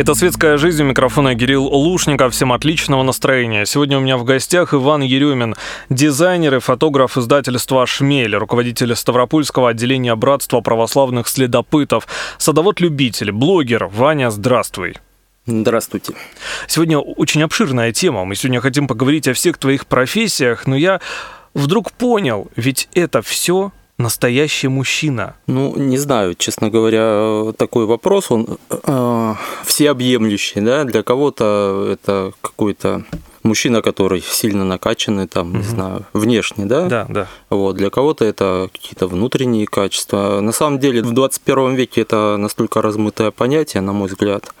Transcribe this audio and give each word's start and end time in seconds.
Это 0.00 0.14
«Светская 0.14 0.56
жизнь» 0.56 0.82
у 0.82 0.86
микрофона 0.86 1.34
Кирилл 1.34 1.66
Лушников. 1.66 2.32
Всем 2.32 2.54
отличного 2.54 3.02
настроения. 3.02 3.66
Сегодня 3.66 3.98
у 3.98 4.00
меня 4.00 4.16
в 4.16 4.24
гостях 4.24 4.72
Иван 4.72 5.02
Еремин, 5.02 5.56
дизайнер 5.90 6.54
и 6.54 6.58
фотограф 6.58 7.18
издательства 7.18 7.84
«Шмель», 7.84 8.34
руководитель 8.34 8.96
Ставропольского 8.96 9.68
отделения 9.68 10.14
Братства 10.14 10.62
православных 10.62 11.28
следопытов, 11.28 12.08
садовод-любитель, 12.38 13.30
блогер. 13.30 13.90
Ваня, 13.92 14.30
здравствуй. 14.30 14.96
Здравствуйте. 15.44 16.14
Сегодня 16.66 16.98
очень 16.98 17.42
обширная 17.42 17.92
тема. 17.92 18.24
Мы 18.24 18.36
сегодня 18.36 18.62
хотим 18.62 18.88
поговорить 18.88 19.28
о 19.28 19.34
всех 19.34 19.58
твоих 19.58 19.86
профессиях, 19.86 20.66
но 20.66 20.76
я 20.76 21.02
вдруг 21.52 21.92
понял, 21.92 22.48
ведь 22.56 22.88
это 22.94 23.20
все 23.20 23.70
настоящий 24.00 24.68
мужчина? 24.68 25.34
Ну, 25.46 25.76
не 25.76 25.98
знаю, 25.98 26.34
честно 26.34 26.70
говоря, 26.70 27.52
такой 27.56 27.86
вопрос, 27.86 28.30
он 28.30 28.58
э, 28.70 29.34
всеобъемлющий, 29.64 30.60
да, 30.60 30.84
для 30.84 31.02
кого-то 31.02 31.88
это 31.92 32.32
какой-то 32.40 33.04
мужчина, 33.42 33.82
который 33.82 34.22
сильно 34.22 34.64
накачанный, 34.64 35.26
там, 35.26 35.50
угу. 35.50 35.58
не 35.58 35.64
знаю, 35.64 36.04
внешне, 36.12 36.66
да? 36.66 36.86
Да, 36.86 37.06
да. 37.08 37.28
Вот, 37.50 37.76
для 37.76 37.90
кого-то 37.90 38.24
это 38.24 38.68
какие-то 38.72 39.06
внутренние 39.06 39.66
качества. 39.66 40.40
На 40.40 40.52
самом 40.52 40.78
деле, 40.78 41.02
в 41.02 41.12
21 41.12 41.74
веке 41.74 42.02
это 42.02 42.36
настолько 42.36 42.82
размытое 42.82 43.30
понятие, 43.30 43.82
на 43.82 43.92
мой 43.92 44.08
взгляд, 44.08 44.52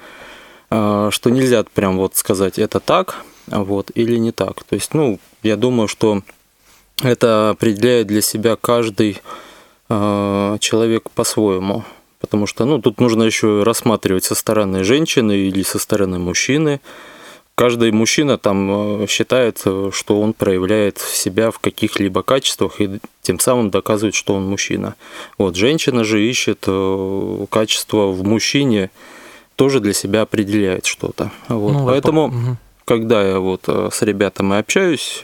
э, 0.70 1.08
что 1.12 1.30
нельзя 1.30 1.64
прям 1.74 1.96
вот 1.96 2.16
сказать, 2.16 2.58
это 2.58 2.80
так, 2.80 3.24
вот, 3.46 3.90
или 3.94 4.16
не 4.16 4.32
так. 4.32 4.62
То 4.64 4.74
есть, 4.74 4.94
ну, 4.94 5.18
я 5.42 5.56
думаю, 5.56 5.88
что 5.88 6.22
это 7.02 7.50
определяет 7.50 8.06
для 8.06 8.20
себя 8.20 8.56
каждый 8.56 9.18
э, 9.88 10.56
человек 10.60 11.10
по-своему. 11.10 11.84
Потому 12.20 12.46
что 12.46 12.64
ну, 12.66 12.80
тут 12.80 13.00
нужно 13.00 13.22
еще 13.22 13.62
рассматривать 13.62 14.24
со 14.24 14.34
стороны 14.34 14.84
женщины 14.84 15.32
или 15.32 15.62
со 15.62 15.78
стороны 15.78 16.18
мужчины. 16.18 16.80
Каждый 17.54 17.92
мужчина 17.92 18.38
там 18.38 19.02
э, 19.02 19.06
считает, 19.08 19.58
что 19.58 20.20
он 20.20 20.32
проявляет 20.32 20.98
себя 20.98 21.50
в 21.50 21.58
каких-либо 21.58 22.22
качествах 22.22 22.80
и 22.80 23.00
тем 23.22 23.38
самым 23.38 23.70
доказывает, 23.70 24.14
что 24.14 24.34
он 24.34 24.46
мужчина. 24.46 24.94
Вот, 25.38 25.56
женщина 25.56 26.04
же 26.04 26.22
ищет 26.22 26.64
э, 26.66 27.46
качество 27.50 28.08
в 28.08 28.22
мужчине, 28.24 28.90
тоже 29.56 29.80
для 29.80 29.92
себя 29.92 30.22
определяет 30.22 30.86
что-то. 30.86 31.30
Вот. 31.48 31.72
Ну, 31.72 31.86
Поэтому, 31.86 32.26
угу. 32.28 32.56
когда 32.86 33.22
я 33.22 33.38
вот 33.38 33.68
с 33.68 34.00
ребятами 34.00 34.58
общаюсь, 34.58 35.20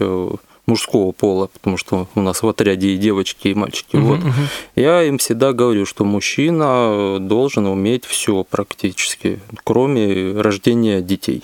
мужского 0.66 1.12
пола, 1.12 1.46
потому 1.46 1.76
что 1.76 2.08
у 2.14 2.20
нас 2.20 2.42
в 2.42 2.48
отряде 2.48 2.88
и 2.88 2.96
девочки, 2.96 3.48
и 3.48 3.54
мальчики. 3.54 3.96
Uh-huh, 3.96 4.00
вот. 4.00 4.20
uh-huh. 4.20 4.48
Я 4.74 5.02
им 5.04 5.18
всегда 5.18 5.52
говорю, 5.52 5.86
что 5.86 6.04
мужчина 6.04 7.18
должен 7.20 7.66
уметь 7.66 8.04
все 8.04 8.44
практически, 8.44 9.40
кроме 9.64 10.32
рождения 10.32 11.00
детей. 11.00 11.42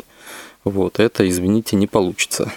Вот, 0.65 1.00
это, 1.00 1.28
извините, 1.28 1.77
не 1.77 1.87
получится. 1.87 2.53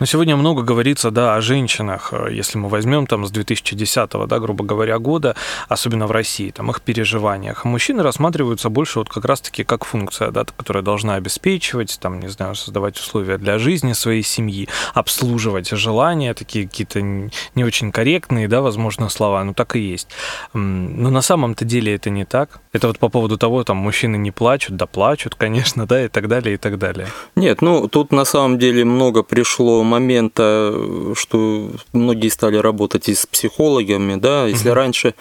Но 0.00 0.06
сегодня 0.06 0.36
много 0.36 0.62
говорится, 0.62 1.10
да, 1.10 1.36
о 1.36 1.40
женщинах. 1.40 2.12
Если 2.30 2.58
мы 2.58 2.68
возьмем 2.68 3.06
там 3.06 3.26
с 3.26 3.30
2010, 3.30 4.10
да, 4.26 4.38
грубо 4.38 4.64
говоря, 4.64 4.98
года, 4.98 5.34
особенно 5.68 6.06
в 6.06 6.10
России, 6.10 6.50
там 6.50 6.70
их 6.70 6.80
переживаниях, 6.82 7.64
мужчины 7.64 8.02
рассматриваются 8.02 8.68
больше 8.68 8.98
вот 8.98 9.08
как 9.08 9.24
раз-таки 9.24 9.64
как 9.64 9.84
функция, 9.84 10.30
да, 10.30 10.44
которая 10.44 10.82
должна 10.82 11.14
обеспечивать, 11.14 11.98
там, 12.00 12.20
не 12.20 12.28
знаю, 12.28 12.54
создавать 12.54 12.98
условия 12.98 13.38
для 13.38 13.58
жизни 13.58 13.92
своей 13.92 14.22
семьи, 14.22 14.68
обслуживать 14.94 15.70
желания, 15.70 16.34
такие 16.34 16.66
какие-то 16.66 17.00
не 17.00 17.64
очень 17.64 17.92
корректные, 17.92 18.48
да, 18.48 18.60
возможно, 18.62 19.08
слова, 19.08 19.42
но 19.44 19.54
так 19.54 19.76
и 19.76 19.80
есть. 19.80 20.08
Но 20.52 21.10
на 21.10 21.22
самом-то 21.22 21.64
деле 21.64 21.94
это 21.94 22.10
не 22.10 22.24
так. 22.24 22.60
Это 22.72 22.88
вот 22.88 22.98
по 22.98 23.08
поводу 23.08 23.38
того, 23.38 23.64
там, 23.64 23.78
мужчины 23.78 24.16
не 24.16 24.30
плачут, 24.30 24.76
да 24.76 24.86
плачут, 24.86 25.34
конечно, 25.38 25.86
да, 25.86 26.04
и 26.04 26.08
так 26.08 26.28
далее, 26.28 26.54
и 26.54 26.58
так 26.58 26.78
далее. 26.78 27.08
Нет, 27.36 27.62
ну, 27.62 27.88
тут 27.88 28.12
на 28.12 28.24
самом 28.24 28.58
деле 28.58 28.84
много 28.84 29.22
пришло 29.22 29.82
момента, 29.82 30.74
что 31.14 31.70
многие 31.92 32.28
стали 32.28 32.56
работать 32.56 33.08
и 33.08 33.14
с 33.14 33.26
психологами, 33.26 34.16
да, 34.16 34.46
если 34.46 34.68
угу. 34.68 34.74
раньше 34.74 35.14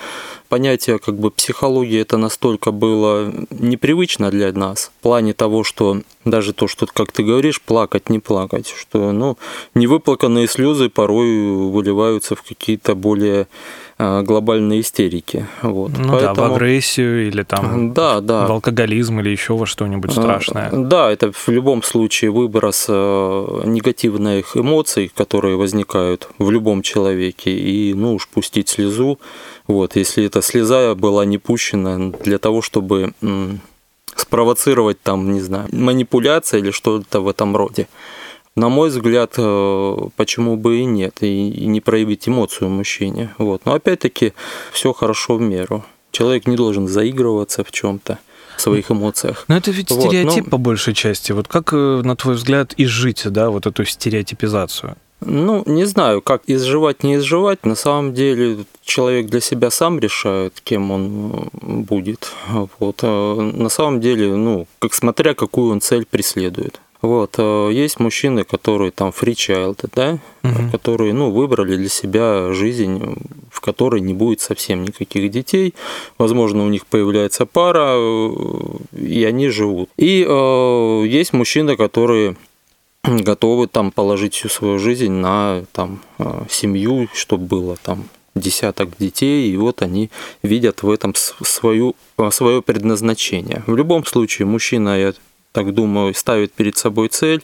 понятие 0.49 0.99
как 0.99 1.19
бы 1.19 1.29
психологии 1.29 1.99
это 1.99 2.17
настолько 2.17 2.71
было 2.71 3.33
непривычно 3.49 4.31
для 4.31 4.51
нас 4.53 4.91
в 4.99 5.03
плане 5.03 5.33
того, 5.33 5.63
что 5.63 6.01
даже 6.25 6.53
то, 6.53 6.67
что, 6.67 6.85
как 6.87 7.11
ты 7.11 7.23
говоришь, 7.23 7.61
плакать, 7.61 8.09
не 8.09 8.19
плакать, 8.19 8.73
что, 8.77 9.11
ну, 9.11 9.37
невыплаканные 9.75 10.47
слезы 10.47 10.89
порой 10.89 11.69
выливаются 11.69 12.35
в 12.35 12.43
какие-то 12.43 12.95
более 12.95 13.47
а, 13.99 14.21
глобальные 14.21 14.81
истерики. 14.81 15.47
Вот. 15.63 15.91
Ну 15.97 16.11
Поэтому... 16.11 16.35
да, 16.35 16.49
в 16.49 16.53
агрессию 16.53 17.27
или 17.27 17.41
там 17.41 17.93
да, 17.93 18.21
да. 18.21 18.45
в 18.45 18.51
алкоголизм 18.51 19.19
или 19.21 19.29
еще 19.29 19.55
во 19.55 19.65
что-нибудь 19.65 20.11
а, 20.11 20.21
страшное. 20.21 20.69
Да, 20.71 21.11
это 21.11 21.31
в 21.31 21.47
любом 21.47 21.81
случае 21.81 22.29
выброс 22.29 22.85
а, 22.89 23.63
негативных 23.65 24.55
эмоций, 24.55 25.11
которые 25.15 25.57
возникают 25.57 26.29
в 26.37 26.51
любом 26.51 26.83
человеке, 26.83 27.51
и 27.51 27.95
ну 27.95 28.13
уж 28.15 28.27
пустить 28.27 28.69
слезу. 28.69 29.19
Вот, 29.65 29.95
если 29.95 30.25
эта 30.25 30.43
слеза 30.43 30.93
была 30.93 31.25
не 31.25 31.39
пущена 31.39 32.11
для 32.23 32.37
того, 32.37 32.61
чтобы 32.61 33.13
спровоцировать 34.15 35.01
там, 35.01 35.31
не 35.33 35.41
знаю, 35.41 35.69
манипуляция 35.71 36.59
или 36.59 36.71
что-то 36.71 37.19
в 37.21 37.27
этом 37.27 37.55
роде. 37.55 37.87
На 38.57 38.69
мой 38.69 38.89
взгляд, 38.89 39.35
э, 39.37 39.97
почему 40.15 40.57
бы 40.57 40.79
и 40.79 40.85
нет, 40.85 41.21
и 41.21 41.67
не 41.67 41.79
проявить 41.79 42.27
эмоцию 42.27 42.71
мужчине. 42.71 43.29
Вот. 43.37 43.61
Но 43.65 43.73
опять-таки, 43.75 44.33
все 44.71 44.93
хорошо 44.93 45.35
в 45.35 45.41
меру. 45.41 45.85
Человек 46.11 46.47
не 46.47 46.55
должен 46.55 46.87
заигрываться 46.87 47.63
в 47.63 47.71
чем-то 47.71 48.17
в 48.57 48.61
своих 48.61 48.89
эмоциях. 48.89 49.45
Но 49.47 49.57
это 49.57 49.69
ведь 49.69 49.91
стереотип 49.91 50.45
вот, 50.45 50.45
но... 50.45 50.49
по 50.49 50.57
большей 50.57 50.95
части. 50.95 51.33
Вот 51.33 51.47
как, 51.47 51.71
э, 51.71 52.01
на 52.03 52.15
твой 52.15 52.33
взгляд, 52.33 52.73
изжить 52.77 53.21
да, 53.25 53.51
вот 53.51 53.67
эту 53.67 53.85
стереотипизацию? 53.85 54.95
Ну, 55.19 55.63
не 55.67 55.85
знаю, 55.85 56.21
как 56.21 56.41
изживать, 56.47 57.03
не 57.03 57.15
изживать. 57.15 57.63
На 57.63 57.75
самом 57.75 58.15
деле 58.15 58.65
человек 58.83 59.27
для 59.27 59.41
себя 59.41 59.69
сам 59.69 59.99
решает, 59.99 60.61
кем 60.63 60.91
он 60.91 61.49
будет. 61.61 62.31
Вот. 62.79 62.99
А 63.03 63.35
на 63.35 63.69
самом 63.69 64.01
деле, 64.01 64.35
ну, 64.35 64.67
как 64.79 64.95
смотря 64.95 65.35
какую 65.35 65.71
он 65.71 65.81
цель 65.81 66.05
преследует. 66.05 66.79
Вот, 67.01 67.35
э, 67.37 67.69
есть 67.71 67.99
мужчины, 67.99 68.43
которые 68.43 68.91
там 68.91 69.09
free 69.09 69.33
child, 69.33 69.85
да, 69.95 70.19
угу. 70.43 70.71
которые, 70.71 71.13
ну, 71.13 71.31
выбрали 71.31 71.75
для 71.75 71.89
себя 71.89 72.51
жизнь, 72.53 73.15
в 73.51 73.61
которой 73.61 74.01
не 74.01 74.13
будет 74.13 74.41
совсем 74.41 74.83
никаких 74.83 75.29
детей. 75.29 75.73
Возможно, 76.17 76.65
у 76.65 76.69
них 76.69 76.85
появляется 76.87 77.45
пара, 77.45 77.95
э, 77.95 78.29
и 78.99 79.23
они 79.25 79.49
живут. 79.49 79.89
И 79.97 80.25
э, 80.27 81.03
есть 81.07 81.33
мужчины, 81.33 81.75
которые 81.75 82.35
готовы 83.03 83.67
там 83.67 83.91
положить 83.91 84.33
всю 84.33 84.49
свою 84.49 84.79
жизнь 84.79 85.11
на 85.11 85.63
там 85.71 85.99
э, 86.19 86.45
семью, 86.49 87.07
чтобы 87.13 87.45
было 87.45 87.77
там 87.77 88.05
десяток 88.35 88.89
детей, 88.99 89.51
и 89.51 89.57
вот 89.57 89.81
они 89.81 90.09
видят 90.43 90.83
в 90.83 90.89
этом 90.89 91.13
свою, 91.15 91.95
свое 92.31 92.61
предназначение. 92.61 93.63
В 93.67 93.75
любом 93.75 94.05
случае, 94.05 94.45
мужчина, 94.45 94.99
я 94.99 95.13
так 95.51 95.73
думаю, 95.73 96.13
ставит 96.13 96.53
перед 96.53 96.77
собой 96.77 97.09
цель 97.09 97.43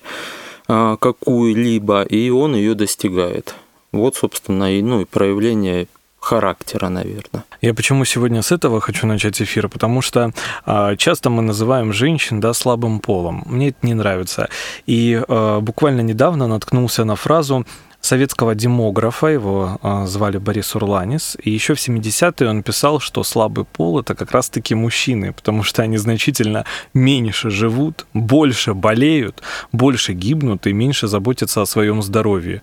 а, 0.67 0.97
какую-либо, 0.97 2.03
и 2.03 2.29
он 2.29 2.55
ее 2.55 2.75
достигает. 2.75 3.55
Вот, 3.91 4.15
собственно, 4.15 4.77
и, 4.77 4.81
ну, 4.81 5.01
и 5.01 5.05
проявление 5.05 5.87
характера, 6.23 6.89
наверное. 6.89 7.43
Я 7.61 7.73
почему 7.73 8.05
сегодня 8.05 8.41
с 8.41 8.51
этого 8.51 8.79
хочу 8.79 9.07
начать 9.07 9.41
эфир? 9.41 9.67
Потому 9.67 10.01
что 10.01 10.31
э, 10.65 10.95
часто 10.97 11.29
мы 11.29 11.41
называем 11.41 11.93
женщин 11.93 12.39
да, 12.39 12.53
слабым 12.53 12.99
полом. 12.99 13.43
Мне 13.45 13.69
это 13.69 13.77
не 13.81 13.93
нравится. 13.93 14.47
И 14.87 15.21
э, 15.27 15.59
буквально 15.59 16.01
недавно 16.01 16.47
наткнулся 16.47 17.03
на 17.03 17.15
фразу 17.15 17.65
советского 18.03 18.53
демографа, 18.53 19.27
его 19.27 19.79
а, 19.81 20.05
звали 20.05 20.37
Борис 20.37 20.75
Урланис, 20.75 21.37
и 21.41 21.49
еще 21.49 21.73
в 21.73 21.77
70-е 21.77 22.49
он 22.49 22.61
писал, 22.61 22.99
что 22.99 23.23
слабый 23.23 23.63
пол— 23.63 23.99
это 24.01 24.13
как 24.13 24.31
раз-таки 24.31 24.75
мужчины, 24.75 25.31
потому 25.31 25.63
что 25.63 25.83
они 25.83 25.97
значительно 25.97 26.65
меньше 26.93 27.49
живут, 27.49 28.05
больше 28.13 28.73
болеют, 28.73 29.41
больше 29.71 30.13
гибнут 30.13 30.67
и 30.67 30.73
меньше 30.73 31.07
заботятся 31.07 31.61
о 31.61 31.65
своем 31.65 32.03
здоровье 32.03 32.61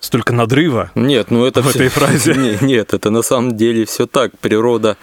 столько 0.00 0.32
надрыва 0.32 0.90
нет, 0.94 1.30
ну 1.30 1.44
это 1.44 1.62
в 1.62 1.68
все... 1.68 1.84
этой 1.84 1.88
фразе. 1.88 2.34
Нет, 2.36 2.62
нет, 2.62 2.94
это 2.94 3.10
на 3.10 3.22
самом 3.22 3.56
деле 3.56 3.84
все 3.84 4.06
так. 4.06 4.32
Природа 4.38 4.96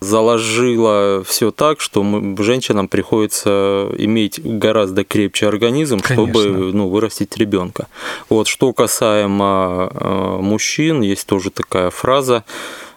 заложила 0.00 1.22
все 1.24 1.50
так, 1.50 1.80
что 1.80 2.02
мы, 2.02 2.36
женщинам 2.42 2.88
приходится 2.88 3.88
иметь 3.98 4.40
гораздо 4.42 5.04
крепче 5.04 5.48
организм, 5.48 6.00
Конечно. 6.00 6.32
чтобы 6.32 6.72
ну, 6.72 6.88
вырастить 6.88 7.36
ребенка. 7.36 7.86
Вот 8.28 8.48
что 8.48 8.72
касаемо 8.72 9.90
э, 9.92 10.36
мужчин, 10.40 11.02
есть 11.02 11.26
тоже 11.26 11.50
такая 11.50 11.90
фраза 11.90 12.44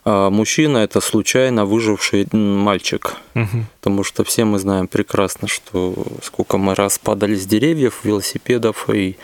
мужчина 0.06 0.80
это 0.80 1.01
случайно 1.01 1.65
выживший 1.65 2.27
мальчик. 2.31 3.15
Угу. 3.36 3.65
Потому 3.80 4.03
что 4.03 4.24
все 4.24 4.45
мы 4.45 4.59
знаем 4.59 4.88
прекрасно, 4.88 5.48
что 5.48 5.94
сколько 6.24 6.57
мы 6.57 6.75
раз 6.75 6.98
падали 6.98 7.36
с 7.36 7.45
деревьев, 7.45 8.01
велосипедов 8.03 8.89
и 8.89 9.18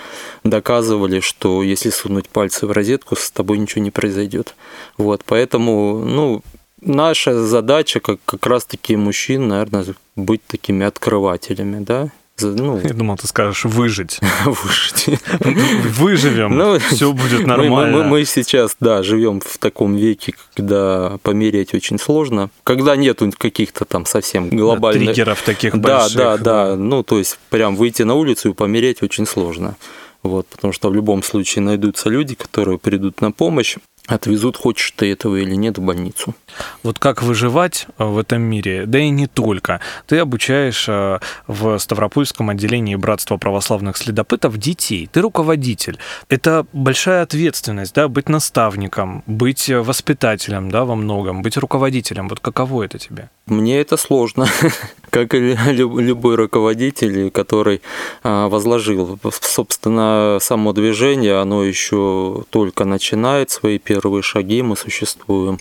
доказывали, 0.44 1.20
что 1.20 1.64
если 1.64 1.90
сунуть 1.90 2.30
пальцы 2.30 2.68
в 2.68 2.72
розетку, 2.72 3.16
с 3.16 3.32
тобой 3.32 3.58
ничего 3.58 3.84
не 3.84 3.92
произойдет. 3.92 4.56
Вот, 4.98 5.24
поэтому, 5.26 6.00
ну, 6.06 6.44
наша 6.82 7.44
задача, 7.46 8.00
как, 8.00 8.20
как 8.26 8.46
раз-таки 8.46 8.96
мужчин, 8.96 9.48
наверное, 9.48 9.86
быть 10.16 10.46
такими 10.46 10.86
открывателями, 10.86 11.84
да, 11.84 12.12
ну, 12.42 12.80
Я 12.84 12.94
думал, 12.94 13.18
ты 13.18 13.28
скажешь 13.28 13.66
выжить. 13.66 14.20
выжить. 14.46 15.20
Выживем, 15.98 16.58
ну, 16.58 16.80
все 16.80 17.12
будет 17.14 17.46
нормально. 17.46 17.98
Мы, 17.98 18.04
мы, 18.04 18.10
мы 18.10 18.26
сейчас, 18.26 18.76
да, 18.80 19.04
живем 19.04 19.42
в 19.42 19.58
таком 19.58 19.96
веке, 19.96 20.34
когда 20.56 21.18
помереть 21.24 21.74
очень 21.74 22.00
сложно, 22.00 22.50
когда 22.64 22.96
нету 22.96 23.32
каких-то 23.38 23.86
там 23.86 24.06
совсем 24.06 24.50
глобальных... 24.50 25.16
Триггеров 25.16 25.42
таких 25.42 25.78
да, 25.78 26.00
больших. 26.00 26.18
Да, 26.18 26.38
да, 26.38 26.68
да. 26.70 26.76
Ну, 26.76 27.04
то 27.04 27.18
есть 27.18 27.40
прям 27.50 27.76
выйти 27.76 28.04
на 28.04 28.16
улицу 28.16 28.50
и 28.50 28.54
помереть 28.54 29.02
очень 29.04 29.26
сложно. 29.26 29.76
Вот, 30.24 30.48
потому 30.48 30.74
что 30.74 30.90
в 30.90 30.96
любом 30.96 31.24
случае 31.24 31.64
найдутся 31.64 32.10
люди, 32.10 32.36
которые 32.36 32.78
придут 32.78 33.22
на 33.22 33.32
помощь 33.32 33.78
отвезут, 34.08 34.58
хочешь 34.58 34.92
ты 34.92 35.12
этого 35.12 35.36
или 35.36 35.54
нет, 35.56 35.78
в 35.78 35.82
больницу. 35.82 36.34
Вот 36.84 36.98
как 36.98 37.22
выживать 37.22 37.88
э, 37.98 38.04
в 38.04 38.18
этом 38.18 38.42
мире, 38.42 38.86
да 38.86 39.00
и 39.00 39.10
не 39.10 39.28
только. 39.28 39.80
Ты 40.08 40.18
обучаешь 40.20 40.86
э, 40.88 41.20
в 41.48 41.78
Ставропольском 41.78 42.50
отделении 42.50 42.96
Братства 42.96 43.38
православных 43.38 43.98
следопытов 43.98 44.58
детей. 44.58 45.10
Ты 45.12 45.22
руководитель. 45.22 46.00
Это 46.30 46.66
большая 46.74 47.24
ответственность, 47.24 47.94
да, 47.94 48.08
быть 48.08 48.30
наставником, 48.30 49.24
быть 49.28 49.70
воспитателем, 49.70 50.72
да, 50.72 50.86
во 50.86 50.96
многом, 50.96 51.42
быть 51.42 51.58
руководителем. 51.58 52.30
Вот 52.30 52.40
каково 52.40 52.84
это 52.84 52.98
тебе? 52.98 53.30
Мне 53.48 53.80
это 53.80 53.98
сложно, 53.98 54.48
как 55.10 55.34
и 55.34 55.56
любой 55.72 56.36
руководитель, 56.36 57.32
который 57.32 57.82
а, 58.24 58.50
возложил. 58.50 59.18
Собственно, 59.42 60.38
само 60.42 60.74
движение, 60.74 61.40
оно 61.40 61.64
еще 61.64 62.44
только 62.50 62.86
начинает 62.86 63.50
свои 63.50 63.80
первые 63.80 64.22
шаги, 64.22 64.62
мы 64.62 64.76
существуем 64.76 65.60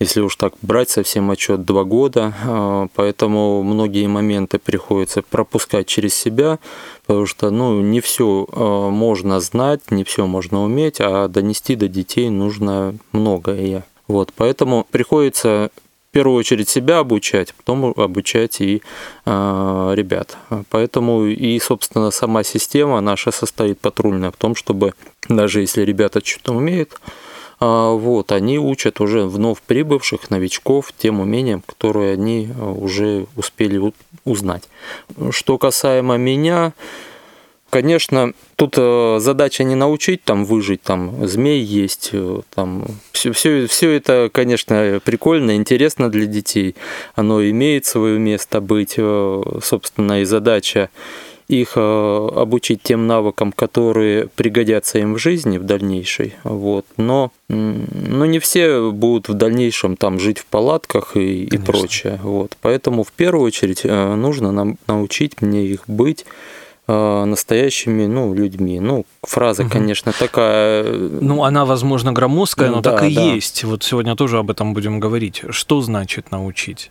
если 0.00 0.20
уж 0.20 0.36
так 0.36 0.54
брать 0.60 0.90
совсем 0.90 1.30
отчет, 1.30 1.64
два 1.64 1.84
года, 1.84 2.34
а, 2.44 2.88
поэтому 2.94 3.62
многие 3.62 4.06
моменты 4.06 4.58
приходится 4.58 5.22
пропускать 5.22 5.86
через 5.86 6.14
себя, 6.14 6.58
потому 7.06 7.26
что 7.26 7.50
ну, 7.50 7.80
не 7.80 8.00
все 8.00 8.46
а, 8.52 8.90
можно 8.90 9.40
знать, 9.40 9.90
не 9.90 10.04
все 10.04 10.26
можно 10.26 10.62
уметь, 10.62 10.96
а 11.00 11.28
донести 11.28 11.76
до 11.76 11.88
детей 11.88 12.28
нужно 12.28 12.94
многое. 13.12 13.84
Вот, 14.06 14.32
поэтому 14.36 14.86
приходится 14.90 15.70
первую 16.14 16.36
очередь 16.38 16.68
себя 16.68 17.00
обучать, 17.00 17.52
потом 17.54 17.92
обучать 17.96 18.60
и 18.60 18.82
э, 19.26 19.92
ребят. 19.96 20.36
Поэтому 20.70 21.26
и, 21.26 21.58
собственно, 21.58 22.12
сама 22.12 22.44
система 22.44 23.00
наша 23.00 23.32
состоит 23.32 23.80
патрульная 23.80 24.30
в 24.30 24.36
том, 24.36 24.54
чтобы 24.54 24.94
даже 25.28 25.60
если 25.60 25.82
ребята 25.82 26.20
что-то 26.24 26.52
умеют, 26.54 27.00
э, 27.60 27.96
вот, 27.98 28.30
они 28.30 28.60
учат 28.60 29.00
уже 29.00 29.26
вновь 29.26 29.60
прибывших 29.60 30.30
новичков 30.30 30.92
тем 30.96 31.18
умениям, 31.18 31.62
которые 31.66 32.12
они 32.12 32.48
уже 32.60 33.26
успели 33.36 33.80
узнать. 34.24 34.68
Что 35.30 35.58
касаемо 35.58 36.16
меня, 36.16 36.72
Конечно, 37.74 38.34
тут 38.54 38.76
э, 38.78 39.16
задача 39.18 39.64
не 39.64 39.74
научить 39.74 40.22
там 40.22 40.44
выжить, 40.44 40.82
там 40.82 41.26
змей 41.26 41.60
есть, 41.60 42.10
э, 42.12 42.42
там 42.54 42.84
все, 43.10 43.32
все, 43.32 43.66
все 43.66 43.90
это, 43.90 44.30
конечно, 44.32 45.00
прикольно, 45.04 45.56
интересно 45.56 46.08
для 46.08 46.26
детей. 46.26 46.76
Оно 47.16 47.42
имеет 47.42 47.84
свое 47.84 48.20
место 48.20 48.60
быть, 48.60 48.94
э, 48.96 49.42
собственно, 49.60 50.20
и 50.20 50.24
задача 50.24 50.88
их 51.48 51.76
обучить 51.76 52.80
тем 52.84 53.08
навыкам, 53.08 53.50
которые 53.50 54.28
пригодятся 54.28 55.00
им 55.00 55.14
в 55.14 55.18
жизни 55.18 55.58
в 55.58 55.64
дальнейшей. 55.64 56.36
Вот. 56.44 56.86
Но, 56.96 57.32
но 57.48 58.24
не 58.24 58.38
все 58.38 58.92
будут 58.92 59.28
в 59.28 59.34
дальнейшем 59.34 59.96
там 59.96 60.20
жить 60.20 60.38
в 60.38 60.46
палатках 60.46 61.16
и, 61.16 61.44
и 61.44 61.58
прочее. 61.58 62.20
Вот. 62.22 62.56
Поэтому 62.62 63.02
в 63.02 63.10
первую 63.10 63.44
очередь 63.44 63.82
нужно 63.84 64.52
нам 64.52 64.78
научить 64.86 65.42
мне 65.42 65.66
их 65.66 65.82
быть 65.86 66.24
настоящими 66.86 68.06
ну, 68.06 68.34
людьми. 68.34 68.80
Ну, 68.80 69.06
фраза, 69.22 69.62
угу. 69.62 69.70
конечно, 69.70 70.12
такая... 70.12 70.84
Ну, 70.84 71.44
она, 71.44 71.64
возможно, 71.64 72.12
громоздкая, 72.12 72.70
но 72.70 72.80
да, 72.80 72.92
так 72.92 73.10
и 73.10 73.14
да. 73.14 73.22
есть. 73.22 73.64
Вот 73.64 73.82
сегодня 73.82 74.16
тоже 74.16 74.38
об 74.38 74.50
этом 74.50 74.74
будем 74.74 75.00
говорить. 75.00 75.42
Что 75.50 75.80
значит 75.80 76.30
научить 76.30 76.90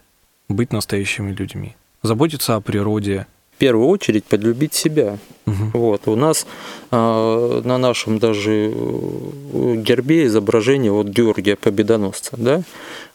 быть 0.49 0.73
настоящими 0.73 1.31
людьми? 1.31 1.75
Заботиться 2.01 2.55
о 2.55 2.61
природе. 2.61 3.27
В 3.55 3.59
первую 3.59 3.87
очередь 3.87 4.25
подлюбить 4.25 4.73
себя. 4.73 5.19
Угу. 5.45 5.55
Вот. 5.73 6.07
У 6.07 6.15
нас 6.15 6.47
э, 6.91 7.61
на 7.63 7.77
нашем 7.77 8.17
даже 8.17 8.73
э, 8.73 9.75
гербе 9.75 10.25
изображение 10.25 10.91
вот 10.91 11.07
Георгия 11.07 11.55
Победоносца, 11.55 12.31
да? 12.35 12.63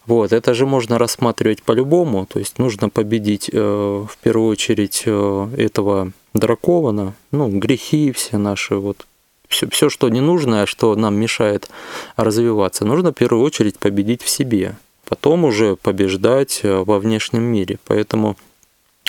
Вот, 0.05 0.33
это 0.33 0.55
же 0.55 0.65
можно 0.65 0.97
рассматривать 0.97 1.61
по-любому, 1.61 2.25
то 2.25 2.39
есть 2.39 2.57
нужно 2.57 2.89
победить 2.89 3.47
э, 3.53 3.59
в 3.59 4.17
первую 4.23 4.49
очередь 4.49 5.03
э, 5.05 5.49
этого 5.55 6.13
Дракована, 6.33 7.13
ну, 7.31 7.49
грехи 7.49 8.11
все 8.11 8.37
наши, 8.37 8.75
вот 8.75 9.05
все, 9.47 9.67
все, 9.69 9.89
что 9.89 10.09
ненужное, 10.09 10.65
что 10.65 10.95
нам 10.95 11.15
мешает 11.15 11.69
развиваться, 12.15 12.85
нужно 12.85 13.11
в 13.11 13.15
первую 13.15 13.43
очередь 13.43 13.79
победить 13.79 14.21
в 14.21 14.29
себе, 14.29 14.75
потом 15.07 15.43
уже 15.43 15.75
побеждать 15.75 16.61
э, 16.63 16.83
во 16.83 16.99
внешнем 16.99 17.43
мире. 17.43 17.79
Поэтому 17.85 18.37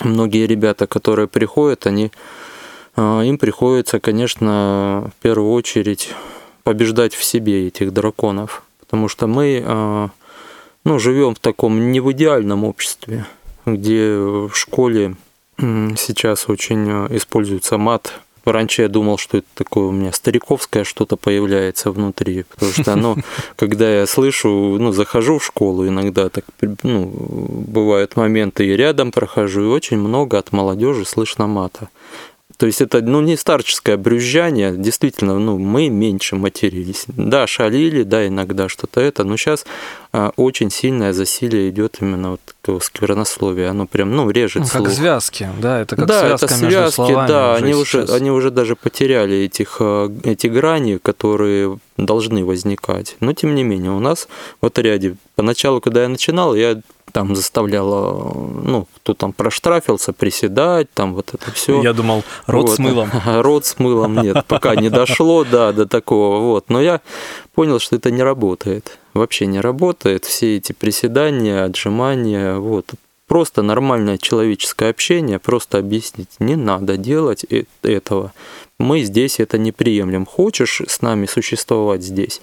многие 0.03 0.47
ребята, 0.47 0.87
которые 0.87 1.27
приходят, 1.27 1.85
они, 1.85 2.11
э, 2.95 3.21
им 3.25 3.37
приходится, 3.37 3.99
конечно, 3.99 5.11
в 5.15 5.21
первую 5.21 5.51
очередь 5.51 6.09
побеждать 6.63 7.13
в 7.13 7.23
себе 7.23 7.67
этих 7.67 7.93
драконов, 7.93 8.63
потому 8.79 9.07
что 9.07 9.27
мы 9.27 9.63
э, 9.63 10.09
ну, 10.83 10.99
живем 10.99 11.35
в 11.35 11.39
таком 11.39 11.91
не 11.91 11.99
в 11.99 12.11
идеальном 12.11 12.63
обществе, 12.63 13.25
где 13.65 14.15
в 14.15 14.51
школе 14.53 15.15
Сейчас 15.61 16.49
очень 16.49 16.89
э, 16.89 17.17
используется 17.17 17.77
мат. 17.77 18.13
Раньше 18.45 18.81
я 18.81 18.87
думал, 18.87 19.19
что 19.19 19.37
это 19.37 19.47
такое 19.53 19.85
у 19.85 19.91
меня 19.91 20.11
стариковское 20.11 20.83
что-то 20.83 21.15
появляется 21.15 21.91
внутри, 21.91 22.43
потому 22.43 22.71
что, 22.71 22.95
ну, 22.95 23.17
когда 23.55 23.87
я 23.99 24.07
слышу, 24.07 24.49
ну, 24.79 24.91
захожу 24.91 25.37
в 25.37 25.45
школу, 25.45 25.87
иногда 25.87 26.29
так, 26.29 26.45
ну, 26.81 27.05
бывают 27.05 28.15
моменты, 28.15 28.65
и 28.65 28.75
рядом 28.75 29.11
прохожу, 29.11 29.61
и 29.61 29.67
очень 29.67 29.99
много 29.99 30.39
от 30.39 30.51
молодежи 30.51 31.05
слышно 31.05 31.45
мата. 31.45 31.89
То 32.61 32.67
есть 32.67 32.79
это 32.79 33.01
ну, 33.01 33.21
не 33.21 33.37
старческое 33.37 33.97
брюзжание, 33.97 34.75
действительно, 34.77 35.39
ну, 35.39 35.57
мы 35.57 35.89
меньше 35.89 36.35
матерились. 36.35 37.05
Да, 37.07 37.47
шалили, 37.47 38.03
да, 38.03 38.27
иногда 38.27 38.69
что-то 38.69 39.01
это, 39.01 39.23
но 39.23 39.35
сейчас 39.35 39.65
а, 40.13 40.31
очень 40.35 40.69
сильное 40.69 41.11
засилие 41.11 41.71
идет 41.71 41.97
именно 42.01 42.29
вот 42.33 42.41
такого 42.61 42.77
сквернословия. 42.77 43.71
Оно 43.71 43.87
прям, 43.87 44.15
ну, 44.15 44.29
режет 44.29 44.61
ну, 44.61 44.67
как 44.67 44.81
слух. 44.83 44.91
связки, 44.91 45.49
да, 45.59 45.79
это 45.79 45.95
как 45.95 46.05
да, 46.05 46.19
связка 46.19 46.45
это 46.45 46.55
связки, 46.55 46.75
между 46.75 46.91
словами 46.91 47.27
да, 47.27 47.53
уже 47.53 47.63
они 47.63 47.73
сейчас. 47.73 48.09
уже, 48.09 48.13
они 48.13 48.29
уже 48.29 48.51
даже 48.51 48.75
потеряли 48.75 49.37
этих, 49.37 49.77
а, 49.79 50.13
эти 50.23 50.45
грани, 50.45 50.97
которые 50.97 51.79
должны 51.97 52.45
возникать. 52.45 53.15
Но 53.21 53.33
тем 53.33 53.55
не 53.55 53.63
менее, 53.63 53.89
у 53.89 53.99
нас 53.99 54.27
в 54.61 54.67
отряде, 54.67 55.15
поначалу, 55.35 55.81
когда 55.81 56.03
я 56.03 56.09
начинал, 56.09 56.53
я 56.53 56.79
там 57.11 57.35
заставляла, 57.35 58.33
ну, 58.33 58.87
кто 58.95 59.13
там 59.13 59.33
проштрафился, 59.33 60.13
приседать, 60.13 60.91
там 60.93 61.13
вот 61.13 61.33
это 61.33 61.51
все. 61.51 61.81
Я 61.81 61.93
думал, 61.93 62.23
рот 62.47 62.67
вот. 62.67 62.75
с 62.75 62.79
мылом. 62.79 63.09
Рот 63.25 63.65
с 63.65 63.79
мылом 63.79 64.21
нет, 64.21 64.45
пока 64.47 64.75
не 64.75 64.89
дошло, 64.89 65.43
да, 65.43 65.71
до 65.71 65.85
такого, 65.85 66.39
вот. 66.39 66.69
Но 66.69 66.81
я 66.81 67.01
понял, 67.53 67.79
что 67.79 67.95
это 67.95 68.11
не 68.11 68.23
работает, 68.23 68.97
вообще 69.13 69.45
не 69.45 69.59
работает. 69.59 70.25
Все 70.25 70.57
эти 70.57 70.73
приседания, 70.73 71.65
отжимания, 71.65 72.55
вот. 72.55 72.85
Просто 73.27 73.61
нормальное 73.61 74.17
человеческое 74.17 74.89
общение, 74.89 75.39
просто 75.39 75.77
объяснить, 75.77 76.29
не 76.39 76.57
надо 76.57 76.97
делать 76.97 77.45
э, 77.49 77.63
этого. 77.81 78.33
Мы 78.77 79.03
здесь 79.03 79.39
это 79.39 79.57
не 79.57 79.71
приемлем. 79.71 80.25
Хочешь 80.25 80.81
с 80.85 81.01
нами 81.01 81.27
существовать 81.27 82.03
здесь? 82.03 82.41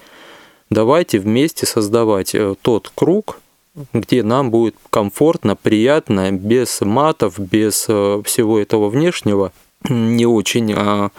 Давайте 0.71 1.19
вместе 1.19 1.65
создавать 1.65 2.33
э, 2.33 2.55
тот 2.61 2.91
круг, 2.95 3.39
где 3.93 4.23
нам 4.23 4.51
будет 4.51 4.75
комфортно, 4.89 5.55
приятно, 5.55 6.31
без 6.31 6.81
матов, 6.81 7.39
без 7.39 7.85
э, 7.87 8.21
всего 8.25 8.59
этого 8.59 8.89
внешнего, 8.89 9.51
не 9.89 10.25
очень 10.25 10.73
а, 10.75 11.09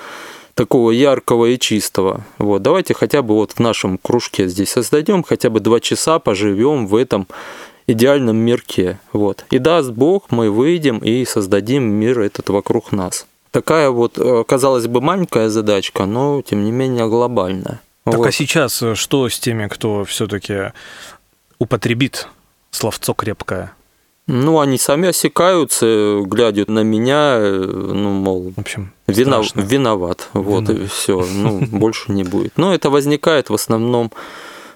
такого 0.54 0.90
яркого 0.90 1.46
и 1.46 1.58
чистого. 1.58 2.24
Вот, 2.38 2.62
давайте 2.62 2.94
хотя 2.94 3.22
бы 3.22 3.34
вот 3.34 3.52
в 3.52 3.58
нашем 3.60 3.98
кружке 3.98 4.48
здесь 4.48 4.70
создадем, 4.70 5.22
хотя 5.22 5.50
бы 5.50 5.60
два 5.60 5.80
часа 5.80 6.18
поживем 6.18 6.86
в 6.86 6.96
этом 6.96 7.26
идеальном 7.86 8.36
мирке. 8.36 8.98
Вот. 9.12 9.44
И 9.50 9.58
даст 9.58 9.90
Бог, 9.90 10.30
мы 10.30 10.50
выйдем 10.50 10.98
и 10.98 11.24
создадим 11.24 11.84
мир 11.84 12.20
этот 12.20 12.50
вокруг 12.50 12.92
нас. 12.92 13.26
Такая 13.50 13.90
вот, 13.90 14.18
э, 14.18 14.44
казалось 14.46 14.86
бы, 14.86 15.00
маленькая 15.00 15.48
задачка, 15.48 16.06
но 16.06 16.40
тем 16.42 16.64
не 16.64 16.70
менее 16.70 17.08
глобальная. 17.08 17.80
Так 18.04 18.16
вот. 18.16 18.26
а 18.26 18.32
сейчас 18.32 18.80
э, 18.82 18.94
что 18.94 19.28
с 19.28 19.38
теми, 19.40 19.66
кто 19.66 20.04
все-таки 20.04 20.72
употребит 21.58 22.28
словцо 22.70 23.14
крепкое. 23.14 23.72
Ну, 24.26 24.60
они 24.60 24.78
сами 24.78 25.08
осекаются, 25.08 26.20
глядя 26.24 26.70
на 26.70 26.84
меня, 26.84 27.38
ну, 27.40 28.10
мол, 28.10 28.52
в 28.56 28.60
общем, 28.60 28.92
виноват, 29.08 29.52
вот 30.34 30.68
виноват. 30.68 30.70
и 30.70 30.86
все, 30.86 31.26
ну, 31.34 31.60
больше 31.72 32.12
не 32.12 32.22
будет. 32.22 32.56
Но 32.56 32.72
это 32.72 32.90
возникает 32.90 33.50
в 33.50 33.54
основном 33.54 34.12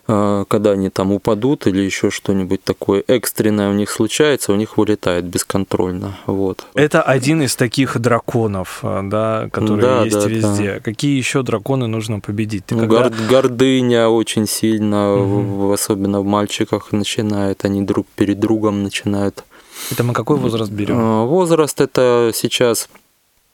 когда 0.06 0.72
они 0.72 0.90
там 0.90 1.12
упадут 1.12 1.66
или 1.66 1.80
еще 1.80 2.10
что-нибудь 2.10 2.62
такое 2.62 3.02
экстренное 3.06 3.70
у 3.70 3.72
них 3.72 3.90
случается, 3.90 4.52
у 4.52 4.56
них 4.56 4.76
вылетает 4.76 5.24
бесконтрольно. 5.24 6.16
Вот. 6.26 6.66
Это 6.74 7.02
один 7.02 7.42
из 7.42 7.56
таких 7.56 7.98
драконов, 7.98 8.80
а, 8.82 9.02
да, 9.02 9.48
которые 9.50 9.82
да, 9.82 10.04
есть 10.04 10.20
да, 10.20 10.26
везде. 10.26 10.74
Да. 10.74 10.80
Какие 10.80 11.16
еще 11.16 11.42
драконы 11.42 11.86
нужно 11.86 12.20
победить? 12.20 12.66
Ты 12.66 12.74
ну, 12.74 12.82
когда... 12.82 13.10
Гордыня 13.30 14.08
очень 14.08 14.46
сильно, 14.46 15.14
угу. 15.14 15.72
особенно 15.72 16.20
в 16.20 16.26
мальчиках 16.26 16.92
начинает, 16.92 17.64
они 17.64 17.82
друг 17.82 18.06
перед 18.14 18.38
другом 18.38 18.82
начинают. 18.82 19.44
Это 19.90 20.04
мы 20.04 20.12
какой 20.12 20.36
возраст 20.36 20.70
берем? 20.70 20.96
А, 20.98 21.24
возраст 21.24 21.80
это 21.80 22.30
сейчас 22.34 22.88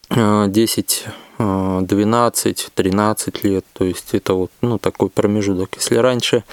10 0.09 1.05
12-13 1.41 3.39
лет, 3.47 3.65
то 3.73 3.85
есть 3.85 4.13
это 4.13 4.33
вот, 4.33 4.51
ну, 4.61 4.77
такой 4.77 5.09
промежуток. 5.09 5.75
Если 5.75 5.95
раньше 5.95 6.43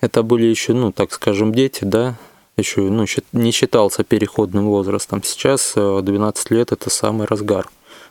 это 0.00 0.22
были 0.22 0.46
еще, 0.46 0.72
ну, 0.72 0.92
так 0.92 1.12
скажем, 1.12 1.52
дети, 1.52 1.84
да, 1.84 2.16
еще 2.56 2.82
ну, 2.82 3.06
не 3.32 3.50
считался 3.50 4.04
переходным 4.04 4.66
возрастом, 4.66 5.22
сейчас 5.22 5.72
12 5.74 6.50
э, 6.50 6.54
лет 6.54 6.72
это 6.72 6.90
самый 6.90 7.26
разгар 7.26 7.68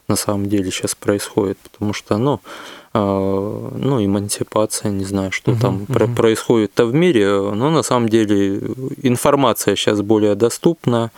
на 0.08 0.16
самом 0.16 0.48
деле 0.48 0.72
сейчас 0.72 0.96
происходит, 0.96 1.58
потому 1.60 1.94
что, 1.94 2.18
ну, 2.18 2.42
э, 2.94 3.00
ну, 3.00 4.04
эмансипация, 4.04 4.92
не 4.92 5.06
знаю, 5.06 5.32
что 5.32 5.52
uh-huh, 5.52 5.62
там 5.62 5.86
uh-huh. 5.88 6.16
происходит-то 6.16 6.86
в 6.86 6.94
мире, 6.94 7.30
но 7.30 7.70
на 7.70 7.84
самом 7.84 8.10
деле 8.10 8.58
информация 9.02 9.76
сейчас 9.76 10.02
более 10.02 10.36
доступна, 10.36 11.12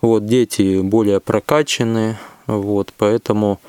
вот, 0.00 0.24
дети 0.26 0.80
более 0.80 1.20
прокачаны, 1.20 2.16
вот, 2.46 2.92
поэтому 2.96 3.60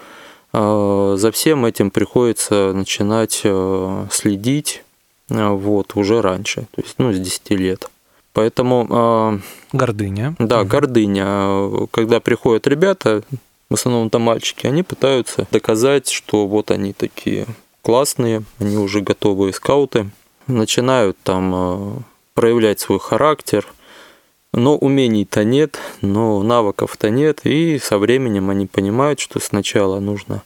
за 0.52 1.32
всем 1.32 1.66
этим 1.66 1.92
приходится 1.92 2.74
начинать 2.74 3.42
э, 3.44 4.08
следить 4.12 4.84
э, 5.30 5.48
вот, 5.50 5.96
уже 5.96 6.22
раньше, 6.22 6.66
то 6.72 6.82
есть 6.82 6.96
ну, 6.98 7.14
с 7.14 7.20
10 7.20 7.52
лет. 7.52 7.90
Поэтому... 8.34 8.88
А, 8.90 9.40
гордыня. 9.74 10.36
Да, 10.40 10.62
угу. 10.62 10.70
гордыня. 10.70 11.88
Когда 11.92 12.20
приходят 12.20 12.66
ребята, 12.68 13.24
в 13.70 13.76
основном 13.76 14.10
там 14.10 14.24
мальчики, 14.24 14.66
они 14.66 14.82
пытаются 14.82 15.48
доказать, 15.52 16.10
что 16.10 16.48
вот 16.48 16.72
они 16.72 16.94
такие 16.94 17.46
классные, 17.82 18.44
они 18.60 18.78
уже 18.78 19.02
готовые 19.02 19.54
скауты, 19.54 20.10
начинают 20.48 21.18
там 21.24 22.04
проявлять 22.34 22.80
свой 22.80 23.00
характер– 23.00 23.68
но 24.54 24.78
умений-то 24.78 25.44
нет, 25.44 25.80
но 26.02 26.42
навыков-то 26.44 27.10
нет, 27.10 27.42
и 27.44 27.80
со 27.80 27.98
временем 27.98 28.50
они 28.50 28.68
понимают, 28.68 29.20
что 29.20 29.40
сначала 29.40 30.00
нужно 30.00 30.44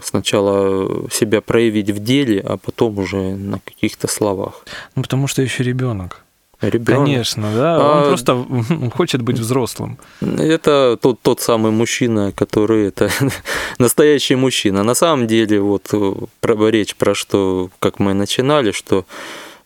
сначала 0.00 1.10
себя 1.10 1.40
проявить 1.40 1.90
в 1.90 1.98
деле, 1.98 2.40
а 2.40 2.56
потом 2.56 2.98
уже 2.98 3.34
на 3.34 3.58
каких-то 3.58 4.06
словах. 4.06 4.64
Ну, 4.94 5.02
потому 5.02 5.26
что 5.26 5.42
еще 5.42 5.64
ребенок. 5.64 6.22
Ребенок. 6.60 7.04
Конечно, 7.04 7.52
да. 7.54 7.76
А, 7.76 7.98
Он 8.02 8.08
просто 8.08 8.46
хочет 8.94 9.22
быть 9.22 9.38
взрослым. 9.38 9.98
Это 10.20 10.98
тот, 11.00 11.20
тот 11.20 11.40
самый 11.40 11.70
мужчина, 11.70 12.32
который 12.32 12.88
это 12.88 13.10
настоящий 13.78 14.34
мужчина. 14.34 14.82
На 14.82 14.94
самом 14.94 15.26
деле, 15.28 15.60
вот 15.60 15.92
про, 16.40 16.68
речь 16.68 16.96
про 16.96 17.14
что, 17.14 17.70
как 17.78 18.00
мы 18.00 18.12
начинали, 18.12 18.72
что 18.72 19.04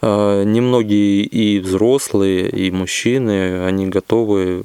немногие 0.03 1.23
и 1.23 1.61
взрослые, 1.61 2.49
и 2.49 2.71
мужчины, 2.71 3.65
они 3.65 3.87
готовы 3.87 4.63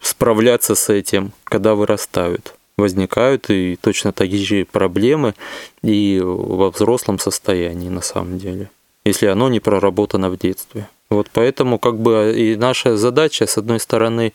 справляться 0.00 0.74
с 0.74 0.88
этим, 0.88 1.32
когда 1.44 1.74
вырастают. 1.74 2.54
Возникают 2.76 3.50
и 3.50 3.78
точно 3.80 4.12
такие 4.12 4.44
же 4.44 4.64
проблемы 4.64 5.34
и 5.82 6.20
во 6.22 6.70
взрослом 6.70 7.18
состоянии 7.18 7.90
на 7.90 8.00
самом 8.00 8.38
деле, 8.38 8.70
если 9.04 9.26
оно 9.26 9.50
не 9.50 9.60
проработано 9.60 10.30
в 10.30 10.38
детстве. 10.38 10.88
Вот 11.10 11.28
поэтому 11.32 11.78
как 11.78 11.98
бы 11.98 12.34
и 12.36 12.56
наша 12.56 12.96
задача, 12.96 13.46
с 13.46 13.58
одной 13.58 13.80
стороны, 13.80 14.32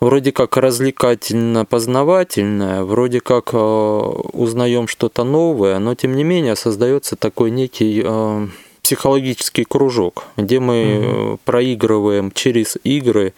вроде 0.00 0.32
как 0.32 0.56
развлекательно-познавательная, 0.56 2.84
вроде 2.84 3.20
как 3.20 3.50
э, 3.52 3.58
узнаем 3.58 4.88
что-то 4.88 5.24
новое, 5.24 5.78
но 5.78 5.94
тем 5.94 6.16
не 6.16 6.24
менее 6.24 6.56
создается 6.56 7.16
такой 7.16 7.50
некий 7.50 8.02
э, 8.04 8.48
психологический 8.86 9.64
кружок, 9.64 10.26
где 10.36 10.60
мы 10.60 10.78
угу. 10.98 11.40
проигрываем 11.44 12.30
через 12.30 12.78
игры, 12.84 13.34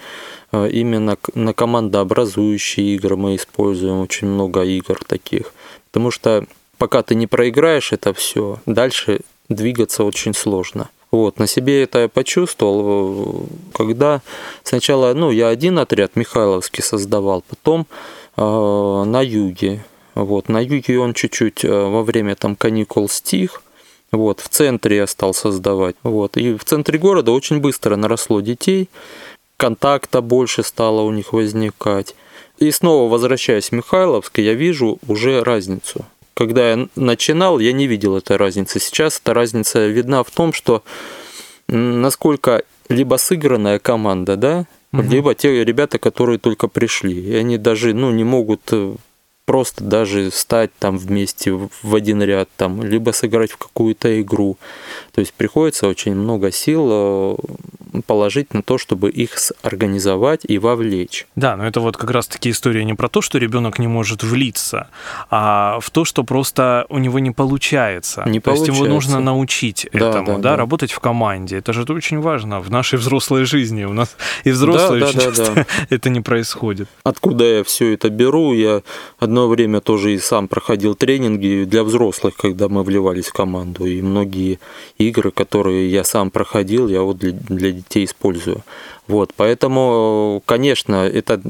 э, 0.53 0.69
именно 0.71 1.17
на 1.35 1.55
командообразующие 1.55 2.95
игры 2.95 3.17
мы 3.17 3.35
используем 3.35 4.03
очень 4.03 4.29
много 4.29 4.63
игр 4.63 5.01
таких. 5.07 5.55
Потому 5.87 6.11
что 6.11 6.45
пока 6.77 7.03
ты 7.03 7.15
не 7.15 7.27
проиграешь 7.27 7.93
это 7.93 8.13
все, 8.13 8.59
дальше 8.67 9.21
двигаться 9.49 10.05
очень 10.05 10.35
сложно. 10.35 10.91
Вот, 11.11 11.39
на 11.39 11.47
себе 11.47 11.83
это 11.83 12.01
я 12.01 12.09
почувствовал, 12.09 13.47
когда 13.73 14.21
сначала, 14.65 15.15
ну, 15.15 15.31
я 15.31 15.49
один 15.49 15.79
отряд 15.79 16.15
Михайловский 16.15 16.83
создавал, 16.85 17.43
потом 17.49 17.87
э, 18.37 18.43
на 18.43 19.23
юге. 19.23 19.83
Вот, 20.15 20.51
на 20.51 20.61
юге 20.61 20.99
он 20.99 21.15
чуть-чуть 21.15 21.65
э, 21.65 21.71
во 21.71 22.03
время 22.03 22.35
там 22.37 22.55
каникул 22.55 23.09
стих, 23.09 23.63
вот, 24.11 24.41
в 24.41 24.49
центре 24.49 24.97
я 24.97 25.07
стал 25.07 25.35
создавать. 25.35 25.97
Вот, 26.03 26.37
и 26.37 26.55
в 26.55 26.65
центре 26.65 26.99
города 26.99 27.33
очень 27.33 27.61
быстро 27.61 27.97
наросло 27.97 28.41
детей, 28.41 28.89
контакта 29.57 30.21
больше 30.23 30.63
стало 30.63 31.03
у 31.03 31.11
них 31.13 31.33
возникать. 31.33 32.15
И 32.59 32.71
снова 32.71 33.11
возвращаясь 33.11 33.69
в 33.69 33.73
Михайловск, 33.73 34.39
я 34.39 34.55
вижу 34.55 34.99
уже 35.07 35.45
разницу. 35.45 36.05
Когда 36.35 36.71
я 36.71 36.89
начинал, 36.97 37.59
я 37.59 37.73
не 37.73 37.87
видел 37.87 38.17
этой 38.17 38.37
разницы. 38.37 38.81
Сейчас 38.81 39.21
эта 39.23 39.35
разница 39.35 39.87
видна 39.87 40.23
в 40.23 40.31
том, 40.31 40.53
что 40.53 40.83
насколько 41.69 42.63
либо 42.89 43.17
сыгранная 43.17 43.79
команда, 43.79 44.37
да, 44.37 44.67
угу. 44.93 45.03
либо 45.03 45.35
те 45.35 45.65
ребята, 45.65 45.99
которые 45.99 46.39
только 46.39 46.69
пришли. 46.69 47.21
И 47.21 47.35
они 47.35 47.59
даже 47.59 47.93
ну, 47.93 48.11
не 48.11 48.25
могут 48.25 48.63
э, 48.73 48.95
просто 49.49 49.83
даже 49.83 50.31
стать 50.31 50.71
там 50.79 50.99
вместе 50.99 51.53
в 51.55 51.95
один 51.95 52.23
ряд, 52.23 52.51
там, 52.59 52.83
либо 52.83 53.13
сыграть 53.13 53.51
в 53.51 53.57
какую-то 53.57 54.21
игру. 54.21 54.59
То 55.15 55.21
есть 55.23 55.33
приходится 55.33 55.89
очень 55.89 56.15
много 56.15 56.53
сил 56.53 56.89
э, 56.91 57.37
положить 58.07 58.53
на 58.53 58.63
то, 58.63 58.77
чтобы 58.77 59.09
их 59.09 59.39
организовать 59.63 60.41
и 60.47 60.59
вовлечь. 60.59 61.27
Да, 61.35 61.57
но 61.57 61.67
это 61.67 61.81
вот 61.81 61.97
как 61.97 62.11
раз-таки 62.11 62.51
история 62.51 62.85
не 62.85 62.93
про 62.93 63.09
то, 63.09 63.23
что 63.23 63.39
ребенок 63.39 63.79
не 63.79 63.87
может 63.87 64.23
влиться, 64.23 64.89
а 65.31 65.79
в 65.81 65.91
то, 65.91 66.05
что 66.05 66.25
просто 66.25 66.85
у 66.91 66.99
него 66.99 67.19
не 67.19 67.31
получается. 67.31 68.25
Не 68.27 68.41
то 68.41 68.51
получается. 68.51 68.73
есть 68.73 68.83
его 68.83 68.95
нужно 68.95 69.21
научить 69.21 69.89
да, 69.95 70.11
этому, 70.11 70.27
да, 70.27 70.35
да, 70.35 70.41
да, 70.51 70.57
работать 70.57 70.93
в 70.93 71.01
команде. 71.01 71.57
Это 71.57 71.73
же 71.73 71.85
очень 71.89 72.21
важно 72.21 72.61
в 72.61 72.71
нашей 72.71 72.99
взрослой 72.99 73.45
жизни. 73.45 73.85
У 73.85 73.95
нас 73.95 74.15
и 74.45 74.51
взрослые 74.51 75.01
да, 75.01 75.13
да, 75.13 75.21
часто 75.21 75.45
да, 75.47 75.55
да. 75.55 75.67
это 75.89 76.11
не 76.11 76.21
происходит. 76.21 76.89
Откуда 77.03 77.45
я 77.45 77.65
все 77.65 77.95
это 77.95 78.11
беру? 78.11 78.53
Я 78.53 78.83
одно 79.19 79.38
одно 79.39 79.49
время 79.49 79.81
тоже 79.81 80.15
и 80.15 80.19
сам 80.19 80.49
проходил 80.49 80.95
тренинги 80.95 81.65
для 81.65 81.85
взрослых, 81.85 82.35
когда 82.37 82.69
мы 82.69 82.83
вливались 82.83 83.29
в 83.29 83.33
команду. 83.33 83.87
И 83.87 84.03
многие 84.03 84.59
игры, 84.99 85.31
которые 85.31 85.91
я 85.91 86.05
сам 86.05 86.31
проходил, 86.31 86.89
я 86.89 87.03
вот 87.03 87.19
для, 87.19 87.33
для 87.33 87.71
детей 87.71 88.05
использую. 88.05 88.63
Вот, 89.07 89.33
поэтому, 89.37 90.43
конечно, 90.45 91.07
это 91.07 91.41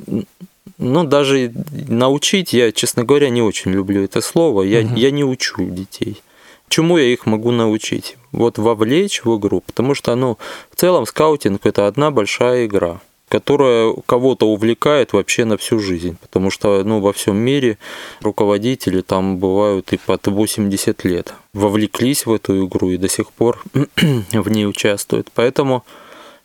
ну, 0.78 1.04
даже 1.04 1.52
научить, 1.88 2.52
я, 2.52 2.72
честно 2.72 3.04
говоря, 3.04 3.30
не 3.30 3.42
очень 3.42 3.72
люблю 3.72 4.04
это 4.04 4.20
слово. 4.20 4.62
Я, 4.62 4.80
угу. 4.80 4.94
я 4.96 5.10
не 5.10 5.24
учу 5.24 5.64
детей. 5.64 6.20
Чему 6.68 6.98
я 6.98 7.04
их 7.04 7.24
могу 7.26 7.52
научить? 7.52 8.16
Вот 8.32 8.58
вовлечь 8.58 9.24
в 9.24 9.38
игру, 9.38 9.62
потому 9.66 9.94
что, 9.94 10.14
ну, 10.14 10.36
в 10.70 10.76
целом 10.76 11.06
скаутинг 11.06 11.64
это 11.64 11.86
одна 11.86 12.10
большая 12.10 12.66
игра 12.66 13.00
которая 13.28 13.94
кого-то 14.06 14.48
увлекает 14.48 15.12
вообще 15.12 15.44
на 15.44 15.56
всю 15.56 15.78
жизнь, 15.78 16.16
потому 16.20 16.50
что 16.50 16.82
ну, 16.84 17.00
во 17.00 17.12
всем 17.12 17.36
мире 17.36 17.78
руководители 18.20 19.02
там 19.02 19.38
бывают 19.38 19.92
и 19.92 19.98
под 19.98 20.26
80 20.26 21.04
лет. 21.04 21.34
Вовлеклись 21.52 22.26
в 22.26 22.32
эту 22.32 22.66
игру 22.66 22.90
и 22.90 22.96
до 22.96 23.08
сих 23.08 23.30
пор 23.32 23.62
в 24.32 24.48
ней 24.50 24.66
участвуют. 24.66 25.28
Поэтому 25.34 25.84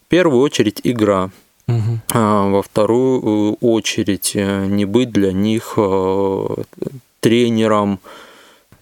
в 0.06 0.10
первую 0.10 0.42
очередь 0.42 0.82
игра. 0.84 1.30
Угу. 1.68 2.00
А 2.10 2.50
во 2.50 2.62
вторую 2.62 3.54
очередь 3.62 4.34
э, 4.36 4.66
не 4.66 4.84
быть 4.84 5.12
для 5.12 5.32
них 5.32 5.76
э, 5.78 6.48
тренером, 7.22 8.00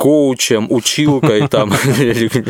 коучем, 0.01 0.65
училкой 0.71 1.47
там. 1.47 1.71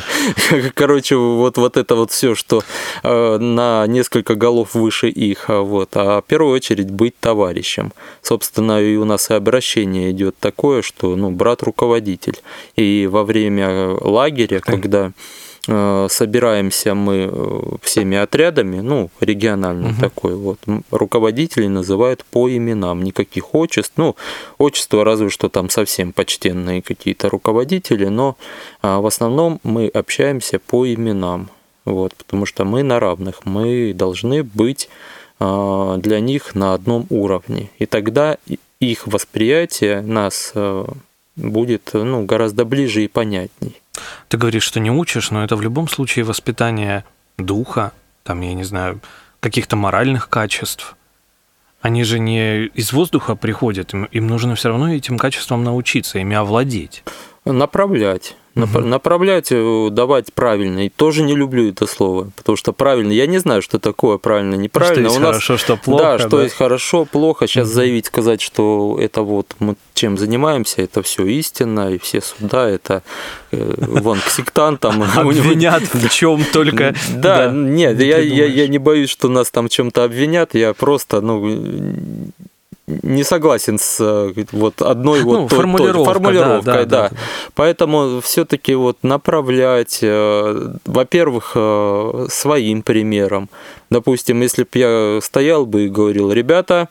Короче, 0.74 1.17
вот, 1.17 1.58
вот 1.58 1.75
это 1.75 1.96
вот 1.96 2.12
все, 2.12 2.34
что 2.34 2.63
э, 3.03 3.38
на 3.38 3.86
несколько 3.88 4.36
голов 4.36 4.74
выше 4.74 5.10
их. 5.10 5.50
А 5.50 5.62
вот. 5.62 5.89
А 5.96 6.22
в 6.22 6.25
первую 6.25 6.53
очередь 6.53 6.89
быть 6.89 7.20
товарищем. 7.20 7.91
Собственно, 8.22 8.81
и 8.81 8.96
у 8.96 9.03
нас 9.03 9.29
и 9.29 9.34
обращение 9.34 10.12
идет 10.12 10.38
такое, 10.39 10.81
что 10.81 11.17
ну, 11.17 11.29
брат 11.29 11.62
руководитель. 11.63 12.39
И 12.77 13.10
во 13.12 13.25
время 13.25 13.98
лагеря, 14.00 14.62
когда 14.62 15.12
собираемся 15.65 16.95
мы 16.95 17.29
э, 17.31 17.61
всеми 17.81 18.17
отрядами, 18.17 18.81
ну, 18.81 19.09
региональный 19.19 19.91
угу. 19.91 20.01
такой 20.01 20.35
вот, 20.35 20.59
руководителей 20.89 21.67
называют 21.67 22.25
по 22.25 22.49
именам, 22.49 23.03
никаких 23.03 23.53
отчеств, 23.53 23.93
ну, 23.97 24.15
отчества 24.57 25.03
разве 25.03 25.29
что 25.29 25.49
там 25.49 25.69
совсем 25.69 26.13
почтенные 26.13 26.81
какие-то 26.81 27.29
руководители, 27.29 28.05
но 28.05 28.37
а, 28.81 28.99
в 29.01 29.05
основном 29.05 29.59
мы 29.63 29.87
общаемся 29.87 30.59
по 30.59 30.91
именам. 30.91 31.49
Вот, 31.85 32.13
потому 32.15 32.45
что 32.45 32.63
мы 32.63 32.83
на 32.83 32.99
равных, 32.99 33.45
мы 33.45 33.93
должны 33.95 34.43
быть 34.43 34.89
а, 35.39 35.97
для 35.97 36.19
них 36.19 36.55
на 36.55 36.73
одном 36.73 37.07
уровне. 37.09 37.69
И 37.79 37.85
тогда 37.85 38.37
их 38.79 39.07
восприятие 39.07 40.01
нас 40.01 40.51
а, 40.55 40.87
будет 41.35 41.89
ну, 41.93 42.25
гораздо 42.25 42.65
ближе 42.65 43.03
и 43.03 43.07
понятней. 43.07 43.80
Ты 44.29 44.38
говоришь, 44.38 44.63
что 44.63 44.79
не 44.79 44.91
учишь, 44.91 45.31
но 45.31 45.43
это 45.43 45.55
в 45.55 45.62
любом 45.62 45.88
случае 45.88 46.25
воспитание 46.25 47.03
духа, 47.38 47.91
там, 48.24 48.41
я 48.41 48.53
не 48.53 48.63
знаю, 48.63 49.01
каких-то 49.39 49.75
моральных 49.75 50.29
качеств. 50.29 50.95
Они 51.81 52.03
же 52.03 52.19
не 52.19 52.65
из 52.67 52.93
воздуха 52.93 53.36
приходят, 53.36 53.93
им, 53.93 54.05
им 54.05 54.27
нужно 54.27 54.55
все 54.55 54.69
равно 54.69 54.93
этим 54.93 55.17
качествам 55.17 55.63
научиться, 55.63 56.19
ими 56.19 56.36
овладеть. 56.36 57.03
Направлять. 57.43 58.36
Угу. 58.55 58.79
Направлять, 58.79 59.48
э, 59.51 59.88
давать 59.91 60.34
правильно. 60.34 60.86
И 60.86 60.89
тоже 60.89 61.24
не 61.24 61.36
люблю 61.36 61.70
это 61.70 61.88
слово, 61.88 62.29
потому 62.36 62.58
что 62.58 62.74
правильно, 62.74 63.13
я 63.13 63.25
не 63.25 63.38
знаю, 63.38 63.62
что 63.62 63.79
такое 63.79 64.17
правильно, 64.17 64.55
неправильно. 64.55 64.96
Что 64.96 65.03
есть 65.03 65.17
У 65.17 65.20
нас, 65.20 65.29
хорошо, 65.29 65.58
что 65.58 65.77
плохо. 65.77 66.03
Да, 66.03 66.20
что 66.20 66.38
да? 66.38 66.43
есть 66.43 66.55
хорошо, 66.55 67.05
плохо. 67.05 67.48
Сейчас 67.48 67.67
угу. 67.67 67.75
заявить, 67.75 68.08
сказать, 68.08 68.41
что 68.41 68.98
это 69.00 69.22
вот 69.22 69.55
мы 69.60 69.75
чем 69.93 70.17
занимаемся, 70.17 70.81
это 70.81 71.01
все 71.01 71.25
истинно, 71.25 71.93
и 71.93 71.98
все 71.98 72.22
суда, 72.22 72.67
это 72.67 73.03
э, 73.51 73.74
вон 73.77 74.20
к 74.20 74.29
сектантам. 74.29 75.03
Обвинят 75.15 75.84
в 75.84 76.10
чем 76.10 76.43
только. 76.43 76.93
Да, 77.10 77.50
нет, 77.51 78.01
я 78.01 78.67
не 78.67 78.79
боюсь, 78.79 79.10
что 79.10 79.29
нас 79.29 79.50
там 79.50 79.70
чем-то 79.70 80.03
обвинят, 80.03 80.55
я 80.55 80.74
просто, 80.74 81.22
ну, 81.22 82.31
не 82.88 83.23
согласен 83.23 83.77
с 83.79 83.97
э, 84.00 84.45
вот 84.51 84.81
одной 84.81 85.21
вот 85.21 85.39
ну, 85.41 85.47
той, 85.47 85.57
формулировкой, 85.57 86.13
формулировкой 86.13 86.61
да, 86.63 86.73
да, 86.73 86.85
да. 86.85 87.09
да. 87.09 87.17
Поэтому 87.55 88.21
все-таки 88.21 88.75
вот 88.75 88.97
направлять, 89.03 90.00
э, 90.01 90.73
во-первых, 90.85 91.51
э, 91.55 92.25
своим 92.29 92.81
примером. 92.81 93.50
Допустим, 93.89 94.41
если 94.41 94.63
бы 94.63 94.69
я 94.73 95.19
стоял 95.21 95.65
бы 95.65 95.85
и 95.85 95.89
говорил, 95.89 96.31
ребята, 96.31 96.89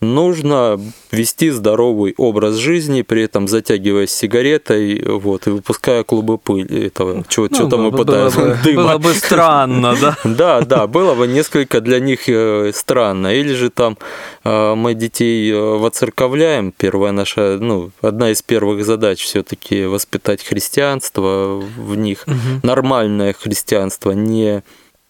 нужно 0.00 0.80
вести 1.10 1.50
здоровый 1.50 2.14
образ 2.16 2.54
жизни, 2.54 3.02
при 3.02 3.22
этом 3.22 3.48
затягиваясь 3.48 4.12
сигаретой, 4.12 5.02
вот, 5.04 5.46
и 5.46 5.50
выпуская 5.50 6.04
клубы 6.04 6.38
пыли 6.38 6.86
этого, 6.86 7.24
чего, 7.28 7.48
ну, 7.50 7.56
что 7.56 7.68
там 7.68 7.82
мы 7.82 7.92
пытаемся, 7.92 8.38
было 8.38 8.48
бы, 8.48 8.58
дыма. 8.64 8.82
Было 8.82 8.98
бы 8.98 9.14
странно, 9.14 9.96
да? 10.00 10.16
Да, 10.38 10.60
да, 10.60 10.86
было 10.86 11.14
бы 11.14 11.26
несколько 11.26 11.80
для 11.80 11.98
них 12.00 12.28
э, 12.28 12.70
странно. 12.74 13.34
Или 13.34 13.54
же 13.54 13.70
там 13.70 13.98
э, 14.44 14.74
мы 14.74 14.94
детей 14.94 15.50
э, 15.50 15.56
воцерковляем, 15.56 16.72
первая 16.72 17.12
наша, 17.12 17.58
ну, 17.60 17.90
одна 18.00 18.30
из 18.30 18.42
первых 18.42 18.84
задач 18.84 19.22
все-таки 19.22 19.84
воспитать 19.84 20.44
христианство 20.44 21.60
в 21.76 21.96
них, 21.96 22.24
угу. 22.26 22.60
нормальное 22.62 23.32
христианство, 23.32 24.12
не 24.12 24.62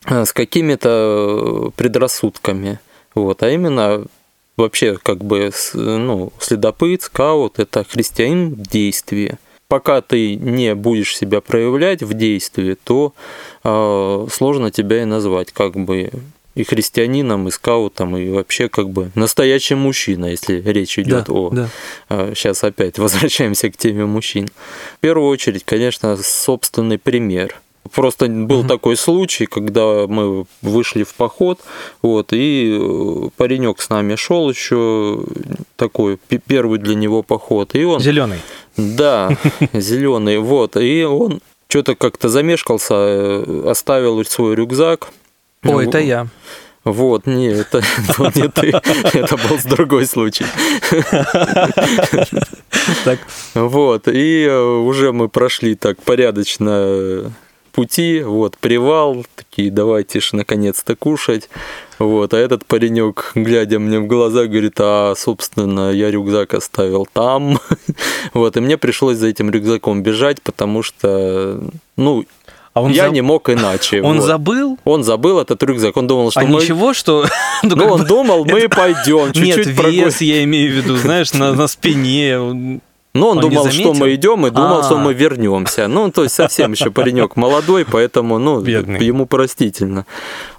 с 0.07 0.33
какими-то 0.33 1.73
предрассудками, 1.77 2.81
вот, 3.15 3.43
а 3.43 3.51
именно 3.51 4.05
вообще 4.59 4.99
как 5.03 5.25
бы 5.25 5.51
ну, 5.75 6.33
следопыт, 6.39 7.03
скаут– 7.03 7.55
это 7.59 7.85
христианин 7.85 8.55
в 8.55 8.63
действии. 8.63 9.39
Пока 9.69 10.01
ты 10.01 10.35
не 10.37 10.75
будешь 10.75 11.17
себя 11.17 11.41
проявлять 11.41 12.03
в 12.03 12.15
действии, 12.15 12.77
то 12.85 13.13
э, 13.65 14.27
сложно 14.31 14.71
тебя 14.71 15.03
и 15.03 15.05
назвать 15.05 15.53
как 15.53 15.75
бы 15.77 16.11
и 16.55 16.65
христианином, 16.65 17.47
и 17.47 17.51
скаутом, 17.51 18.17
и 18.17 18.31
вообще 18.31 18.69
как 18.69 18.91
бы 18.91 19.13
настоящим 19.15 19.79
мужчиной, 19.79 20.33
если 20.33 20.61
речь 20.61 20.99
идет 20.99 21.27
да, 21.27 21.33
о... 21.33 21.51
Да. 21.51 21.69
Сейчас 22.35 22.65
опять 22.65 22.99
возвращаемся 22.99 23.71
к 23.71 23.77
теме 23.77 24.07
мужчин. 24.07 24.49
В 24.97 25.01
первую 25.01 25.29
очередь, 25.29 25.65
конечно, 25.65 26.17
собственный 26.17 26.99
пример– 26.99 27.61
Просто 27.95 28.27
был 28.27 28.61
угу. 28.61 28.69
такой 28.69 28.97
случай, 28.97 29.47
когда 29.47 30.07
мы 30.07 30.45
вышли 30.63 31.03
в 31.05 31.15
поход, 31.15 31.61
вот, 32.03 32.33
и 32.33 32.79
э, 32.81 33.29
паренек 33.37 33.81
с 33.81 33.89
нами 33.89 34.15
шел 34.17 34.51
еще 34.51 35.25
такой 35.77 36.19
первый 36.47 36.79
для 36.79 36.95
него 36.95 37.23
поход, 37.23 37.75
и 37.75 37.85
он 37.85 38.01
зеленый. 38.01 38.41
Да, 38.77 39.37
зеленый, 39.73 40.39
вот, 40.39 40.77
и 40.77 41.05
он 41.05 41.41
что-то 41.69 41.95
как-то 41.95 42.29
замешкался, 42.29 42.95
э, 42.95 43.65
оставил 43.69 44.25
свой 44.25 44.55
рюкзак. 44.55 45.09
О, 45.63 45.73
ну, 45.73 45.81
это 45.81 45.99
я. 45.99 46.29
Вот, 46.85 47.27
не, 47.27 47.49
это 47.49 47.83
был 48.17 48.27
не 48.35 48.49
ты, 48.49 48.73
это 49.19 49.37
был 49.37 49.59
другой 49.65 50.07
случай. 50.07 50.47
Так. 53.05 53.19
Вот, 53.55 54.09
и 54.09 54.45
э, 54.45 54.59
уже 54.59 55.13
мы 55.13 55.29
прошли 55.29 55.75
так 55.75 56.01
порядочно 56.03 57.31
пути, 57.79 58.25
вот, 58.25 58.59
привал, 58.59 59.25
такие, 59.37 59.71
давайте 59.71 60.19
ж 60.19 60.33
наконец-то 60.33 60.97
кушать. 60.97 61.49
Вот, 62.01 62.35
а 62.35 62.37
этот 62.37 62.67
паренек, 62.67 63.31
глядя 63.37 63.79
мне 63.79 64.01
в 64.01 64.09
глаза, 64.09 64.47
говорит, 64.47 64.75
а, 64.81 65.15
собственно, 65.17 65.93
я 65.93 66.11
рюкзак 66.11 66.55
оставил 66.55 67.07
там. 67.07 67.61
вот, 68.35 68.57
и 68.57 68.61
мне 68.61 68.79
пришлось 68.79 69.19
за 69.19 69.29
этим 69.29 69.51
рюкзаком 69.51 70.03
бежать, 70.03 70.43
потому 70.43 70.83
что, 70.83 71.63
ну, 71.97 72.25
а 72.75 72.83
он 72.83 72.91
я 72.91 73.05
заб... 73.05 73.13
не 73.13 73.21
мог 73.21 73.49
иначе. 73.49 74.03
Он 74.03 74.17
вот. 74.17 74.27
забыл? 74.27 74.79
Он 74.85 75.05
забыл 75.05 75.39
этот 75.39 75.63
рюкзак. 75.63 75.97
Он 75.97 76.09
думал, 76.09 76.33
что 76.33 76.41
а 76.41 76.47
мы... 76.47 76.61
ничего, 76.61 76.95
что... 76.95 77.27
Ну, 77.63 77.93
он 77.93 78.07
думал, 78.07 78.45
мы 78.45 78.69
пойдем 78.69 79.33
чуть-чуть 79.33 79.67
Нет, 79.67 79.87
вес, 79.87 80.21
я 80.21 80.43
имею 80.43 80.73
в 80.73 80.75
виду, 80.75 80.97
знаешь, 80.97 81.33
на, 81.33 81.53
на 81.53 81.69
спине. 81.69 82.81
Но 83.19 83.31
он, 83.31 83.39
он 83.39 83.43
думал, 83.51 83.71
что 83.71 83.95
мы 83.95 84.15
идем, 84.15 84.47
и 84.47 84.51
думал, 84.51 84.77
А-а-а. 84.77 84.83
что 84.85 84.99
мы 84.99 85.15
вернемся. 85.15 85.89
Ну, 85.89 86.11
то 86.11 86.23
есть 86.23 86.35
совсем 86.35 86.73
еще 86.73 86.91
паренек 86.91 87.37
молодой, 87.37 87.85
поэтому, 87.85 88.39
ну, 88.39 88.61
Бедный. 88.61 89.05
ему 89.05 89.27
простительно. 89.27 90.07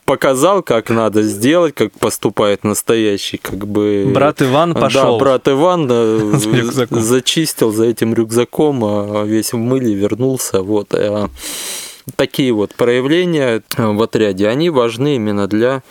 Показал, 0.06 0.64
как 0.64 0.90
надо 0.90 1.22
сделать, 1.22 1.76
как 1.76 1.92
поступает 1.94 2.64
настоящий, 2.64 3.38
как 3.38 3.68
бы. 3.68 4.12
Брат 4.14 4.42
Иван 4.42 4.74
пошел. 4.74 5.18
Да, 5.18 5.24
брат 5.24 5.48
Иван 5.48 5.88
зачистил 6.90 7.72
за 7.72 7.86
этим 7.86 8.14
рюкзаком, 8.14 8.84
а 8.84 9.24
весь 9.24 9.54
в 9.54 9.58
мыле 9.58 9.94
вернулся. 9.94 10.62
Вот. 10.62 10.94
А 10.94 11.30
такие 12.16 12.52
вот 12.52 12.74
проявления 12.76 13.62
в 13.78 14.02
отряде, 14.02 14.48
они 14.48 14.70
важны 14.70 15.16
именно 15.16 15.48
для 15.48 15.84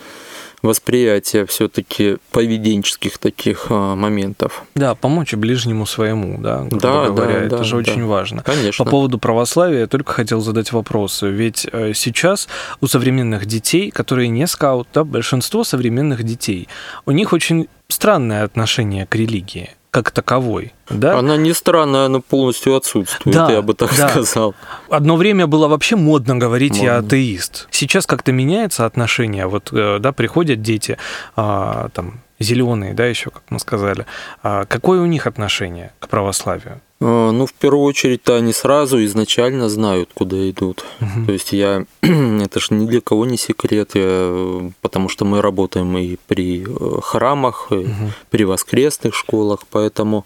восприятия 0.61 1.45
все-таки 1.45 2.17
поведенческих 2.31 3.17
таких 3.17 3.67
а, 3.69 3.95
моментов. 3.95 4.63
Да, 4.75 4.95
помочь 4.95 5.33
ближнему 5.33 5.85
своему, 5.85 6.37
да, 6.39 6.67
да, 6.71 7.07
говоря, 7.07 7.39
да, 7.39 7.45
это 7.45 7.57
да, 7.57 7.63
же 7.63 7.71
да, 7.71 7.77
очень 7.77 8.05
важно. 8.05 8.43
Конечно. 8.43 8.83
По 8.83 8.91
поводу 8.91 9.19
православия 9.19 9.81
я 9.81 9.87
только 9.87 10.13
хотел 10.13 10.41
задать 10.41 10.71
вопрос. 10.71 11.21
Ведь 11.21 11.67
э, 11.71 11.93
сейчас 11.93 12.47
у 12.81 12.87
современных 12.87 13.45
детей, 13.45 13.91
которые 13.91 14.27
не 14.27 14.47
скаут, 14.47 14.87
да, 14.93 15.03
большинство 15.03 15.63
современных 15.63 16.23
детей, 16.23 16.67
у 17.05 17.11
них 17.11 17.33
очень 17.33 17.67
странное 17.87 18.43
отношение 18.43 19.05
к 19.05 19.15
религии 19.15 19.71
как 19.91 20.11
таковой. 20.11 20.73
Да? 20.89 21.17
Она 21.17 21.37
не 21.37 21.53
странная, 21.53 22.05
она 22.05 22.19
полностью 22.19 22.75
отсутствует, 22.75 23.35
да, 23.35 23.51
я 23.51 23.61
бы 23.61 23.73
так 23.73 23.89
да. 23.97 24.09
сказал. 24.09 24.55
Одно 24.89 25.15
время 25.15 25.47
было 25.47 25.67
вообще 25.67 25.95
модно 25.95 26.35
говорить 26.35 26.73
модно. 26.73 26.85
«я 26.85 26.97
атеист». 26.97 27.67
Сейчас 27.71 28.05
как-то 28.05 28.31
меняется 28.31 28.85
отношение. 28.85 29.47
Вот, 29.47 29.69
э, 29.71 29.97
да, 29.99 30.11
приходят 30.11 30.61
дети, 30.61 30.97
а, 31.35 31.89
там, 31.93 32.21
зеленые, 32.39 32.93
да, 32.93 33.05
еще, 33.05 33.29
как 33.29 33.43
мы 33.49 33.59
сказали. 33.59 34.05
А 34.43 34.65
какое 34.65 35.01
у 35.01 35.05
них 35.05 35.27
отношение 35.27 35.91
к 35.99 36.07
православию? 36.07 36.81
А, 37.01 37.31
ну, 37.31 37.45
в 37.45 37.53
первую 37.53 37.83
очередь-то 37.83 38.35
они 38.35 38.53
сразу 38.53 39.03
изначально 39.05 39.69
знают, 39.69 40.09
куда 40.13 40.49
идут. 40.49 40.85
Угу. 41.01 41.25
То 41.25 41.31
есть 41.31 41.53
я, 41.53 41.85
это 42.01 42.59
же 42.59 42.67
ни 42.71 42.85
для 42.85 43.01
кого 43.01 43.25
не 43.25 43.37
секрет, 43.37 43.91
я, 43.93 44.71
потому 44.81 45.09
что 45.09 45.25
мы 45.25 45.41
работаем 45.41 45.97
и 45.97 46.17
при 46.27 46.65
э, 46.67 47.01
храмах, 47.01 47.67
и 47.71 47.75
угу. 47.75 48.11
при 48.29 48.43
воскресных 48.45 49.15
школах, 49.15 49.61
поэтому 49.69 50.25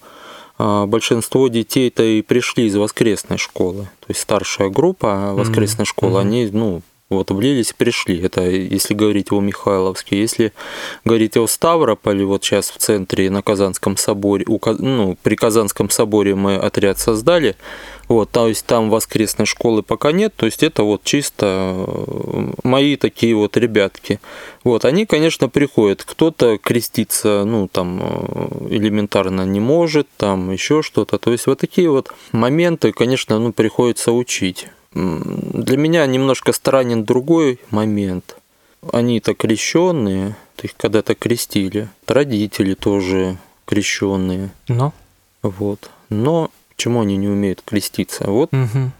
а, 0.58 0.86
большинство 0.86 1.47
детей-то 1.47 2.04
и 2.04 2.21
пришли 2.21 2.67
из 2.67 2.76
воскресной 2.76 3.38
школы. 3.38 3.89
То 3.99 4.06
есть 4.10 4.21
старшая 4.21 4.69
группа 4.69 5.34
воскресной 5.34 5.84
угу. 5.84 5.89
школы, 5.89 6.19
они, 6.19 6.49
ну, 6.52 6.82
вот 7.13 7.32
влились 7.32 7.71
и 7.71 7.76
пришли. 7.76 8.19
Это 8.21 8.41
если 8.41 8.93
говорить 8.93 9.32
о 9.32 9.39
Михайловске. 9.39 10.19
Если 10.19 10.54
говорить 11.06 11.38
о 11.38 11.47
Ставрополе, 11.47 12.26
вот 12.26 12.43
сейчас 12.43 12.69
в 12.69 12.78
центре 12.78 13.30
на 13.30 13.41
Казанском 13.41 13.97
соборе, 13.97 14.45
ну, 14.47 15.17
при 15.23 15.36
Казанском 15.36 15.89
соборе 15.89 16.36
мы 16.36 16.56
отряд 16.56 16.99
создали, 16.99 17.56
вот, 18.08 18.32
то 18.32 18.47
есть 18.47 18.65
там 18.65 18.89
воскресной 18.89 19.45
школы 19.45 19.82
пока 19.82 20.12
нет, 20.12 20.34
то 20.36 20.45
есть 20.45 20.62
это 20.62 20.84
вот 20.84 21.04
чисто 21.04 21.86
э, 21.88 22.52
мои 22.63 22.97
такие 22.97 23.34
вот 23.36 23.56
ребятки. 23.56 24.19
Вот, 24.63 24.86
они, 24.86 25.06
конечно, 25.06 25.49
приходят, 25.49 26.04
кто-то 26.04 26.58
креститься, 26.58 27.43
ну, 27.45 27.67
там, 27.67 28.02
э, 28.02 28.67
элементарно 28.71 29.45
не 29.45 29.60
может, 29.60 30.08
там, 30.17 30.52
еще 30.52 30.82
что-то. 30.82 31.17
То 31.17 31.32
есть 31.32 31.47
вот 31.47 31.60
такие 31.60 31.89
вот 31.89 32.13
моменты, 32.34 32.91
конечно, 32.91 33.39
ну, 33.39 33.54
приходится 33.54 34.12
учить. 34.12 34.67
Для 34.94 35.78
меня 35.78 36.06
немножко 36.06 36.54
странен 36.54 37.04
другой 37.04 37.60
момент. 37.72 38.38
Они-то 38.92 39.34
крещенные, 39.34 40.36
их 40.62 40.76
когда-то 40.76 41.16
крестили. 41.16 41.90
Родители 42.08 42.74
тоже 42.74 43.38
крещенные. 43.66 44.52
Но? 44.68 44.94
Вот. 45.42 45.90
Но 46.10 46.52
почему 46.70 47.02
они 47.02 47.18
не 47.18 47.28
умеют 47.28 47.62
креститься? 47.66 48.26
Вот 48.28 48.54
угу. 48.54 48.92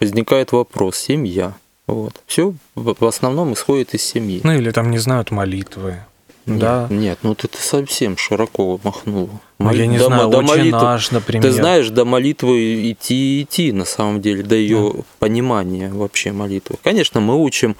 возникает 0.00 0.52
вопрос: 0.52 0.96
семья. 0.96 1.54
Вот. 1.86 2.20
Все 2.26 2.54
в 2.74 3.04
основном 3.04 3.54
исходит 3.54 3.94
из 3.94 4.02
семьи. 4.02 4.40
Ну 4.44 4.52
или 4.52 4.70
там 4.70 4.90
не 4.90 4.98
знают 4.98 5.30
молитвы. 5.30 5.98
Нет, 6.46 6.58
да. 6.58 6.86
Нет, 6.90 7.18
ну 7.22 7.34
ты, 7.34 7.48
ты 7.48 7.58
совсем 7.58 8.16
широко 8.16 8.80
махнул. 8.82 9.30
Ну, 9.60 9.72
я 9.72 9.86
не 9.86 9.98
до, 9.98 10.04
знаю, 10.04 10.28
до 10.28 10.40
молитвы, 10.40 10.80
наш, 10.80 11.10
например. 11.10 11.42
Ты 11.42 11.50
знаешь, 11.50 11.90
до 11.90 12.04
молитвы 12.04 12.92
идти 12.92 13.42
идти, 13.42 13.72
на 13.72 13.84
самом 13.84 14.20
деле, 14.20 14.44
до 14.44 14.54
ее 14.54 14.92
да. 14.94 15.02
понимания 15.18 15.90
вообще 15.92 16.30
молитвы. 16.30 16.76
Конечно, 16.84 17.20
мы 17.20 17.42
учим 17.42 17.74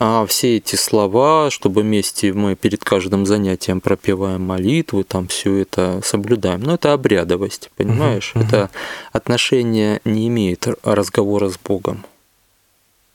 а, 0.00 0.26
все 0.26 0.56
эти 0.56 0.74
слова, 0.74 1.50
чтобы 1.50 1.82
вместе 1.82 2.32
мы 2.32 2.56
перед 2.56 2.82
каждым 2.82 3.26
занятием 3.26 3.80
пропеваем 3.80 4.42
молитвы, 4.42 5.04
там 5.04 5.28
все 5.28 5.58
это 5.58 6.00
соблюдаем. 6.02 6.62
Но 6.62 6.74
это 6.74 6.92
обрядовость, 6.92 7.70
понимаешь? 7.76 8.32
Угу, 8.34 8.44
это 8.44 8.64
угу. 8.64 8.70
отношение 9.12 10.00
не 10.04 10.26
имеет 10.26 10.66
разговора 10.82 11.48
с 11.48 11.58
Богом. 11.58 12.04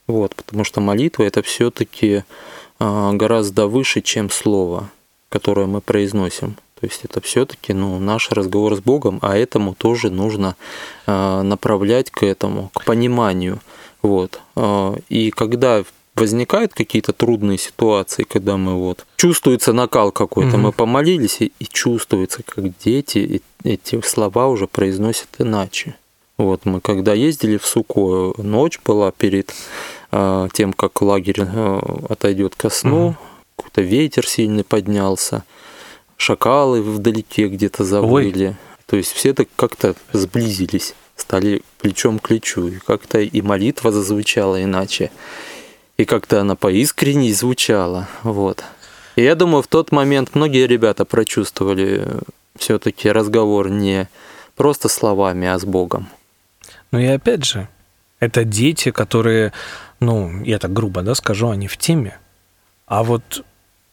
Вот, 0.07 0.35
потому 0.35 0.63
что 0.63 0.79
молитва 0.79 1.23
это 1.23 1.41
все-таки 1.41 2.23
а, 2.79 3.11
гораздо 3.11 3.67
выше, 3.67 4.01
чем 4.01 4.29
слово, 4.29 4.89
которое 5.27 5.65
мы 5.65 5.81
произносим. 5.81 6.55
То 6.79 6.87
есть 6.87 7.05
это 7.05 7.21
все-таки 7.21 7.73
ну, 7.73 7.99
наш 7.99 8.31
разговор 8.31 8.75
с 8.75 8.79
Богом, 8.79 9.19
а 9.21 9.37
этому 9.37 9.73
тоже 9.75 10.09
нужно 10.09 10.55
э, 11.07 11.41
направлять 11.41 12.11
к 12.11 12.23
этому, 12.23 12.69
к 12.73 12.83
пониманию. 12.83 13.59
Вот. 14.01 14.41
Э, 14.57 14.95
и 15.07 15.31
когда 15.31 15.83
возникают 16.15 16.73
какие-то 16.73 17.13
трудные 17.13 17.57
ситуации, 17.57 18.23
когда 18.23 18.57
мы 18.57 18.75
вот 18.75 19.05
чувствуется 19.15 19.73
накал 19.73 20.11
какой-то, 20.11 20.57
mm-hmm. 20.57 20.59
мы 20.59 20.71
помолились 20.71 21.41
и, 21.41 21.51
и 21.59 21.65
чувствуется, 21.65 22.41
как 22.43 22.77
дети 22.77 23.41
эти 23.63 24.01
слова 24.01 24.47
уже 24.47 24.67
произносят 24.67 25.27
иначе. 25.39 25.95
Вот 26.37 26.65
мы 26.65 26.81
когда 26.81 27.13
ездили 27.13 27.57
в 27.57 27.65
Суко, 27.65 28.33
ночь 28.37 28.79
была 28.85 29.11
перед 29.11 29.53
э, 30.11 30.47
тем, 30.53 30.73
как 30.73 31.01
лагерь 31.01 31.41
э, 31.41 31.79
отойдет 32.09 32.55
ко 32.55 32.69
сну, 32.69 33.09
mm-hmm. 33.09 33.15
какой-то 33.55 33.81
ветер 33.81 34.27
сильный 34.27 34.63
поднялся 34.63 35.43
шакалы 36.17 36.81
вдалеке 36.81 37.47
где-то 37.47 37.83
завыли. 37.83 38.47
Ой. 38.47 38.55
То 38.85 38.97
есть 38.97 39.11
все 39.11 39.33
так 39.33 39.47
как-то 39.55 39.95
сблизились, 40.13 40.93
стали 41.15 41.63
плечом 41.79 42.19
к 42.19 42.27
плечу. 42.27 42.67
И 42.67 42.79
как-то 42.79 43.19
и 43.19 43.41
молитва 43.41 43.91
зазвучала 43.91 44.63
иначе. 44.63 45.11
И 45.97 46.05
как-то 46.05 46.41
она 46.41 46.55
поискренней 46.55 47.33
звучала. 47.33 48.07
Вот. 48.23 48.63
И 49.15 49.23
я 49.23 49.35
думаю, 49.35 49.63
в 49.63 49.67
тот 49.67 49.91
момент 49.91 50.35
многие 50.35 50.67
ребята 50.67 51.05
прочувствовали 51.05 52.05
все-таки 52.57 53.09
разговор 53.09 53.69
не 53.69 54.09
просто 54.55 54.89
словами, 54.89 55.47
а 55.47 55.57
с 55.57 55.65
Богом. 55.65 56.09
Ну 56.91 56.99
и 56.99 57.05
опять 57.05 57.45
же, 57.45 57.67
это 58.19 58.43
дети, 58.43 58.91
которые, 58.91 59.53
ну, 59.99 60.43
я 60.43 60.59
так 60.59 60.73
грубо 60.73 61.01
да, 61.01 61.15
скажу, 61.15 61.49
они 61.49 61.67
в 61.67 61.77
теме. 61.77 62.17
А 62.87 63.03
вот 63.03 63.43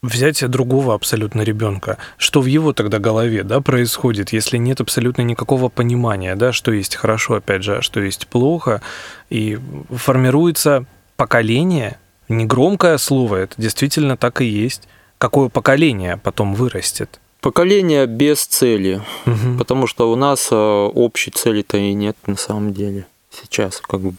взять 0.03 0.45
другого 0.51 0.95
абсолютно 0.95 1.43
ребенка, 1.43 1.99
что 2.17 2.41
в 2.41 2.47
его 2.47 2.73
тогда 2.73 2.99
голове 2.99 3.45
да, 3.45 3.61
происходит, 3.61 4.33
если 4.33 4.57
нет 4.57 4.81
абсолютно 4.81 5.23
никакого 5.23 5.69
понимания, 5.69 6.35
да, 6.35 6.53
что 6.53 6.73
есть 6.73 6.97
хорошо, 6.97 7.35
опять 7.35 7.63
же, 7.63 7.77
а 7.77 7.83
что 7.83 8.01
есть 8.01 8.27
плохо, 8.27 8.83
и 9.31 9.59
формируется 9.91 10.87
поколение, 11.17 11.99
не 12.29 12.45
громкое 12.47 12.99
слово, 12.99 13.37
это 13.37 13.55
действительно 13.59 14.17
так 14.17 14.41
и 14.41 14.47
есть, 14.47 14.89
какое 15.19 15.49
поколение 15.49 16.17
потом 16.17 16.55
вырастет. 16.55 17.21
Поколение 17.41 18.07
без 18.07 18.45
цели, 18.45 19.03
угу. 19.27 19.59
потому 19.59 19.87
что 19.87 20.11
у 20.11 20.17
нас 20.17 20.49
э, 20.51 20.55
общей 20.55 21.31
цели-то 21.33 21.77
и 21.77 21.93
нет 21.93 22.17
на 22.27 22.37
самом 22.37 22.73
деле 22.73 23.07
сейчас, 23.31 23.81
как 23.81 24.01
бы 24.01 24.15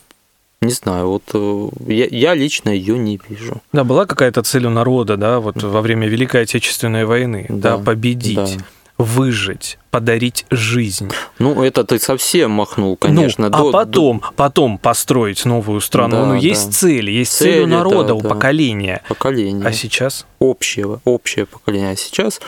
не 0.64 0.74
знаю, 0.74 1.08
вот 1.08 1.24
э, 1.34 1.70
я, 1.88 2.08
я 2.10 2.34
лично 2.34 2.70
ее 2.70 2.98
не 2.98 3.20
вижу. 3.30 3.62
Да, 3.72 3.84
была 3.84 4.06
какая-то 4.06 4.44
цель 4.44 4.66
у 4.66 4.70
народа, 4.70 5.18
да, 5.18 5.40
вот 5.40 5.62
во 5.62 5.82
время 5.82 6.08
Великой 6.08 6.44
Отечественной 6.44 7.06
войны, 7.06 7.46
да, 7.50 7.78
да 7.78 7.84
победить, 7.84 8.58
да. 8.58 8.66
выжить, 8.98 9.78
подарить 9.94 10.48
жизнь. 10.50 11.12
Ну, 11.38 11.64
это 11.64 11.84
ты 11.84 12.00
совсем 12.00 12.50
махнул, 12.50 12.98
конечно. 12.98 13.50
Ну, 13.50 13.56
а 13.56 13.60
до, 13.60 13.72
потом, 13.72 14.20
до... 14.22 14.32
потом 14.36 14.78
построить 14.80 15.46
новую 15.46 15.82
страну. 15.82 16.16
Да, 16.16 16.26
ну, 16.26 16.34
есть 16.34 16.66
да. 16.66 16.72
цель, 16.72 17.12
есть 17.12 17.32
цель, 17.32 17.54
цель 17.54 17.64
у 17.66 17.68
народа, 17.68 18.08
да, 18.08 18.14
у 18.16 18.22
да. 18.22 18.30
поколения. 18.30 19.04
Поколение. 19.08 19.68
А 19.68 19.72
сейчас? 19.72 20.26
Общее, 20.40 21.00
общее 21.06 21.46
поколение. 21.46 21.92
А 21.92 21.96
сейчас 21.96 22.40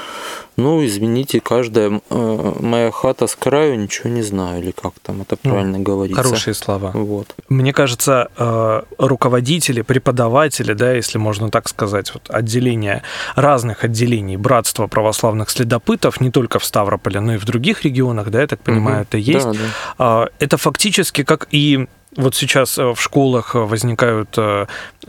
ну, 0.58 0.86
извините, 0.86 1.42
каждая 1.42 2.02
э, 2.10 2.54
моя 2.62 2.90
хата 2.90 3.28
с 3.28 3.36
краю, 3.36 3.78
ничего 3.78 4.10
не 4.10 4.22
знаю, 4.22 4.62
или 4.64 4.72
как 4.72 4.94
там 5.02 5.22
это 5.22 5.38
ну, 5.44 5.52
правильно 5.52 5.78
ну, 5.80 5.84
говорится. 5.84 6.24
Хорошие 6.24 6.54
слова. 6.54 6.92
Вот. 6.94 7.36
Мне 7.50 7.74
кажется, 7.74 8.30
э, 8.38 8.82
руководители, 8.98 9.82
преподаватели, 9.82 10.72
да, 10.72 10.94
если 10.94 11.18
можно 11.18 11.50
так 11.52 11.68
сказать, 11.68 12.14
вот 12.14 12.30
отделения, 12.30 13.04
разных 13.36 13.84
отделений 13.84 14.38
братства 14.38 14.88
православных 14.88 15.50
следопытов, 15.50 16.22
не 16.22 16.32
только 16.32 16.60
в 16.60 16.66
Ставрополе, 16.66 17.20
но 17.20 17.34
и 17.34 17.35
в 17.38 17.46
других 17.46 17.84
регионах, 17.84 18.30
да, 18.30 18.42
я 18.42 18.48
так 18.48 18.60
понимаю, 18.60 18.98
угу. 18.98 19.08
это 19.10 19.18
есть. 19.18 19.46
Да, 19.46 19.54
да. 19.98 20.24
Э, 20.24 20.28
это 20.40 20.58
фактически 20.58 21.24
как 21.24 21.48
и 21.52 21.88
вот 22.16 22.36
сейчас 22.36 22.78
в 22.78 22.96
школах 22.98 23.56
возникают 23.56 24.38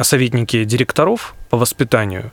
советники 0.01 0.65
директоров 0.65 1.35
по 1.51 1.57
воспитанию, 1.57 2.33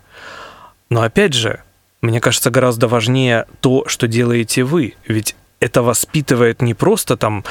но 0.90 1.04
опять 1.04 1.34
же, 1.34 1.62
мне 2.02 2.20
кажется, 2.20 2.50
гораздо 2.50 2.88
важнее 2.88 3.46
то, 3.62 3.88
что 3.88 4.08
делаете 4.08 4.64
вы. 4.64 4.96
Ведь 5.08 5.36
это 5.60 5.82
воспитывает 5.82 6.62
не 6.62 6.74
просто 6.74 7.16
там 7.18 7.46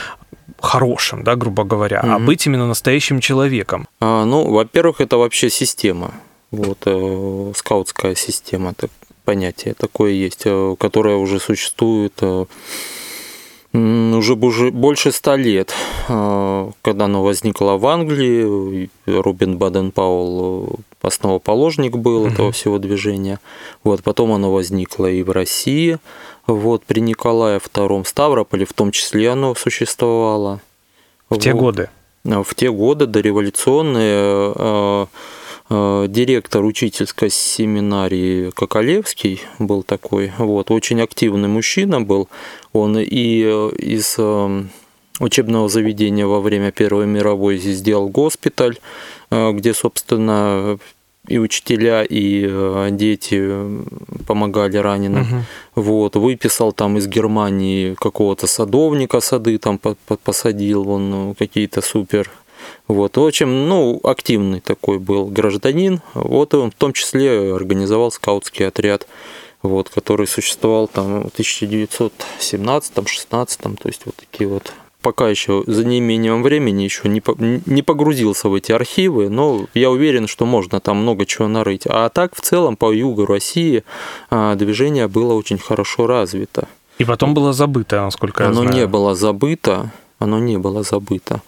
хорошим, 0.61 1.25
да, 1.25 1.35
грубо 1.35 1.65
говоря, 1.65 2.01
mm-hmm. 2.01 2.15
а 2.15 2.19
быть 2.19 2.47
именно 2.47 2.69
настоящим 2.69 3.21
человеком. 3.21 3.89
А, 4.01 4.25
ну, 4.25 4.51
во-первых, 4.51 5.01
это 5.01 5.17
вообще 5.17 5.51
система. 5.51 6.13
Вот 6.51 6.79
э, 6.85 7.53
скаутская 7.57 8.15
система, 8.15 8.75
так, 8.75 8.91
понятие 9.25 9.75
такое 9.75 10.13
есть, 10.13 10.43
э, 10.45 10.77
которое 10.79 11.17
уже 11.17 11.41
существует 11.41 12.13
э, 12.21 12.45
уже 13.75 14.37
больше 14.37 15.13
ста 15.13 15.37
лет, 15.37 15.73
э, 16.09 16.71
когда 16.83 17.07
оно 17.07 17.23
возникло 17.23 17.79
в 17.79 17.87
Англии, 17.87 18.91
Рубин 19.07 19.57
Баден-Паул 19.57 20.81
э, 21.03 21.07
основоположник 21.07 21.97
был 21.97 22.27
mm-hmm. 22.27 22.33
этого 22.33 22.53
всего 22.53 22.79
движения. 22.79 23.41
Вот, 23.83 24.03
потом 24.03 24.33
оно 24.33 24.53
возникло 24.53 25.07
и 25.07 25.23
в 25.23 25.31
России, 25.31 25.99
вот, 26.47 26.85
при 26.85 27.01
Николае 27.01 27.59
II 27.59 28.07
Ставрополе 28.07 28.67
в 28.67 28.73
том 28.73 28.91
числе 28.91 29.31
оно 29.31 29.55
существовало. 29.55 30.61
В 31.29 31.35
вот. 31.35 31.43
те 31.43 31.55
годы? 31.55 31.89
В 32.25 32.55
те 32.55 32.71
годы 32.71 33.07
дореволюционные 33.07 35.09
директор 35.71 36.65
учительской 36.65 37.31
семинарии 37.31 38.51
Коколевский 38.51 39.41
был 39.59 39.83
такой, 39.83 40.33
вот, 40.39 40.71
очень 40.71 41.01
активный 41.01 41.49
мужчина 41.49 42.01
был, 42.01 42.29
он 42.73 42.99
и 42.99 43.43
э, 43.45 43.71
из 43.79 44.17
э, 44.19 44.65
учебного 45.21 45.69
заведения 45.69 46.27
во 46.27 46.41
время 46.41 46.73
Первой 46.73 47.07
мировой 47.07 47.59
здесь 47.59 47.79
сделал 47.79 48.09
госпиталь, 48.09 48.79
э, 49.31 49.53
где, 49.53 49.73
собственно, 49.75 50.79
и 51.29 51.39
учителя, 51.39 52.03
и 52.03 52.91
дети 52.91 53.49
помогали 54.27 54.77
раненым. 54.77 55.23
Угу. 55.23 55.83
Вот, 55.83 56.17
выписал 56.17 56.73
там 56.73 56.99
из 56.99 57.07
Германии 57.07 57.95
какого-то 57.95 58.49
садовника 58.49 59.21
сады, 59.21 59.57
там 59.59 59.79
посадил 60.25 60.89
он 60.89 61.37
какие-то 61.39 61.81
супер 61.81 62.29
вот, 62.89 63.19
общем, 63.19 63.69
ну, 63.69 64.01
активный 64.03 64.61
такой 64.61 64.99
был 64.99 65.27
гражданин. 65.27 66.01
Вот 66.15 66.55
он 66.55 66.71
в 66.71 66.75
том 66.75 66.93
числе 66.93 67.55
организовал 67.55 68.11
скаутский 68.11 68.69
отряд 68.69 69.07
вот, 69.63 69.89
который 69.89 70.27
существовал 70.27 70.89
там 70.89 71.23
в 71.23 71.29
1917-16, 71.39 73.77
то 73.77 73.89
есть 73.89 74.03
вот 74.05 74.17
такие 74.17 74.49
вот 74.49 74.73
пока 75.03 75.29
еще 75.29 75.63
за 75.67 75.85
неимением 75.85 76.43
времени 76.43 76.83
еще 76.83 77.09
не, 77.09 77.23
не 77.67 77.83
погрузился 77.83 78.49
в 78.49 78.55
эти 78.55 78.73
архивы, 78.73 79.29
но 79.29 79.67
я 79.75 79.91
уверен, 79.91 80.29
что 80.29 80.47
можно 80.47 80.81
там 80.81 80.99
много 80.99 81.27
чего 81.27 81.49
нарыть. 81.49 81.83
А 81.87 82.09
так 82.09 82.37
в 82.37 82.41
целом 82.41 82.77
по 82.77 82.93
югу 82.93 83.27
России 83.27 83.83
а, 84.31 84.55
движение 84.55 85.09
было 85.09 85.35
очень 85.35 85.59
хорошо 85.59 86.07
развито. 86.07 86.69
И 86.99 87.05
потом 87.05 87.35
было 87.35 87.53
забыто, 87.53 88.03
насколько 88.03 88.45
оно 88.45 88.51
я 88.51 88.55
знаю. 88.55 88.69
Оно 88.69 88.79
не 88.79 88.87
было 88.87 89.15
забыто, 89.17 89.91
оно 90.21 90.39
не 90.39 90.57
было 90.57 90.85
забыто 90.85 91.43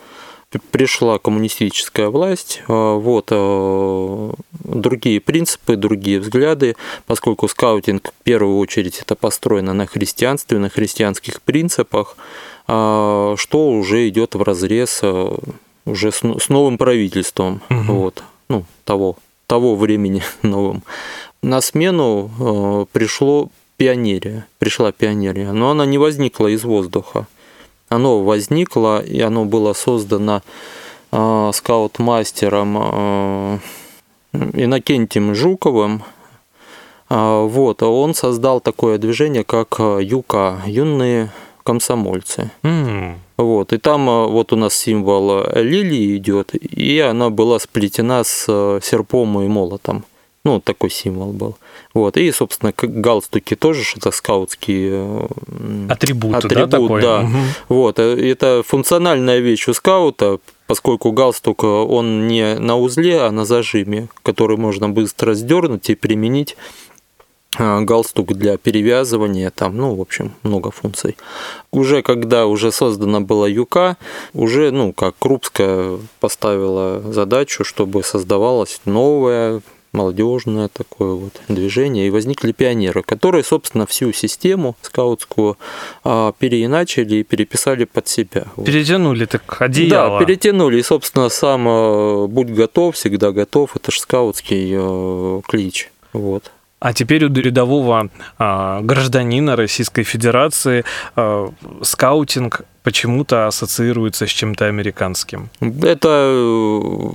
пришла 0.59 1.19
коммунистическая 1.19 2.09
власть, 2.09 2.63
а, 2.69 2.97
вот 2.97 3.29
а, 3.31 4.35
другие 4.53 5.21
принципы, 5.21 5.77
другие 5.77 6.21
взгляды, 6.21 6.77
поскольку 7.07 7.49
скаутинг 7.49 8.09
в 8.09 8.23
первую 8.23 8.59
очередь 8.59 8.99
это 8.99 9.15
построено 9.15 9.73
на 9.73 9.87
христианстве, 9.87 10.59
на 10.59 10.69
христианских 10.69 11.43
принципах, 11.43 12.17
а, 12.67 13.35
что 13.37 13.71
уже 13.71 14.09
идет 14.09 14.35
в 14.35 14.43
разрез 14.43 15.03
уже 15.87 16.13
с 16.13 16.49
новым 16.49 16.79
правительством, 16.79 17.61
угу. 17.69 17.93
вот, 17.93 18.25
ну, 18.49 18.65
того, 18.85 19.17
того 19.47 19.77
времени 19.77 20.23
новым. 20.43 20.83
На 21.43 21.61
смену 21.61 22.89
пришло 22.93 23.51
пионерия, 23.77 24.47
пришла 24.59 24.93
пионерия, 24.93 25.53
но 25.53 25.71
она 25.71 25.85
не 25.85 25.99
возникла 25.99 26.47
из 26.47 26.65
воздуха. 26.65 27.27
Оно 27.95 28.23
возникло, 28.23 29.01
и 29.01 29.21
оно 29.21 29.45
было 29.45 29.73
создано 29.73 30.43
э, 31.13 31.51
скаут-мастером 31.55 32.79
э, 32.81 33.59
Иннокентием 34.33 35.35
Жуковым. 35.35 36.03
Э, 37.09 37.47
вот, 37.47 37.85
он 37.85 38.15
создал 38.15 38.61
такое 38.61 38.99
движение, 38.99 39.45
как 39.45 39.79
ЮК, 39.79 40.35
юные 40.67 41.31
комсомольцы. 41.63 42.51
Mm. 42.65 43.15
Вот, 43.37 43.73
и 43.73 43.79
там 43.79 44.07
вот 44.07 44.53
у 44.53 44.57
нас 44.57 44.75
символ 44.75 45.45
лилии 45.55 46.17
идет, 46.17 46.55
и 46.55 46.99
она 46.99 47.31
была 47.31 47.61
сплетена 47.61 48.25
с 48.25 48.81
серпом 48.83 49.41
и 49.41 49.47
молотом. 49.47 50.05
Ну, 50.45 50.61
такой 50.61 50.91
символ 50.91 51.33
был. 51.33 51.57
Вот. 51.95 52.19
И, 52.19 52.31
собственно, 52.31 52.75
галстуки 52.77 53.57
тоже 53.57 53.83
это 53.97 54.11
скаутские 54.11 55.27
атрибуты, 55.89 56.37
атрибут, 56.37 56.59
да, 56.59 56.67
такой? 56.67 57.03
да. 57.03 57.21
Угу. 57.21 57.39
Вот. 57.69 57.99
Э, 57.99 58.31
это 58.31 58.63
функциональная 58.63 59.39
вещь 59.39 59.67
у 59.69 59.73
скаута, 59.73 60.39
поскольку 60.67 61.13
галстук 61.13 61.65
он 61.65 62.29
не 62.29 62.59
на 62.59 62.77
узле, 62.77 63.23
а 63.23 63.31
на 63.31 63.47
зажиме, 63.47 64.09
который 64.23 64.59
можно 64.59 64.91
быстро 64.91 65.33
сдернуть 65.33 65.89
и 65.89 65.95
применить 65.95 66.59
э, 67.59 67.81
галстук 67.81 68.35
для 68.35 68.59
перевязывания, 68.59 69.51
там, 69.51 69.79
ну, 69.79 69.95
в 69.95 70.01
общем, 70.03 70.35
много 70.43 70.71
функций. 70.71 71.17
Уже 71.71 72.03
когда 72.03 72.45
уже 72.45 72.71
создана 72.71 73.23
была 73.23 73.49
ЮК, 73.49 73.97
уже, 74.35 74.73
ну, 74.73 74.93
как 74.93 75.15
Крупская 75.19 75.99
поставила 76.21 77.01
задачу, 77.01 77.65
чтобы 77.65 78.03
создавалась 78.03 78.83
новая 78.85 79.63
молодежное 79.95 80.69
такое 80.69 81.15
вот 81.15 81.41
движение, 81.49 82.07
и 82.07 82.11
возникли 82.11 82.53
пионеры, 82.53 83.03
которые, 83.03 83.45
собственно, 83.45 83.87
всю 83.87 84.13
систему 84.13 84.77
скаутскую 84.83 85.57
а, 86.03 86.33
переиначили 86.39 87.17
и 87.17 87.23
переписали 87.23 87.85
под 87.85 88.09
себя. 88.09 88.45
Перетянули 88.65 89.25
так 89.25 89.63
одеяло. 89.63 90.19
Да, 90.19 90.25
перетянули, 90.25 90.79
и, 90.79 90.83
собственно, 90.83 91.29
сам 91.29 91.67
а, 91.69 92.27
«Будь 92.27 92.51
готов, 92.51 92.97
всегда 92.97 93.33
готов»– 93.33 93.71
это 93.77 93.91
же 93.91 94.01
скаутский 94.01 94.75
а, 94.77 95.41
клич. 95.47 95.91
Вот. 96.13 96.51
А 96.85 96.93
теперь 96.93 97.25
у 97.25 97.33
рядового 97.33 98.11
э, 98.39 98.81
гражданина 98.83 99.57
Российской 99.57 100.03
Федерации 100.03 100.85
э, 101.17 101.49
скаутинг 101.81 102.67
почему-то 102.85 103.47
ассоциируется 103.47 104.27
с 104.27 104.31
чем-то 104.31 104.67
американским. 104.67 105.49
Это 105.61 106.09
э, 106.09 107.11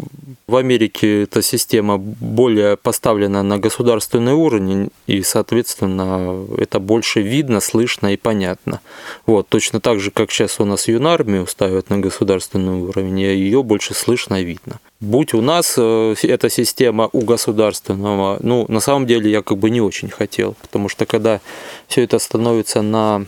в 0.48 0.56
Америке 0.56 1.24
эта 1.24 1.44
система 1.44 1.98
более 2.00 2.76
поставлена 2.76 3.44
на 3.44 3.60
государственный 3.60 4.34
уровень, 4.34 4.90
и, 5.06 5.22
соответственно, 5.22 6.44
это 6.58 6.80
больше 6.80 7.22
видно, 7.22 7.60
слышно 7.60 8.12
и 8.14 8.18
понятно. 8.18 8.82
Вот, 9.28 9.48
точно 9.48 9.80
так 9.80 10.00
же, 10.00 10.10
как 10.10 10.32
сейчас 10.32 10.60
у 10.60 10.66
нас 10.66 10.88
юнармию 10.88 11.46
ставят 11.46 11.92
на 11.92 12.00
государственный 12.00 12.82
уровень, 12.82 13.20
ее 13.20 13.62
больше 13.62 13.94
слышно 13.94 14.42
и 14.42 14.46
видно. 14.46 14.80
Будь 15.00 15.36
у 15.36 15.42
нас 15.42 15.76
э, 15.78 16.16
эта 16.24 16.50
система 16.50 17.10
у 17.12 17.22
государственного, 17.22 18.40
ну, 18.42 18.66
на 18.70 18.80
самом 18.80 19.06
деле 19.06 19.30
я 19.30 19.44
как 19.44 19.60
бы 19.60 19.70
не 19.70 19.82
очень 19.82 20.10
хотел, 20.10 20.56
потому 20.62 20.90
что 20.90 21.06
когда 21.06 21.42
все 21.88 22.04
это 22.04 22.18
становится 22.18 22.82
на 22.82 23.28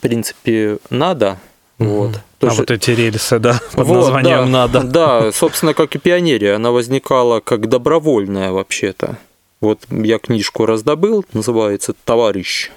принципе 0.00 0.78
надо, 0.88 1.38
вот. 1.78 2.12
То 2.38 2.46
а 2.46 2.50
есть... 2.50 2.58
вот 2.58 2.70
эти 2.70 2.90
рельсы, 2.90 3.38
да, 3.38 3.60
под 3.72 3.86
вот, 3.86 3.96
названием 3.96 4.44
да, 4.44 4.46
«надо». 4.46 4.82
Да, 4.82 5.32
собственно, 5.32 5.74
как 5.74 5.94
и 5.94 5.98
пионерия, 5.98 6.54
она 6.54 6.70
возникала 6.70 7.40
как 7.40 7.68
добровольная 7.68 8.52
вообще-то. 8.52 9.18
Вот 9.60 9.80
я 9.90 10.18
книжку 10.18 10.66
раздобыл, 10.66 11.24
называется 11.32 11.94
«Товарищ». 12.04 12.70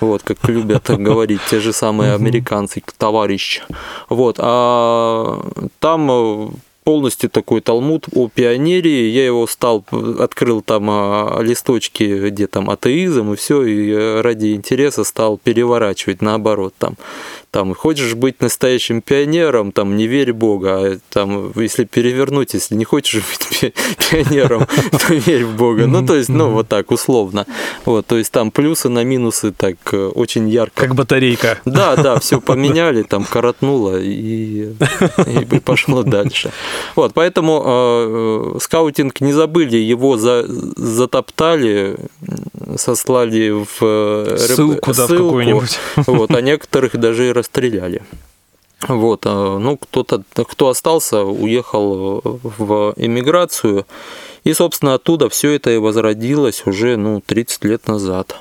Вот, 0.00 0.22
как 0.22 0.48
любят 0.48 0.84
говорить 0.88 1.40
те 1.50 1.60
же 1.60 1.72
самые 1.72 2.14
американцы, 2.14 2.82
товарищ. 2.96 3.62
Вот, 4.08 4.36
а 4.38 5.44
там 5.80 6.52
полностью 6.88 7.28
такой 7.28 7.60
талмуд 7.60 8.06
о 8.14 8.30
пионерии. 8.34 9.10
Я 9.10 9.26
его 9.26 9.46
стал, 9.46 9.84
открыл 10.18 10.62
там 10.62 10.88
а, 10.88 11.38
листочки, 11.42 12.30
где 12.30 12.46
там 12.46 12.70
атеизм 12.70 13.34
и 13.34 13.36
все, 13.36 13.62
и 13.62 14.22
ради 14.22 14.54
интереса 14.54 15.04
стал 15.04 15.36
переворачивать 15.36 16.22
наоборот 16.22 16.72
там 16.78 16.96
там, 17.50 17.74
хочешь 17.74 18.14
быть 18.14 18.40
настоящим 18.40 19.00
пионером, 19.00 19.72
там, 19.72 19.96
не 19.96 20.06
верь 20.06 20.32
Бога, 20.32 20.76
а 20.76 20.98
там, 21.10 21.52
если 21.56 21.84
перевернуть, 21.84 22.54
если 22.54 22.74
не 22.74 22.84
хочешь 22.84 23.22
быть 23.22 23.74
пионером, 24.10 24.66
то 24.90 25.14
верь 25.14 25.44
в 25.44 25.56
Бога. 25.56 25.86
Ну, 25.86 26.06
то 26.06 26.14
есть, 26.14 26.28
ну, 26.28 26.50
вот 26.50 26.68
так, 26.68 26.90
условно. 26.90 27.46
Вот, 27.84 28.06
то 28.06 28.18
есть, 28.18 28.32
там 28.32 28.50
плюсы 28.50 28.88
на 28.88 29.02
минусы 29.02 29.52
так 29.52 29.76
э, 29.92 29.96
очень 29.96 30.48
ярко. 30.48 30.82
Как 30.82 30.94
батарейка. 30.94 31.58
Да, 31.64 31.96
да, 31.96 32.18
все 32.20 32.40
поменяли, 32.40 33.02
там, 33.02 33.24
коротнуло 33.24 33.98
и, 34.00 34.72
и 35.26 35.60
пошло 35.64 36.02
дальше. 36.02 36.52
Вот, 36.96 37.14
поэтому 37.14 37.62
э, 37.64 38.58
скаутинг 38.60 39.20
не 39.20 39.32
забыли, 39.32 39.76
его 39.76 40.16
за, 40.16 40.44
затоптали, 40.46 41.96
сослали 42.76 43.50
в 43.50 43.78
э, 43.80 44.36
ссылку, 44.38 44.92
да, 44.92 45.06
ссылку, 45.06 45.24
какую-нибудь. 45.24 45.78
Вот, 46.06 46.30
а 46.34 46.40
некоторых 46.40 46.96
даже 46.96 47.28
и 47.28 47.32
расстреляли. 47.32 48.02
Вот, 48.86 49.22
а, 49.26 49.58
ну, 49.58 49.76
кто-то, 49.76 50.22
кто 50.34 50.68
остался, 50.68 51.22
уехал 51.24 52.20
в 52.24 52.94
эмиграцию, 52.96 53.86
и, 54.44 54.52
собственно, 54.52 54.94
оттуда 54.94 55.28
все 55.28 55.50
это 55.52 55.70
и 55.70 55.78
возродилось 55.78 56.62
уже, 56.64 56.96
ну, 56.96 57.20
30 57.20 57.64
лет 57.64 57.88
назад. 57.88 58.36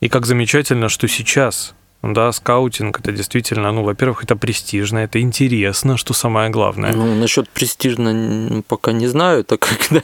И 0.00 0.08
как 0.08 0.26
замечательно, 0.26 0.88
что 0.88 1.08
сейчас 1.08 1.74
да, 2.02 2.32
скаутинг 2.32 2.98
это 2.98 3.12
действительно, 3.12 3.70
ну, 3.70 3.84
во-первых, 3.84 4.24
это 4.24 4.34
престижно, 4.34 4.98
это 4.98 5.20
интересно, 5.20 5.96
что 5.96 6.14
самое 6.14 6.50
главное. 6.50 6.92
Ну, 6.92 7.14
насчет 7.14 7.48
престижно 7.48 8.62
пока 8.66 8.92
не 8.92 9.06
знаю, 9.06 9.44
так 9.44 9.60
как 9.60 9.90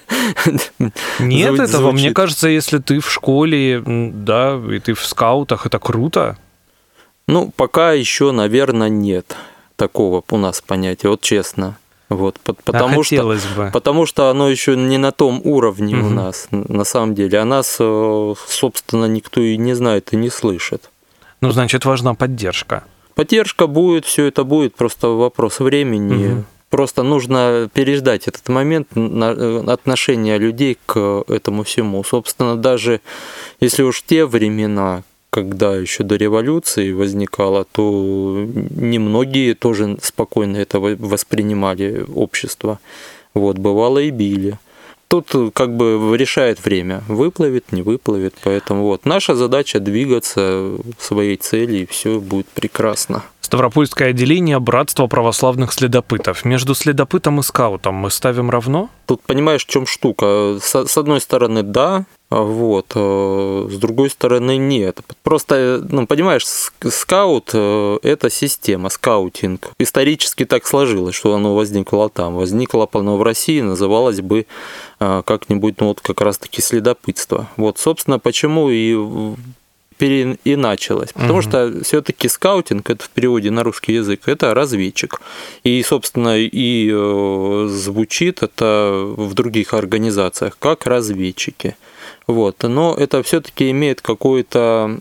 Нет 1.19 1.49
звучит. 1.55 1.69
этого, 1.69 1.91
мне 1.93 2.13
кажется, 2.13 2.49
если 2.49 2.79
ты 2.79 3.01
в 3.01 3.11
школе, 3.11 3.83
да, 3.85 4.61
и 4.71 4.79
ты 4.79 4.95
в 4.95 5.05
скаутах, 5.05 5.67
это 5.67 5.81
круто. 5.81 6.39
Ну, 7.27 7.53
пока 7.55 7.93
еще, 7.93 8.31
наверное, 8.31 8.89
нет 8.89 9.37
такого 9.77 10.23
у 10.31 10.37
нас 10.37 10.61
понятия, 10.61 11.09
вот 11.09 11.21
честно. 11.21 11.77
Вот, 12.09 12.39
потому, 12.41 13.01
а 13.01 13.05
что, 13.05 13.37
бы. 13.57 13.71
потому 13.71 14.07
что 14.07 14.31
оно 14.31 14.49
еще 14.49 14.77
не 14.77 14.97
на 14.97 15.13
том 15.13 15.43
уровне 15.45 15.97
угу. 15.97 16.07
у 16.07 16.11
нас, 16.11 16.49
на 16.51 16.85
самом 16.85 17.15
деле. 17.15 17.39
А 17.39 17.45
нас, 17.45 17.77
э, 17.81 18.35
собственно, 18.47 19.05
никто 19.05 19.43
и 19.43 19.59
не 19.59 19.75
знает 19.75 20.15
и 20.15 20.17
не 20.17 20.31
слышит. 20.31 20.91
Ну, 21.40 21.51
значит, 21.51 21.85
важна 21.85 22.14
поддержка. 22.14 22.85
Поддержка 23.14 23.66
будет, 23.66 24.05
все 24.05 24.27
это 24.27 24.44
будет, 24.44 24.74
просто 24.74 25.09
вопрос 25.09 25.61
времени. 25.61 26.33
Угу. 26.33 26.44
Просто 26.70 27.03
нужно 27.03 27.70
переждать 27.72 28.29
этот 28.29 28.48
момент 28.48 28.88
э, 28.94 29.64
отношения 29.66 30.38
людей 30.38 30.77
к 30.87 31.24
этому 31.29 31.62
всему. 31.62 32.05
Собственно, 32.05 32.57
даже 32.57 33.01
если 33.61 33.83
уж 33.83 34.03
те 34.03 34.27
времена, 34.27 35.03
когда 35.31 35.74
еще 35.77 36.05
до 36.05 36.16
революции 36.16 36.92
возникало, 36.92 37.64
то 37.64 38.46
немногие 38.70 39.55
тоже 39.55 39.96
спокойно 40.03 40.59
это 40.59 40.79
воспринимали 40.79 42.05
общество. 42.14 42.79
Вот, 43.33 43.59
бывало 43.59 43.98
и 43.98 44.11
били. 44.11 44.59
Тут 45.09 45.35
как 45.55 45.75
бы 45.75 46.14
решает 46.18 46.62
время, 46.62 47.03
выплывет, 47.09 47.73
не 47.73 47.81
выплывет, 47.81 48.35
поэтому 48.44 48.83
вот 48.83 49.07
наша 49.07 49.35
задача 49.35 49.81
двигаться 49.81 50.73
к 50.99 51.03
своей 51.03 51.37
цели, 51.37 51.79
и 51.79 51.87
все 51.87 52.21
будет 52.21 52.47
прекрасно. 52.49 53.23
Ставропольское 53.40 54.11
отделение 54.11 54.59
Братства 54.59 55.07
православных 55.07 55.73
следопытов. 55.73 56.44
Между 56.44 56.75
следопытом 56.75 57.40
и 57.40 57.42
скаутом 57.42 57.94
мы 57.94 58.11
ставим 58.11 58.51
равно? 58.51 58.90
Тут 59.07 59.23
понимаешь, 59.23 59.64
в 59.64 59.68
чем 59.71 59.87
штука. 59.87 60.59
С, 60.61 60.87
с 60.87 60.99
одной 60.99 61.23
стороны, 61.23 61.62
да, 61.62 62.05
вот. 62.31 62.93
Э, 62.95 63.69
с 63.71 63.77
другой 63.77 64.11
стороны, 64.11 64.59
нет. 64.59 65.01
Просто, 65.23 65.85
ну, 65.88 66.07
понимаешь, 66.07 66.45
скаут 66.47 67.51
э,– 67.55 67.99
это 68.03 68.29
система, 68.29 68.91
скаутинг. 68.91 69.71
Исторически 69.79 70.45
так 70.45 70.67
сложилось, 70.67 71.14
что 71.14 71.35
оно 71.35 71.55
возникло 71.55 72.11
там. 72.11 72.35
Возникло 72.35 72.88
оно 72.93 73.17
в 73.17 73.23
России, 73.23 73.61
называлось 73.61 74.21
бы 74.21 74.47
э, 75.01 75.23
как-нибудь, 75.25 75.81
ну, 75.81 75.88
вот 75.88 76.01
как 76.01 76.21
раз-таки 76.21 76.61
следопытство. 76.61 77.49
Вот, 77.57 77.79
собственно, 77.79 78.19
почему 78.19 78.69
и 78.69 79.35
переиначилось. 79.99 81.12
Потому 81.12 81.35
угу. 81.35 81.43
что 81.43 81.83
все-таки 81.83 82.29
скаутинг, 82.29 82.88
это 82.88 83.05
в 83.05 83.11
переводе 83.11 83.51
на 83.51 83.64
русский 83.64 83.95
язык, 83.95 84.29
это 84.29 84.55
разведчик. 84.55 85.21
И, 85.64 85.83
собственно, 85.83 86.38
и 86.38 86.91
э, 86.93 87.69
звучит 87.71 88.43
это 88.43 88.93
в 89.17 89.35
других 89.35 89.75
организациях 89.75 90.57
как 90.59 90.87
разведчики. 90.87 91.77
Вот. 92.29 92.62
Но 92.62 92.95
это 92.95 93.23
все-таки 93.23 93.71
имеет 93.71 94.01
какой-то 94.03 94.99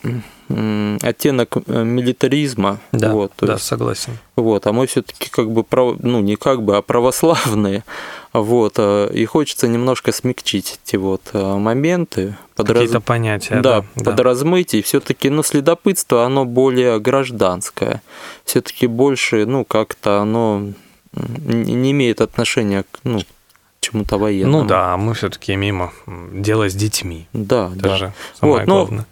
оттенок 0.49 1.57
э, 1.67 1.83
милитаризма. 1.83 2.79
Да, 2.93 3.11
вот, 3.11 3.33
да 3.41 3.53
есть, 3.53 3.65
согласен. 3.65 4.17
Вот, 4.37 4.65
а 4.65 4.71
мы 4.71 4.87
все-таки 4.87 5.29
как 5.29 5.51
бы, 5.51 5.65
ну 6.01 6.21
не 6.21 6.37
как 6.37 6.63
бы, 6.63 6.77
а 6.77 6.81
православные. 6.81 7.83
Вот, 8.31 8.75
э, 8.77 9.09
и 9.13 9.25
хочется 9.25 9.67
немножко 9.67 10.11
смягчить 10.13 10.79
эти 10.83 10.95
вот 10.95 11.21
э, 11.33 11.55
моменты. 11.57 12.37
Какие-то 12.55 13.01
понятия. 13.01 13.59
Да, 13.61 13.83
да, 13.95 14.11
подразмыть. 14.11 14.73
И 14.73 14.81
все-таки, 14.81 15.29
ну, 15.29 15.43
следопытство, 15.43 16.23
оно 16.23 16.45
более 16.45 16.99
гражданское. 16.99 18.01
Все-таки 18.45 18.87
больше, 18.87 19.45
ну, 19.45 19.65
как-то 19.65 20.21
оно 20.21 20.71
не 21.13 21.91
имеет 21.91 22.21
отношения 22.21 22.83
к 22.83 22.99
ну, 23.03 23.21
чему-то 23.91 24.17
военному. 24.17 24.63
Ну 24.63 24.67
да, 24.67 24.97
мы 24.97 25.13
все-таки 25.13 25.53
имеем 25.53 25.89
дело 26.33 26.69
с 26.69 26.73
детьми. 26.75 27.27
Да, 27.33 27.71
Это 27.75 27.81
да. 27.89 27.95
же 27.97 28.13
самое 28.39 28.59
Вот, 28.59 28.67
ну, 28.67 28.75
главное. 28.75 29.05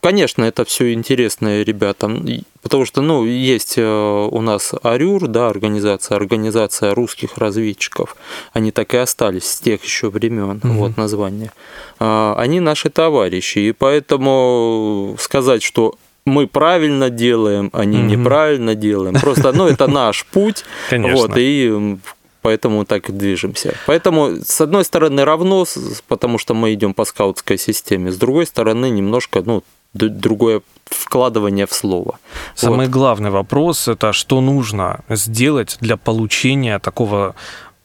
Конечно, 0.00 0.44
это 0.44 0.64
все 0.64 0.92
интересно 0.92 1.62
ребятам, 1.64 2.24
и- 2.24 2.42
потому 2.62 2.84
что, 2.86 3.02
ну, 3.02 3.24
есть 3.26 3.74
э, 3.78 4.28
у 4.30 4.40
нас 4.40 4.72
АРЮР, 4.82 5.26
да, 5.26 5.48
организация, 5.48 6.16
организация 6.16 6.94
русских 6.94 7.36
разведчиков, 7.38 8.16
они 8.52 8.70
так 8.70 8.94
и 8.94 8.96
остались 8.98 9.46
с 9.46 9.60
тех 9.60 9.82
еще 9.82 10.08
времен, 10.08 10.60
Мгм. 10.62 10.76
вот 10.76 10.96
название. 10.96 11.50
А, 11.98 12.36
Они 12.38 12.60
наши 12.60 12.90
товарищи, 12.90 13.58
и 13.58 13.72
поэтому 13.72 15.16
сказать, 15.18 15.62
что 15.64 15.94
мы 16.24 16.46
правильно 16.46 17.10
делаем, 17.10 17.70
они 17.72 17.98
Мгм. 17.98 18.06
неправильно 18.08 18.74
делаем, 18.76 19.14
просто, 19.20 19.52
ну, 19.52 19.66
это 19.66 19.88
наш 19.88 20.24
путь, 20.26 20.64
Конечно. 20.90 21.16
вот, 21.16 21.32
и 21.36 21.96
поэтому 22.42 22.84
так 22.84 23.08
и 23.08 23.12
движемся. 23.12 23.74
Поэтому, 23.86 24.36
с 24.44 24.60
одной 24.60 24.84
стороны, 24.84 25.24
равно, 25.24 25.64
потому 26.08 26.38
что 26.38 26.54
мы 26.54 26.74
идем 26.74 26.94
по 26.94 27.04
скаутской 27.04 27.58
системе, 27.58 28.10
с 28.10 28.16
другой 28.16 28.46
стороны, 28.46 28.90
немножко, 28.90 29.42
ну, 29.44 29.62
другое 29.94 30.62
вкладывание 30.84 31.66
в 31.66 31.72
слово. 31.72 32.18
Самый 32.54 32.86
Вот. 32.86 32.94
главный 32.94 33.30
вопрос 33.30 33.88
это 33.88 34.12
что 34.12 34.40
нужно 34.40 35.00
сделать 35.08 35.78
для 35.80 35.96
получения 35.96 36.78
такого 36.78 37.34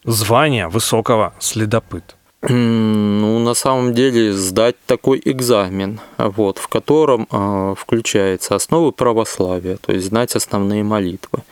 звания 0.04 0.68
высокого 0.68 1.32
следопыт. 1.38 2.16
Ну, 2.46 3.38
на 3.38 3.54
самом 3.54 3.94
деле, 3.94 4.34
сдать 4.34 4.76
такой 4.86 5.20
экзамен, 5.24 6.00
вот, 6.18 6.58
в 6.58 6.68
котором 6.68 7.26
а, 7.30 7.74
включается 7.74 8.54
основы 8.54 8.92
православия, 8.92 9.78
то 9.78 9.92
есть 9.92 10.08
знать 10.08 10.36
основные 10.36 10.84
молитвы, 10.84 11.42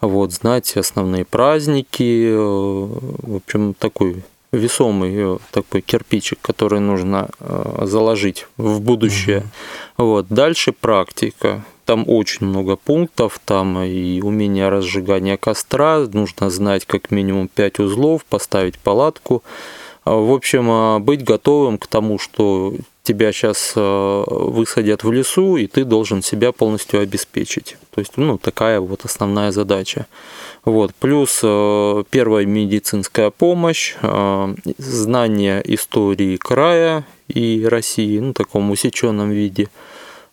вот, 0.00 0.32
знать 0.32 0.76
основные 0.76 1.24
праздники, 1.24 2.28
э, 2.30 2.36
в 2.36 3.36
общем, 3.36 3.74
такой 3.74 4.22
весомый 4.52 5.12
э, 5.14 5.38
такой 5.50 5.80
кирпичик, 5.80 6.38
который 6.40 6.80
нужно 6.80 7.28
э, 7.40 7.82
заложить 7.84 8.46
в 8.56 8.80
будущее. 8.80 9.44
Вот. 9.96 10.28
Дальше 10.28 10.72
практика. 10.72 11.64
Там 11.84 12.04
очень 12.06 12.46
много 12.46 12.76
пунктов, 12.76 13.40
там 13.44 13.82
и 13.82 14.20
умение 14.20 14.68
разжигания 14.68 15.36
костра, 15.36 16.06
нужно 16.12 16.50
знать 16.50 16.84
как 16.84 17.10
минимум 17.10 17.48
5 17.48 17.80
узлов, 17.80 18.24
поставить 18.26 18.78
палатку. 18.78 19.42
В 20.04 20.32
общем, 20.32 21.02
быть 21.02 21.24
готовым 21.24 21.78
к 21.78 21.86
тому, 21.86 22.18
что 22.18 22.74
тебя 23.08 23.32
сейчас 23.32 23.72
высадят 23.74 25.04
в 25.04 25.12
лесу, 25.12 25.56
и 25.56 25.66
ты 25.66 25.84
должен 25.84 26.22
себя 26.22 26.52
полностью 26.52 27.00
обеспечить. 27.00 27.76
То 27.94 28.00
есть, 28.00 28.12
ну, 28.16 28.38
такая 28.38 28.80
вот 28.80 29.04
основная 29.04 29.50
задача. 29.50 30.06
Вот. 30.64 30.94
Плюс 30.94 31.40
э, 31.42 32.04
первая 32.10 32.44
медицинская 32.44 33.30
помощь, 33.30 33.94
э, 34.02 34.54
знание 34.76 35.62
истории 35.64 36.36
края 36.36 37.04
и 37.28 37.64
России, 37.66 38.18
ну, 38.18 38.30
в 38.30 38.34
таком 38.34 38.70
усеченном 38.70 39.30
виде. 39.30 39.68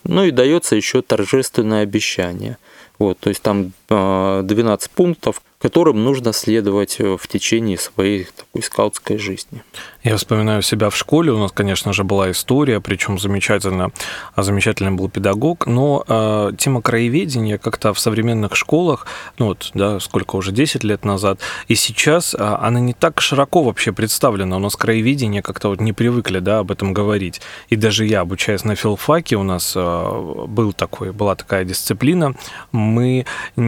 Ну 0.03 0.25
и 0.25 0.31
дается 0.31 0.75
еще 0.75 1.01
торжественное 1.01 1.83
обещание. 1.83 2.57
Вот, 2.99 3.17
то 3.19 3.29
есть 3.29 3.41
там 3.41 3.71
э, 3.84 3.84
12 3.89 4.91
пунктов, 4.91 5.41
которым 5.65 6.03
нужно 6.03 6.33
следовать 6.33 6.97
э, 6.99 7.17
в 7.19 7.27
течение 7.27 7.77
своей 7.77 8.27
такой 8.35 8.61
скаутской 8.61 9.17
жизни. 9.17 9.63
Я 10.03 10.17
вспоминаю 10.17 10.61
себя 10.61 10.91
в 10.91 10.95
школе, 10.95 11.31
у 11.31 11.39
нас, 11.39 11.51
конечно 11.51 11.91
же, 11.91 12.03
была 12.03 12.29
история, 12.29 12.79
причем 12.79 13.17
замечательно, 13.17 13.91
а 14.35 14.43
замечательный 14.43 14.91
был 14.91 15.09
педагог, 15.09 15.65
но 15.65 16.03
э, 16.07 16.51
тема 16.57 16.83
краеведения 16.83 17.57
как-то 17.57 17.93
в 17.93 17.99
современных 17.99 18.55
школах, 18.55 19.07
ну 19.39 19.47
вот, 19.47 19.71
да, 19.73 19.99
сколько 19.99 20.35
уже, 20.35 20.51
10 20.51 20.83
лет 20.83 21.03
назад, 21.03 21.39
и 21.67 21.73
сейчас 21.73 22.35
а, 22.37 22.59
она 22.61 22.79
не 22.79 22.93
так 22.93 23.19
широко 23.19 23.63
вообще 23.63 23.91
представлена, 23.91 24.57
у 24.57 24.59
нас 24.59 24.75
краеведение 24.75 25.41
как-то 25.41 25.69
вот 25.69 25.81
не 25.81 25.93
привыкли, 25.93 26.37
да, 26.37 26.59
об 26.59 26.71
этом 26.71 26.93
говорить, 26.93 27.41
и 27.69 27.75
даже 27.75 28.05
я, 28.05 28.21
обучаясь 28.21 28.65
на 28.65 28.75
филфаке, 28.75 29.35
у 29.37 29.43
нас 29.43 29.73
э, 29.75 30.45
был 30.47 30.73
такой, 30.73 31.11
была 31.11 31.35
такая 31.35 31.63
дисциплина, 31.63 32.35
мы 32.71 33.25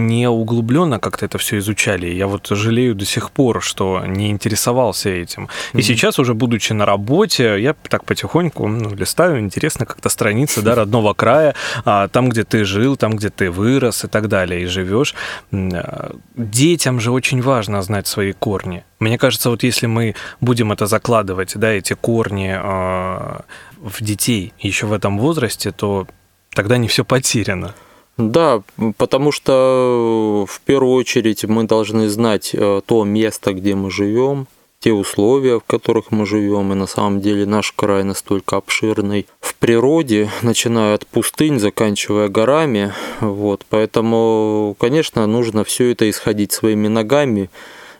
не 0.08 0.30
углубленно 0.30 1.00
как-то 1.00 1.26
это 1.26 1.38
все 1.38 1.58
изучали, 1.58 2.08
я 2.08 2.28
вот 2.28 2.48
жалею 2.48 2.96
до 2.96 3.06
сих 3.06 3.32
пор, 3.32 3.62
что 3.62 4.04
не 4.06 4.30
интересовался 4.30 5.10
этим, 5.10 5.50
и 5.74 5.78
Мгм. 5.78 5.84
сейчас 5.84 6.20
уже 6.20 6.34
будучи 6.34 6.74
на 6.74 6.86
работе, 6.86 7.62
я 7.62 7.74
так 7.90 8.06
потихоньку 8.06 8.68
ну, 8.68 8.96
листаю, 8.96 9.40
интересно 9.40 9.86
как-то 9.86 10.10
страницы 10.10 10.62
да, 10.62 10.76
родного 10.76 11.14
края, 11.14 11.54
а, 11.86 12.08
там, 12.08 12.30
где 12.30 12.44
ты 12.44 12.64
жил, 12.66 12.96
там, 12.98 13.16
где 13.16 13.30
ты 13.30 13.52
вырос 13.52 14.06
и 14.06 14.08
так 14.08 14.28
далее, 14.28 14.62
и 14.64 14.66
живешь. 14.66 15.14
А, 15.52 16.16
Детям 16.36 17.00
же 17.00 17.12
очень 17.12 17.42
важно 17.42 17.82
знать 17.82 18.08
свои 18.08 18.34
корни. 18.34 18.84
Мне 19.00 19.18
кажется, 19.18 19.50
вот 19.50 19.64
если 19.64 19.88
мы 19.88 20.16
будем 20.42 20.72
это 20.72 20.88
закладывать, 20.88 21.54
да, 21.56 21.70
эти 21.70 21.94
корни 21.94 22.54
а, 22.56 23.42
в 23.78 24.04
детей 24.04 24.54
еще 24.60 24.86
в 24.86 24.94
этом 24.94 25.20
возрасте, 25.20 25.72
то 25.72 26.08
тогда 26.54 26.78
не 26.78 26.88
все 26.88 27.04
потеряно. 27.04 27.74
Да, 28.18 28.64
потому 28.98 29.32
что 29.32 30.46
э, 30.48 30.52
в 30.52 30.62
первую 30.62 30.94
очередь 30.96 31.46
мы 31.46 31.66
должны 31.66 32.10
знать 32.10 32.52
э, 32.54 32.82
то 32.84 33.04
место, 33.04 33.54
где 33.54 33.76
мы 33.76 33.92
живем, 33.92 34.48
те 34.80 34.92
условия, 34.92 35.60
в 35.60 35.64
которых 35.64 36.12
мы 36.12 36.26
живем, 36.26 36.72
и 36.72 36.76
на 36.76 36.88
самом 36.88 37.22
деле 37.22 37.46
наш 37.46 37.72
край 37.72 38.04
настолько 38.04 38.58
обширный 38.58 39.28
в 39.40 39.54
природе, 39.56 40.32
начиная 40.42 40.96
от 40.96 41.06
пустынь, 41.06 41.60
заканчивая 41.60 42.28
горами, 42.28 42.92
вот, 43.22 43.66
поэтому, 43.70 44.76
конечно, 44.80 45.28
нужно 45.28 45.64
все 45.64 45.92
это 45.92 46.10
исходить 46.10 46.52
своими 46.52 46.88
ногами, 46.88 47.52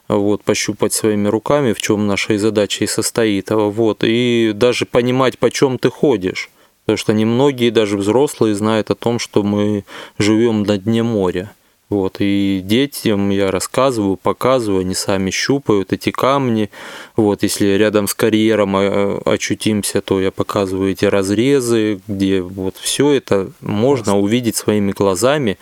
вот, 0.08 0.44
пощупать 0.44 0.94
своими 0.94 1.28
руками, 1.28 1.74
в 1.74 1.82
чем 1.82 2.08
наша 2.08 2.34
и 2.34 2.38
задача 2.38 2.84
и 2.84 2.88
состоит, 2.88 3.52
вот, 3.52 4.04
и 4.04 4.52
даже 4.56 4.86
понимать, 4.86 5.38
почем 5.38 5.78
ты 5.78 5.92
ходишь. 5.92 6.50
Потому 6.88 6.98
что 7.00 7.12
немногие, 7.12 7.70
даже 7.70 7.98
взрослые, 7.98 8.56
знают 8.56 8.92
о 8.92 8.96
том, 8.96 9.20
что 9.20 9.44
мы 9.44 9.84
живем 10.18 10.64
на 10.64 10.78
дне 10.78 11.04
моря. 11.04 11.52
Вот, 11.90 12.18
и 12.20 12.62
детям 12.64 13.30
я 13.30 13.52
рассказываю, 13.52 14.16
показываю, 14.16 14.82
они 14.82 14.96
сами 14.96 15.30
щупают 15.30 15.92
эти 15.92 16.12
камни. 16.12 16.70
Вот, 17.18 17.44
если 17.44 17.66
рядом 17.76 18.08
с 18.08 18.14
карьером 18.14 18.78
э, 18.78 19.20
очутимся, 19.26 20.02
то 20.02 20.22
я 20.22 20.32
показываю 20.32 20.92
эти 20.92 21.04
разрезы, 21.04 22.00
где 22.08 22.42
вот 22.42 22.78
все 22.78 23.12
это 23.12 23.52
можно 23.60 24.18
увидеть 24.18 24.56
своими 24.56 24.94
глазами, 24.94 25.58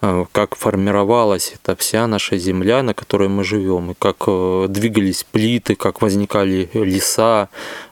как 0.00 0.54
формировалась 0.54 1.54
эта 1.54 1.74
вся 1.74 2.06
наша 2.06 2.38
земля, 2.38 2.82
на 2.84 2.94
которой 2.94 3.28
мы 3.28 3.42
живем, 3.42 3.90
и 3.90 3.94
как 3.98 4.16
э, 4.28 4.66
двигались 4.68 5.24
плиты, 5.24 5.74
как 5.74 6.02
возникали 6.02 6.70
леса. 6.72 7.48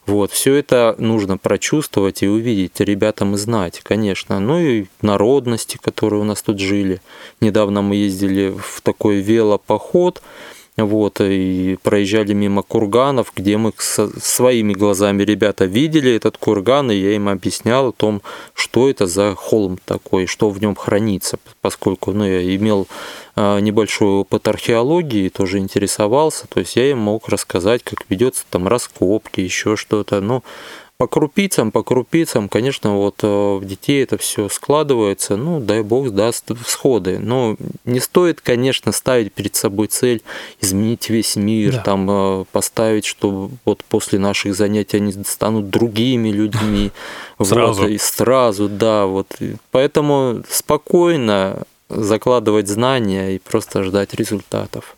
Вот, 0.07 0.31
все 0.31 0.55
это 0.55 0.95
нужно 0.99 1.37
прочувствовать 1.37 2.23
и 2.23 2.29
увидеть 2.29 2.79
ребятам 2.79 3.35
и 3.35 3.38
знать, 3.38 3.81
конечно. 3.83 4.38
Ну 4.38 4.61
и 4.61 4.87
народности, 5.03 5.79
которые 5.83 6.21
у 6.21 6.25
нас 6.25 6.42
тут 6.42 6.61
жили. 6.61 7.01
Недавно 7.40 7.83
мы 7.83 7.97
ездили 7.97 8.55
в 8.57 8.83
такой 8.83 9.16
велопоход, 9.16 10.23
вот, 10.76 11.20
и 11.22 11.78
проезжали 11.82 12.34
мимо 12.34 12.62
курганов, 12.62 13.32
где 13.34 13.56
мы 13.56 13.72
своими 13.78 14.74
глазами 14.74 15.22
ребята 15.22 15.64
видели 15.64 16.12
этот 16.14 16.36
курган, 16.36 16.90
и 16.90 16.96
я 16.96 17.16
им 17.16 17.28
объяснял 17.28 17.88
о 17.88 17.92
том, 17.92 18.20
что 18.52 18.90
это 18.90 19.06
за 19.06 19.34
холм 19.34 19.78
такой, 19.84 20.26
что 20.26 20.50
в 20.50 20.60
нем 20.60 20.74
хранится, 20.74 21.38
поскольку 21.62 22.12
ну, 22.12 22.26
я 22.26 22.54
имел 22.56 22.88
а, 23.36 23.58
небольшой 23.58 24.08
опыт 24.08 24.48
археологии, 24.48 25.30
тоже 25.30 25.58
интересовался, 25.58 26.46
то 26.46 26.60
есть 26.60 26.76
я 26.76 26.90
им 26.90 26.98
мог 26.98 27.28
рассказать, 27.28 27.82
как 27.82 28.04
ведется 28.10 28.44
там 28.50 28.68
раскопки, 28.68 29.40
еще 29.40 29.76
что-то, 29.76 30.20
ну, 30.20 30.42
по 30.98 31.06
крупицам, 31.06 31.73
по 31.73 31.83
крупицам, 31.83 32.48
конечно, 32.48 32.96
вот 32.96 33.16
э, 33.23 33.27
в 33.27 33.64
детей 33.64 34.02
это 34.02 34.16
все 34.16 34.48
складывается, 34.48 35.37
ну, 35.37 35.60
дай 35.60 35.83
бог 35.83 36.10
даст 36.10 36.50
всходы. 36.64 37.18
Но 37.18 37.56
не 37.85 38.00
стоит, 38.00 38.40
конечно, 38.40 38.92
ставить 38.92 39.33
перед 39.35 39.54
собой 39.56 39.88
цель 39.88 40.23
изменить 40.62 41.10
весь 41.10 41.37
мир, 41.37 41.73
Да. 41.75 41.83
там 41.83 42.08
э, 42.10 42.44
поставить, 42.50 43.04
что 43.04 43.50
вот 43.66 43.85
после 43.85 44.18
наших 44.18 44.54
занятий 44.54 44.96
они 44.96 45.12
станут 45.25 45.71
другими 45.71 46.31
людьми. 46.31 46.90
Вот, 47.38 47.48
Сразу. 47.48 47.87
и 47.87 47.98
сразу, 47.98 48.66
да, 48.66 49.04
вот. 49.04 49.27
Поэтому 49.71 50.42
спокойно 50.48 51.64
закладывать 51.90 52.66
знания 52.66 53.35
и 53.35 53.38
просто 53.38 53.83
ждать 53.83 54.14
результатов. 54.14 54.96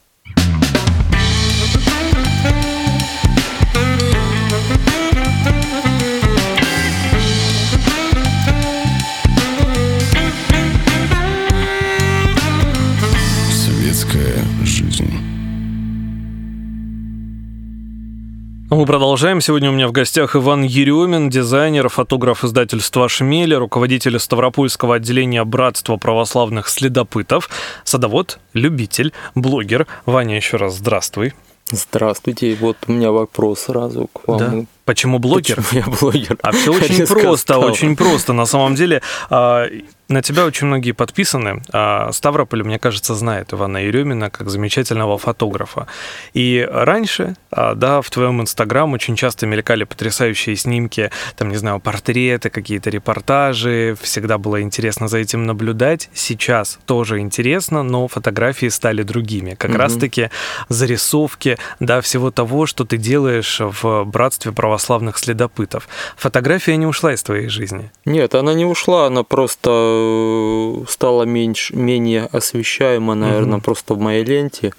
Мы 18.70 18.84
продолжаем. 18.84 19.40
Сегодня 19.40 19.70
у 19.70 19.72
меня 19.72 19.88
в 19.88 19.92
гостях 19.92 20.36
Иван 20.36 20.62
Еремин, 20.62 21.30
дизайнер, 21.30 21.88
фотограф 21.88 22.44
издательства 22.44 23.08
«Шмели», 23.08 23.54
руководитель 23.54 24.18
Ставропольского 24.18 24.96
отделения 24.96 25.42
Братства 25.44 25.96
православных 25.96 26.68
следопытов, 26.68 27.48
садовод, 27.84 28.38
любитель, 28.52 29.14
блогер. 29.34 29.86
Ваня, 30.04 30.36
еще 30.36 30.58
раз 30.58 30.76
здравствуй. 30.76 31.32
Здравствуйте. 31.70 32.58
Вот 32.60 32.76
у 32.86 32.92
меня 32.92 33.10
вопрос 33.10 33.60
сразу 33.60 34.08
к 34.12 34.28
вам. 34.28 34.38
Да. 34.38 34.66
Почему 34.88 35.18
блогер? 35.18 35.56
Почему 35.56 35.84
я 35.86 35.96
блогер? 36.00 36.38
А 36.40 36.50
все 36.50 36.72
очень 36.74 37.06
просто, 37.06 37.58
очень 37.58 37.94
просто. 37.94 38.32
На 38.32 38.46
самом 38.46 38.74
деле, 38.74 39.02
а, 39.28 39.66
на 40.08 40.22
тебя 40.22 40.46
очень 40.46 40.66
многие 40.66 40.92
подписаны. 40.92 41.62
А 41.72 42.10
Ставрополь, 42.12 42.62
мне 42.62 42.78
кажется, 42.78 43.14
знает 43.14 43.52
Ивана 43.52 43.76
Еремина 43.84 44.30
как 44.30 44.48
замечательного 44.48 45.18
фотографа. 45.18 45.86
И 46.32 46.66
раньше, 46.70 47.36
а, 47.50 47.74
да, 47.74 48.00
в 48.00 48.08
твоем 48.08 48.40
инстаграм 48.40 48.90
очень 48.94 49.14
часто 49.14 49.46
мелькали 49.46 49.84
потрясающие 49.84 50.56
снимки, 50.56 51.10
там, 51.36 51.50
не 51.50 51.56
знаю, 51.56 51.80
портреты, 51.80 52.48
какие-то 52.48 52.88
репортажи. 52.88 53.94
Всегда 54.00 54.38
было 54.38 54.62
интересно 54.62 55.08
за 55.08 55.18
этим 55.18 55.44
наблюдать. 55.44 56.08
Сейчас 56.14 56.78
тоже 56.86 57.18
интересно, 57.18 57.82
но 57.82 58.08
фотографии 58.08 58.68
стали 58.68 59.02
другими. 59.02 59.54
Как 59.54 59.72
угу. 59.72 59.78
раз-таки 59.78 60.30
зарисовки, 60.70 61.58
да, 61.78 62.00
всего 62.00 62.30
того, 62.30 62.64
что 62.64 62.86
ты 62.86 62.96
делаешь 62.96 63.60
в 63.60 64.04
братстве 64.04 64.52
православных 64.52 64.77
следопытов. 65.18 65.88
Фотография 66.16 66.76
не 66.76 66.86
ушла 66.86 67.14
из 67.14 67.22
твоей 67.22 67.48
жизни? 67.48 67.90
Нет, 68.04 68.34
она 68.34 68.54
не 68.54 68.64
ушла, 68.64 69.06
она 69.06 69.22
просто 69.22 70.84
стала 70.88 71.24
меньше, 71.24 71.76
менее 71.76 72.28
освещаема, 72.32 73.14
наверное, 73.14 73.58
угу. 73.58 73.64
просто 73.64 73.94
в 73.94 73.98
моей 73.98 74.24
ленте. 74.24 74.72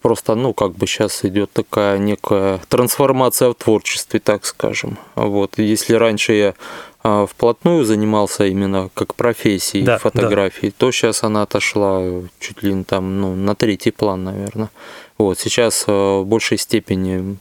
Просто, 0.00 0.34
ну, 0.34 0.52
как 0.52 0.72
бы 0.72 0.88
сейчас 0.88 1.24
идет 1.24 1.52
такая 1.52 1.96
некая 1.98 2.58
трансформация 2.68 3.50
в 3.50 3.54
творчестве, 3.54 4.18
так 4.18 4.44
скажем. 4.44 4.98
Вот, 5.14 5.58
если 5.58 5.94
раньше 5.94 6.32
я 6.32 6.54
вплотную 7.02 7.84
занимался 7.84 8.46
именно 8.46 8.90
как 8.94 9.14
профессией 9.14 9.84
да, 9.84 9.98
фотографии, 9.98 10.66
да. 10.66 10.74
то 10.76 10.92
сейчас 10.92 11.22
она 11.24 11.42
отошла 11.42 12.00
чуть 12.38 12.62
ли 12.62 12.72
не 12.72 12.84
там, 12.84 13.20
ну, 13.20 13.34
на 13.34 13.54
третий 13.54 13.90
план, 13.90 14.24
наверное. 14.24 14.70
Вот, 15.18 15.38
сейчас 15.38 15.84
а, 15.88 16.20
в 16.20 16.26
большей 16.26 16.58
степени 16.58 17.38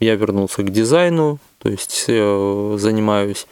я 0.00 0.14
вернулся 0.14 0.62
к 0.62 0.70
дизайну, 0.70 1.38
то 1.58 1.68
есть 1.68 2.04
э, 2.08 2.76
занимаюсь 2.78 3.46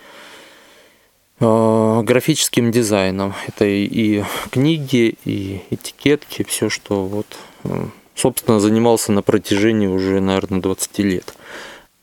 Э, 1.41 2.03
графическим 2.03 2.71
дизайном. 2.71 3.35
Это 3.49 3.65
и 3.65 4.23
книги, 4.51 5.17
и 5.25 5.63
этикетки, 5.71 6.43
все, 6.43 6.69
что 6.69 7.07
вот, 7.07 7.27
э, 7.65 7.87
собственно, 8.15 8.61
занимался 8.61 9.11
на 9.13 9.23
протяжении 9.23 9.87
уже, 9.87 10.21
наверное, 10.21 10.61
20 10.61 10.99
лет. 10.99 11.35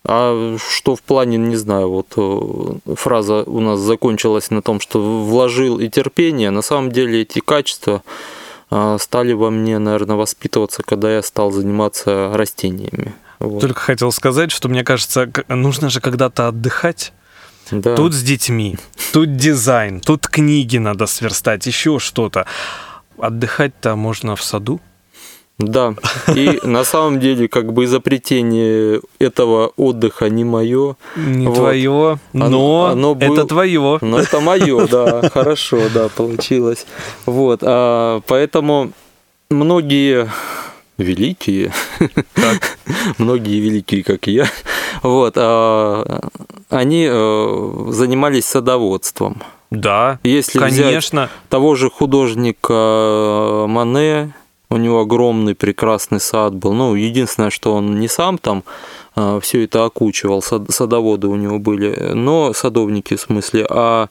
А 0.09 0.55
что 0.57 0.95
в 0.95 1.01
плане, 1.01 1.37
не 1.37 1.57
знаю, 1.57 1.89
вот 1.89 2.07
э, 2.15 2.95
фраза 2.95 3.43
у 3.43 3.59
нас 3.59 3.79
закончилась 3.79 4.49
на 4.49 4.61
том, 4.61 4.79
что 4.79 4.99
вложил 5.25 5.79
и 5.79 5.89
терпение. 5.89 6.49
На 6.49 6.61
самом 6.61 6.91
деле 6.91 7.21
эти 7.21 7.39
качества 7.39 8.01
стали 8.99 9.33
во 9.33 9.49
мне, 9.49 9.79
наверное, 9.79 10.17
воспитываться, 10.17 10.83
когда 10.83 11.13
я 11.13 11.21
стал 11.21 11.51
заниматься 11.51 12.31
растениями. 12.33 13.13
Вот. 13.39 13.61
Только 13.61 13.79
хотел 13.79 14.11
сказать, 14.11 14.51
что 14.51 14.67
мне 14.67 14.83
кажется, 14.83 15.31
нужно 15.47 15.89
же 15.89 16.01
когда-то 16.01 16.47
отдыхать. 16.47 17.13
Да. 17.71 17.95
Тут 17.95 18.13
с 18.13 18.23
детьми, 18.23 18.77
тут 19.13 19.35
дизайн, 19.35 19.99
тут 19.99 20.27
книги 20.27 20.77
надо 20.77 21.05
сверстать, 21.05 21.65
еще 21.65 21.99
что-то. 21.99 22.45
Отдыхать-то 23.17 23.95
можно 23.95 24.35
в 24.35 24.43
саду. 24.43 24.79
Да, 25.59 25.95
и 26.35 26.59
на 26.63 26.83
самом 26.83 27.19
деле 27.19 27.47
как 27.47 27.73
бы 27.73 27.85
изобретение 27.85 29.01
этого 29.17 29.71
отдыха 29.75 30.29
не 30.29 30.43
мое. 30.43 30.95
Не 31.15 31.47
вот. 31.47 31.55
твое, 31.55 32.19
но 32.33 32.45
оно, 32.45 32.85
оно 32.85 33.17
это 33.19 33.45
твое. 33.45 33.97
Но 34.01 34.19
это 34.19 34.39
мое, 34.39 34.85
да, 34.87 35.29
хорошо, 35.29 35.79
да, 35.91 36.09
получилось. 36.09 36.85
Вот, 37.25 37.61
а, 37.63 38.21
поэтому 38.27 38.91
многие 39.49 40.29
великие, 40.99 41.73
многие 43.17 43.59
великие, 43.59 44.03
как 44.03 44.27
я, 44.27 44.47
вот, 45.01 45.33
а, 45.37 46.29
они 46.69 47.07
э, 47.09 47.85
занимались 47.89 48.45
садоводством. 48.45 49.41
Да, 49.69 50.19
Если 50.23 50.59
конечно. 50.59 51.23
Взять 51.23 51.49
того 51.49 51.75
же 51.75 51.89
художника 51.89 53.65
Мане, 53.67 54.33
у 54.69 54.77
него 54.77 55.01
огромный 55.01 55.55
прекрасный 55.55 56.19
сад 56.19 56.53
был. 56.55 56.73
Ну, 56.73 56.95
единственное, 56.95 57.49
что 57.49 57.73
он 57.73 57.99
не 57.99 58.07
сам 58.07 58.37
там 58.37 58.63
э, 59.15 59.39
все 59.41 59.63
это 59.63 59.85
окучивал, 59.85 60.41
садоводы 60.41 61.27
у 61.27 61.35
него 61.35 61.59
были, 61.59 62.11
но 62.13 62.53
садовники 62.53 63.15
в 63.15 63.21
смысле, 63.21 63.65
а 63.69 64.09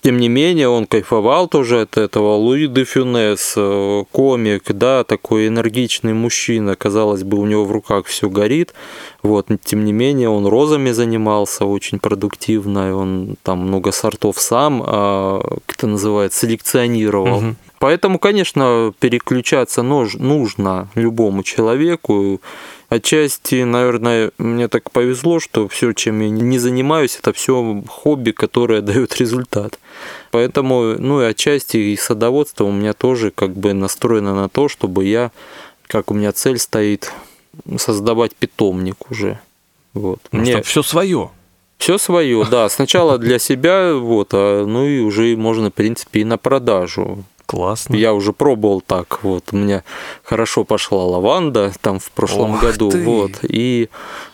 тем 0.00 0.18
не 0.18 0.28
менее, 0.28 0.68
он 0.68 0.86
кайфовал 0.86 1.48
тоже 1.48 1.82
от 1.82 1.96
этого. 1.96 2.36
Луи 2.36 2.66
де 2.66 2.84
Фюнес, 2.84 3.54
э, 3.56 4.04
комик, 4.12 4.64
да, 4.72 5.04
такой 5.04 5.48
энергичный 5.48 6.12
мужчина, 6.12 6.76
казалось 6.76 7.24
бы, 7.24 7.38
у 7.38 7.46
него 7.46 7.64
в 7.64 7.72
руках 7.72 8.06
все 8.06 8.28
горит. 8.28 8.74
Вот, 9.22 9.48
тем 9.64 9.84
не 9.84 9.92
менее, 9.92 10.28
он 10.28 10.46
розами 10.46 10.92
занимался 10.92 11.64
очень 11.64 11.98
продуктивно, 11.98 12.96
он 12.96 13.36
там 13.42 13.60
много 13.60 13.92
сортов 13.92 14.38
сам, 14.38 14.82
а, 14.86 15.40
как 15.66 15.76
это 15.76 15.86
называется, 15.86 16.40
селекционировал. 16.40 17.38
Угу. 17.38 17.56
Поэтому, 17.82 18.20
конечно, 18.20 18.94
переключаться 19.00 19.82
нужно 19.82 20.88
любому 20.94 21.42
человеку. 21.42 22.40
Отчасти, 22.88 23.64
наверное, 23.64 24.30
мне 24.38 24.68
так 24.68 24.92
повезло, 24.92 25.40
что 25.40 25.66
все, 25.66 25.92
чем 25.92 26.20
я 26.20 26.30
не 26.30 26.60
занимаюсь, 26.60 27.18
это 27.18 27.32
все 27.32 27.82
хобби, 27.88 28.30
которое 28.30 28.80
дает 28.82 29.16
результат. 29.16 29.80
Поэтому, 30.30 30.94
ну 30.96 31.22
и 31.22 31.24
отчасти 31.24 31.76
и 31.76 31.96
садоводство 31.96 32.66
у 32.66 32.70
меня 32.70 32.92
тоже 32.92 33.32
как 33.32 33.50
бы 33.56 33.72
настроено 33.72 34.32
на 34.32 34.48
то, 34.48 34.68
чтобы 34.68 35.04
я, 35.06 35.32
как 35.88 36.12
у 36.12 36.14
меня 36.14 36.30
цель 36.30 36.60
стоит, 36.60 37.12
создавать 37.78 38.36
питомник 38.36 39.10
уже. 39.10 39.40
Вот. 39.92 40.20
Ну, 40.30 40.38
мне... 40.38 40.62
Все 40.62 40.84
свое. 40.84 41.30
Все 41.78 41.98
свое, 41.98 42.46
да. 42.48 42.68
Сначала 42.68 43.18
для 43.18 43.40
себя, 43.40 43.94
вот, 43.96 44.28
а, 44.34 44.64
ну 44.64 44.86
и 44.86 45.00
уже 45.00 45.36
можно, 45.36 45.70
в 45.70 45.74
принципе, 45.74 46.20
и 46.20 46.24
на 46.24 46.38
продажу. 46.38 47.24
Классно. 47.52 47.96
Я 47.96 48.14
уже 48.14 48.32
пробовал 48.32 48.80
так. 48.80 49.22
Вот 49.22 49.48
у 49.52 49.56
меня 49.56 49.84
хорошо 50.22 50.64
пошла 50.64 51.04
лаванда 51.04 51.70
там 51.82 51.98
в 51.98 52.10
прошлом 52.10 52.54
Ох 52.54 52.62
году. 52.62 52.90
Ты. 52.90 53.04
Вот. 53.04 53.32
И 53.42 53.90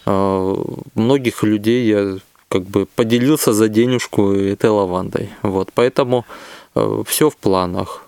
э, 0.07 0.55
многих 0.95 1.43
людей 1.43 1.85
я 1.89 2.19
как 2.49 2.63
бы 2.63 2.87
поделился 2.87 3.53
за 3.53 3.69
денежку 3.69 4.31
этой 4.35 4.71
лавандой. 4.71 5.31
Вот. 5.43 5.71
Поэтому 5.75 6.27
э, 6.77 7.03
все 7.09 7.29
в 7.29 7.37
планах. 7.37 8.05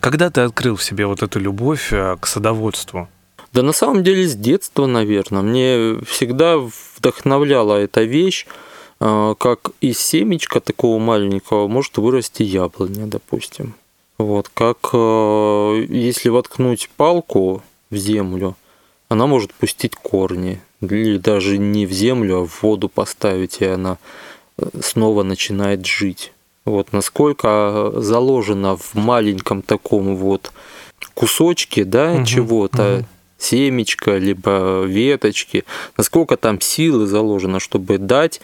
Когда 0.00 0.30
ты 0.30 0.40
открыл 0.40 0.74
в 0.74 0.82
себе 0.82 1.06
вот 1.06 1.22
эту 1.22 1.38
любовь 1.38 1.92
э, 1.92 2.16
к 2.18 2.26
садоводству? 2.26 3.08
Да 3.52 3.62
на 3.62 3.72
самом 3.72 4.02
деле 4.02 4.26
с 4.26 4.34
детства, 4.34 4.86
наверное. 4.86 5.42
Мне 5.42 6.04
всегда 6.06 6.56
вдохновляла 6.58 7.76
эта 7.76 8.02
вещь, 8.02 8.48
э, 8.98 9.34
как 9.38 9.70
из 9.80 10.00
семечка 10.00 10.58
такого 10.58 10.98
маленького 10.98 11.68
может 11.68 11.98
вырасти 11.98 12.42
яблоня, 12.42 13.06
допустим. 13.06 13.74
Вот, 14.20 14.50
как 14.52 14.90
э, 14.92 15.86
если 15.88 16.28
воткнуть 16.28 16.90
палку 16.94 17.62
в 17.88 17.96
землю, 17.96 18.54
она 19.08 19.26
может 19.26 19.54
пустить 19.54 19.96
корни. 19.96 20.60
Или 20.82 21.16
даже 21.16 21.56
не 21.56 21.86
в 21.86 21.92
землю, 21.92 22.40
а 22.42 22.46
в 22.46 22.62
воду 22.62 22.90
поставить, 22.90 23.62
и 23.62 23.64
она 23.64 23.96
э, 24.58 24.66
снова 24.82 25.22
начинает 25.22 25.86
жить. 25.86 26.32
Вот 26.66 26.92
насколько 26.92 27.92
заложено 27.96 28.76
в 28.76 28.94
маленьком 28.94 29.62
таком 29.62 30.14
вот 30.16 30.52
кусочке, 31.14 31.84
да, 31.84 32.12
угу, 32.12 32.26
чего-то, 32.26 32.96
угу. 32.98 33.06
семечко, 33.38 34.18
либо 34.18 34.82
веточки, 34.82 35.64
насколько 35.96 36.36
там 36.36 36.60
силы 36.60 37.06
заложено, 37.06 37.58
чтобы 37.58 37.96
дать 37.96 38.42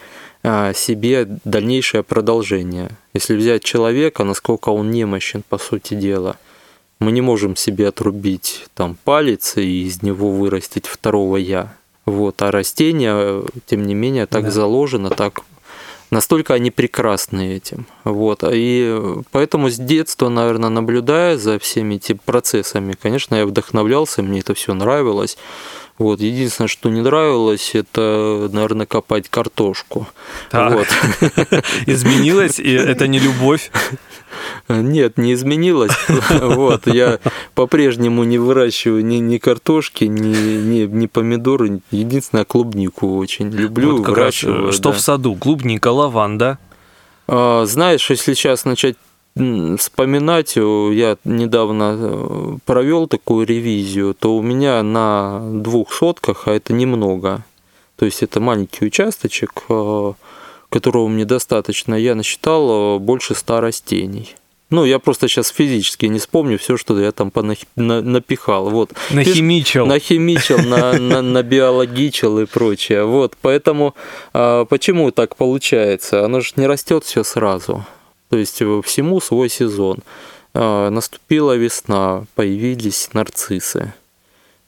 себе 0.75 1.27
дальнейшее 1.45 2.03
продолжение. 2.03 2.91
Если 3.15 3.37
взять 3.37 3.65
человека, 3.65 4.25
насколько 4.25 4.69
он 4.71 4.91
немощен, 4.91 5.43
по 5.49 5.59
сути 5.59 5.95
дела, 5.95 6.37
мы 7.01 7.13
не 7.13 7.21
можем 7.21 7.57
себе 7.57 7.89
отрубить 7.89 8.67
там 8.75 8.97
палец 9.05 9.57
и 9.57 9.85
из 9.85 10.03
него 10.03 10.31
вырастить 10.31 10.87
второго 10.87 11.37
я. 11.37 11.75
Вот, 12.07 12.41
а 12.43 12.51
растения, 12.51 13.43
тем 13.67 13.87
не 13.87 13.95
менее, 13.95 14.27
так 14.27 14.45
да. 14.45 14.51
заложено, 14.51 15.11
так 15.11 15.41
настолько 16.11 16.55
они 16.55 16.71
прекрасны 16.71 17.57
этим. 17.57 17.87
Вот. 18.05 18.45
И 18.49 18.97
поэтому 19.33 19.71
с 19.71 19.77
детства, 19.77 20.29
наверное, 20.29 20.71
наблюдая 20.71 21.37
за 21.37 21.59
всеми 21.59 21.97
этими 21.97 22.19
процессами, 22.25 22.97
конечно, 23.01 23.35
я 23.35 23.47
вдохновлялся, 23.47 24.23
мне 24.23 24.41
это 24.41 24.55
все 24.55 24.73
нравилось. 24.75 25.37
Вот, 25.99 26.21
единственное, 26.21 26.69
что 26.69 26.91
не 26.91 27.01
нравилось, 27.01 27.71
это, 27.75 28.51
наверное, 28.53 28.85
копать 28.85 29.31
картошку. 29.31 30.07
Так. 30.51 30.73
Вот. 30.73 30.87
Изменилось, 31.87 32.59
и 32.59 32.71
это 32.73 33.09
не 33.09 33.19
любовь. 33.19 33.71
Нет, 34.69 35.17
не 35.17 35.33
изменилось. 35.33 35.93
Вот, 36.31 36.87
я 36.87 37.19
по-прежнему 37.55 38.25
не 38.25 38.39
выращиваю 38.39 39.05
ни, 39.05 39.17
ни 39.17 39.39
картошки, 39.39 40.05
ни, 40.05 40.29
ни, 40.29 40.85
ни 40.85 41.07
помидоры. 41.07 41.81
Единственное, 41.91 42.45
клубнику 42.45 43.17
очень 43.17 43.51
люблю, 43.51 43.97
Вот 43.99 44.07
как 44.07 44.17
раз, 44.19 44.43
выращиваю. 44.43 44.73
что 44.73 44.91
да. 44.91 44.97
в 44.97 45.01
саду? 45.01 45.35
Клубника, 45.35 45.89
лаванда. 45.89 46.59
А, 47.27 47.65
Знаешь, 47.65 48.09
если 48.11 48.35
сейчас 48.35 48.65
начать 48.65 48.97
вспоминать, 49.37 50.57
э, 50.57 50.91
я 50.95 51.16
недавно 51.24 51.97
э, 51.99 52.57
провел 52.64 53.07
такую 53.07 53.47
ревизию, 53.47 54.14
то 54.14 54.37
у 54.37 54.43
меня 54.43 54.82
на 54.82 55.41
двух 55.53 55.93
сотках, 55.93 56.49
а 56.49 56.53
это 56.53 56.72
немного, 56.72 57.45
то 57.97 58.07
есть 58.07 58.22
это 58.22 58.41
маленький 58.41 58.87
участочек, 58.87 59.64
э, 59.68 60.12
которого 60.70 61.09
мне 61.09 61.24
достаточно, 61.24 61.95
я 61.95 62.14
насчитал 62.14 62.99
больше 62.99 63.34
ста 63.34 63.61
растений. 63.61 64.34
Ну, 64.68 64.84
я 64.84 64.99
просто 64.99 65.28
сейчас 65.28 65.51
физически 65.51 66.07
не 66.07 66.18
вспомню 66.18 66.59
все, 66.59 66.76
что 66.76 66.99
я 66.99 67.12
там 67.12 67.28
понах- 67.28 67.66
на- 67.76 68.03
напихал. 68.03 68.68
Вот. 68.70 68.91
Нахимичил. 69.11 69.87
Нахимичил, 69.87 70.59
на, 70.59 70.95
на, 70.99 71.22
набиологичил 71.22 72.41
и 72.41 72.47
прочее. 72.47 73.05
Вот, 73.05 73.37
поэтому 73.41 73.95
а, 74.32 74.64
почему 74.64 75.12
так 75.12 75.37
получается? 75.37 76.24
Оно 76.24 76.41
же 76.41 76.55
не 76.57 76.66
растет 76.66 77.05
все 77.05 77.22
сразу. 77.22 77.84
То 78.29 78.37
есть 78.37 78.62
э, 78.62 78.81
всему 78.85 79.20
свой 79.20 79.49
сезон. 79.49 79.99
А, 80.55 80.91
наступила 80.91 81.57
весна, 81.57 82.24
появились 82.35 83.11
нарциссы. 83.12 83.93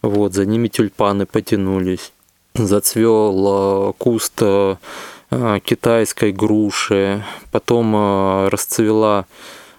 Вот, 0.02 0.34
за 0.34 0.44
ними 0.44 0.68
тюльпаны 0.68 1.26
потянулись. 1.26 2.12
Зацвел 2.54 3.94
куст 3.98 4.34
э, 4.40 4.76
э, 5.30 5.60
китайской 5.64 6.32
груши. 6.32 7.24
Потом 7.50 7.94
э, 7.96 8.48
расцвела 8.48 9.20
э, 9.20 9.24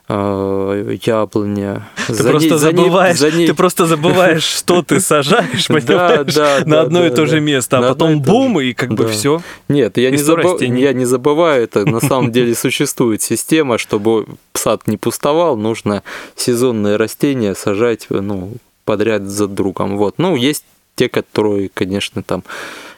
яблоня. 0.10 1.88
Ты 2.08 2.14
За 2.14 2.30
просто 2.30 2.50
ней- 2.50 2.58
за 2.58 2.72
ней- 2.74 2.78
забываешь, 2.78 3.18
за 3.18 3.32
ней- 3.32 3.48
ты 3.48 3.54
просто 3.54 3.86
забываешь, 3.86 4.44
что 4.58 4.82
ты 4.82 5.00
сажаешь, 5.00 5.68
понимаешь, 5.68 6.34
да, 6.34 6.60
на 6.66 6.66
да, 6.66 6.82
одно 6.82 7.06
и 7.06 7.10
то 7.10 7.26
же 7.26 7.40
место, 7.40 7.78
а 7.78 7.82
потом 7.82 8.22
бум, 8.22 8.60
и 8.60 8.74
как 8.74 8.94
бы 8.94 9.08
все. 9.08 9.42
Нет, 9.68 9.98
не, 9.98 10.04
я 10.04 10.94
не 10.94 11.06
забываю 11.06 11.64
это. 11.64 11.86
На 11.86 12.00
самом 12.10 12.32
деле 12.32 12.56
существует 12.56 13.22
система, 13.22 13.78
чтобы 13.78 14.26
сад 14.54 14.88
не 14.88 14.98
пустовал, 14.98 15.58
нужно 15.58 16.04
сезонные 16.36 16.96
растения 16.96 17.56
сажать 17.56 18.08
ну, 18.10 18.54
подряд 18.86 19.24
за 19.28 19.48
другом. 19.48 19.98
Вот. 19.98 20.16
Ну, 20.18 20.36
есть 20.36 20.64
те, 20.96 21.08
которые, 21.08 21.70
конечно, 21.74 22.24
там 22.24 22.44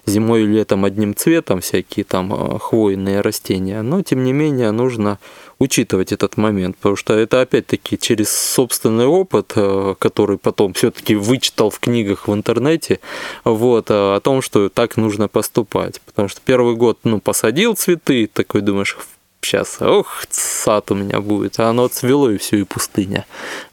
зимой 0.05 0.43
и 0.43 0.47
летом 0.47 0.85
одним 0.85 1.15
цветом, 1.15 1.61
всякие 1.61 2.03
там 2.03 2.33
э, 2.33 2.59
хвойные 2.59 3.21
растения, 3.21 3.81
но 3.81 4.01
тем 4.01 4.23
не 4.23 4.33
менее 4.33 4.71
нужно 4.71 5.19
учитывать 5.59 6.11
этот 6.11 6.37
момент, 6.37 6.75
потому 6.77 6.95
что 6.95 7.13
это 7.13 7.41
опять-таки 7.41 7.97
через 7.97 8.31
собственный 8.31 9.05
опыт, 9.05 9.53
э, 9.55 9.95
который 9.99 10.37
потом 10.37 10.73
все-таки 10.73 11.15
вычитал 11.15 11.69
в 11.69 11.79
книгах 11.79 12.27
в 12.27 12.33
интернете, 12.33 12.99
вот, 13.43 13.91
э, 13.91 13.93
о 13.93 14.19
том, 14.19 14.41
что 14.41 14.69
так 14.69 14.97
нужно 14.97 15.27
поступать. 15.27 16.01
Потому 16.01 16.27
что 16.27 16.41
первый 16.43 16.75
год, 16.75 16.99
ну, 17.03 17.19
посадил 17.19 17.75
цветы, 17.75 18.27
такой 18.31 18.61
думаешь, 18.61 18.97
сейчас, 19.41 19.81
ох, 19.81 20.23
сад 20.29 20.91
у 20.91 20.95
меня 20.95 21.19
будет, 21.21 21.59
а 21.59 21.69
оно 21.69 21.87
цвело 21.87 22.31
и 22.31 22.37
все, 22.37 22.57
и 22.57 22.63
пустыня. 22.63 23.25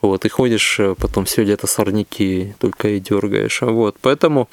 Вот, 0.03 0.25
и 0.25 0.29
ходишь 0.29 0.81
потом 0.99 1.25
все 1.25 1.43
лето 1.43 1.67
сорняки 1.67 2.55
только 2.59 2.89
и 2.89 3.01
дергаешь. 3.01 3.63
Вот, 3.63 3.97
поэтому 4.01 4.49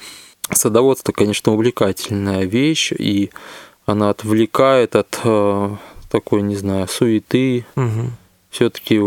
садоводство, 0.52 1.12
конечно, 1.12 1.52
увлекательная 1.52 2.44
вещь, 2.44 2.92
и 2.92 3.30
она 3.84 4.10
отвлекает 4.10 4.96
от 4.96 5.18
э, 5.24 5.70
такой, 6.10 6.42
не 6.42 6.56
знаю, 6.56 6.88
суеты, 6.88 7.64
Мгм. 7.76 8.12
все-таки 8.50 9.00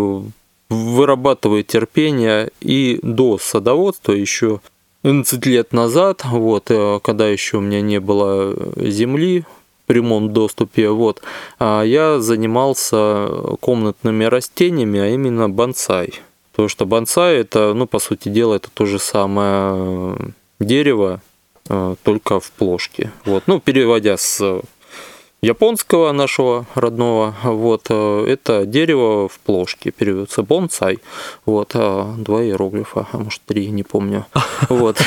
вырабатывает 0.70 1.68
терпение 1.68 2.52
и 2.62 3.00
до 3.02 3.38
садоводства 3.38 4.12
еще 4.14 4.62
11 5.04 5.46
лет 5.46 5.74
назад, 5.74 6.24
вот, 6.26 6.70
э, 6.72 7.00
когда 7.02 7.28
еще 7.28 7.58
у 7.58 7.62
меня 7.62 7.82
не 7.82 8.00
было 8.00 8.56
земли 8.78 9.42
в 9.84 9.88
прямом 9.88 10.32
доступе, 10.34 10.90
вот, 10.90 11.22
а 11.58 11.82
я 11.84 12.20
занимался 12.20 13.28
комнатными 13.60 14.26
растениями, 14.26 15.00
а 15.00 15.08
именно 15.08 15.50
бонсай. 15.50 16.14
Потому 16.52 16.68
что 16.70 16.86
бонсай 16.86 17.38
это, 17.38 17.74
ну, 17.74 17.88
по 17.88 18.00
сути 18.00 18.28
дела, 18.30 18.56
это 18.56 18.70
то 18.74 18.86
же 18.86 19.00
самое 19.00 19.72
э, 19.74 20.16
дерево, 20.60 21.22
только 22.04 22.40
в 22.40 22.52
плошке. 22.52 23.12
Вот. 23.26 23.44
Ну, 23.48 23.60
переводя 23.60 24.18
с 24.18 24.62
японского 25.42 26.12
нашего 26.12 26.66
родного, 26.76 27.34
вот, 27.44 27.86
э, 27.90 28.26
это 28.28 28.66
дерево 28.66 29.30
в 29.30 29.40
плошке, 29.40 29.92
переводится 29.92 30.44
бонсай, 30.44 31.00
вот, 31.46 31.72
а, 31.76 32.14
два 32.18 32.44
иероглифа, 32.44 33.08
а 33.12 33.18
может 33.18 33.42
три, 33.46 33.68
не 33.70 33.84
помню, 33.84 34.26
вот. 34.70 35.02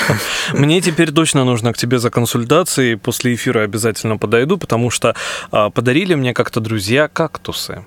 Мне 0.55 0.81
теперь 0.81 1.13
точно 1.13 1.45
нужно 1.45 1.73
к 1.73 1.77
тебе 1.77 1.99
за 1.99 2.11
консультацией. 2.11 2.97
После 2.97 3.35
эфира 3.35 3.61
обязательно 3.61 4.17
подойду, 4.17 4.57
потому 4.57 4.89
что 4.91 5.15
а, 5.51 5.69
подарили 5.71 6.15
мне 6.15 6.33
как-то 6.33 6.61
друзья 6.61 7.09
кактусы. 7.09 7.85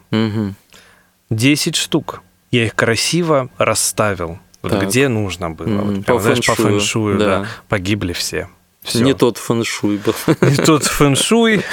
10 1.31 1.75
штук. 1.75 2.21
Я 2.51 2.65
их 2.65 2.75
красиво 2.75 3.49
расставил. 3.57 4.37
Вот 4.61 4.71
Так. 4.71 4.87
где 4.87 5.07
нужно 5.07 5.49
было. 5.51 5.67
Мгм, 5.67 5.95
Вот 5.95 6.05
прям, 6.05 6.17
по 6.17 6.23
знаешь, 6.23 6.45
по 6.45 6.53
фэншую, 6.55 6.79
фэншую, 6.79 7.17
да. 7.19 7.25
да. 7.25 7.47
Погибли 7.69 8.13
все. 8.13 8.49
Всё. 8.85 9.03
Не 9.03 9.13
тот 9.13 9.37
фэншуй 9.37 9.97
был. 9.97 10.13
Не 10.41 10.55
тот 10.57 10.83
фэншуй, 10.83 11.63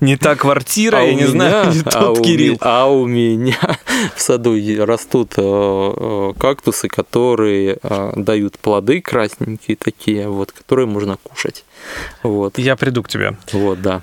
не 0.00 0.16
та 0.16 0.34
квартира, 0.36 0.96
А 0.98 1.02
я 1.02 1.12
у 1.12 1.16
не 1.16 1.26
знаю, 1.26 1.66
меня- 1.66 1.74
не 1.74 1.80
а 1.84 1.90
тот 1.90 2.18
у 2.18 2.22
Кирилл. 2.22 2.52
ме- 2.54 2.58
А 2.62 2.86
у 2.86 3.06
меня 3.06 3.56
в 4.16 4.20
саду 4.20 4.54
растут 4.84 5.34
э, 5.36 5.42
э, 5.42 6.32
кактусы, 6.38 6.88
которые 6.88 7.78
э, 7.82 8.12
дают 8.16 8.58
плоды 8.58 9.00
красненькие 9.00 9.76
такие, 9.76 10.28
вот, 10.28 10.52
которые 10.52 10.86
можно 10.86 11.18
кушать. 11.22 11.64
Вот, 12.22 12.58
Я 12.58 12.76
приду 12.76 13.02
к 13.02 13.08
тебе. 13.08 13.36
вот, 13.52 13.82
да. 13.82 14.00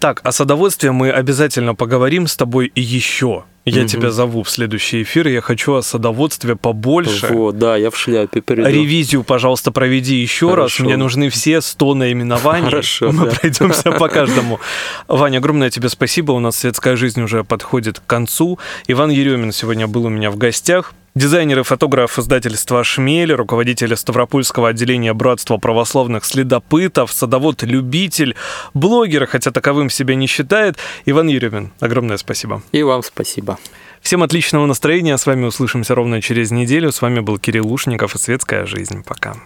Так, 0.00 0.20
о 0.24 0.32
садоводстве 0.32 0.90
мы 0.90 1.10
обязательно 1.10 1.74
поговорим 1.74 2.26
с 2.26 2.36
тобой 2.36 2.72
еще. 2.74 3.44
Я 3.66 3.80
Мгм. 3.80 3.88
тебя 3.88 4.10
зову 4.10 4.42
в 4.42 4.50
следующий 4.50 5.02
эфир, 5.04 5.26
я 5.28 5.40
хочу 5.40 5.72
о 5.74 5.82
садоводстве 5.82 6.54
побольше. 6.54 7.28
Вот, 7.28 7.56
да, 7.58 7.76
я 7.78 7.90
в 7.90 7.96
шляпе 7.96 8.42
приду. 8.42 8.68
Ревизию, 8.68 9.24
пожалуйста, 9.24 9.72
проведи 9.72 10.16
еще 10.16 10.48
раз. 10.48 10.56
Хорошо. 10.72 10.84
Мне 10.84 10.96
нужны 10.98 11.30
все 11.30 11.62
100 11.62 11.94
наименований. 11.94 12.66
Хорошо, 12.66 13.10
Мы 13.10 13.24
да. 13.24 13.30
пройдемся 13.34 13.90
по 13.92 14.08
каждому. 14.10 14.60
Ваня, 15.08 15.38
огромное 15.38 15.70
тебе 15.70 15.88
спасибо. 15.88 16.32
У 16.32 16.40
нас 16.40 16.58
светская 16.58 16.96
жизнь 16.96 17.22
уже 17.22 17.42
подходит 17.42 18.00
к 18.00 18.06
концу. 18.06 18.58
Иван 18.86 19.08
Еремин 19.10 19.50
сегодня 19.50 19.86
был 19.86 20.04
у 20.04 20.10
меня 20.10 20.30
в 20.30 20.36
гостях. 20.36 20.92
Дизайнер 21.14 21.60
и 21.60 21.62
фотограф 21.62 22.18
издательства 22.18 22.82
«Шмель», 22.82 23.32
руководитель 23.32 23.96
Ставропольского 23.96 24.70
отделения 24.70 25.14
Братства 25.14 25.58
православных 25.58 26.24
следопытов, 26.24 27.12
садовод-любитель, 27.12 28.34
блогер, 28.74 29.24
хотя 29.26 29.52
таковым 29.52 29.90
себя 29.90 30.16
не 30.16 30.26
считает. 30.26 30.76
Иван 31.06 31.28
Еремин, 31.28 31.72
огромное 31.78 32.16
спасибо. 32.16 32.64
И 32.72 32.82
вам 32.82 33.04
спасибо. 33.04 33.60
Всем 34.00 34.24
отличного 34.24 34.66
настроения. 34.66 35.16
С 35.16 35.24
вами 35.24 35.44
услышимся 35.44 35.94
ровно 35.94 36.20
через 36.20 36.50
неделю. 36.50 36.90
С 36.90 37.00
вами 37.00 37.20
был 37.20 37.38
Кирилл 37.38 37.68
Лушников 37.68 38.16
и 38.16 38.18
«Светская 38.18 38.66
жизнь». 38.66 39.04
Пока. 39.04 39.36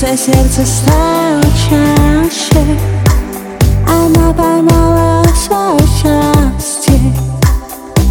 бьется 0.00 0.16
сердце 0.16 0.64
стало 0.64 1.42
чаще 1.68 2.64
Она 3.86 4.32
поймала 4.32 5.24
свое 5.34 5.78
счастье. 5.78 6.98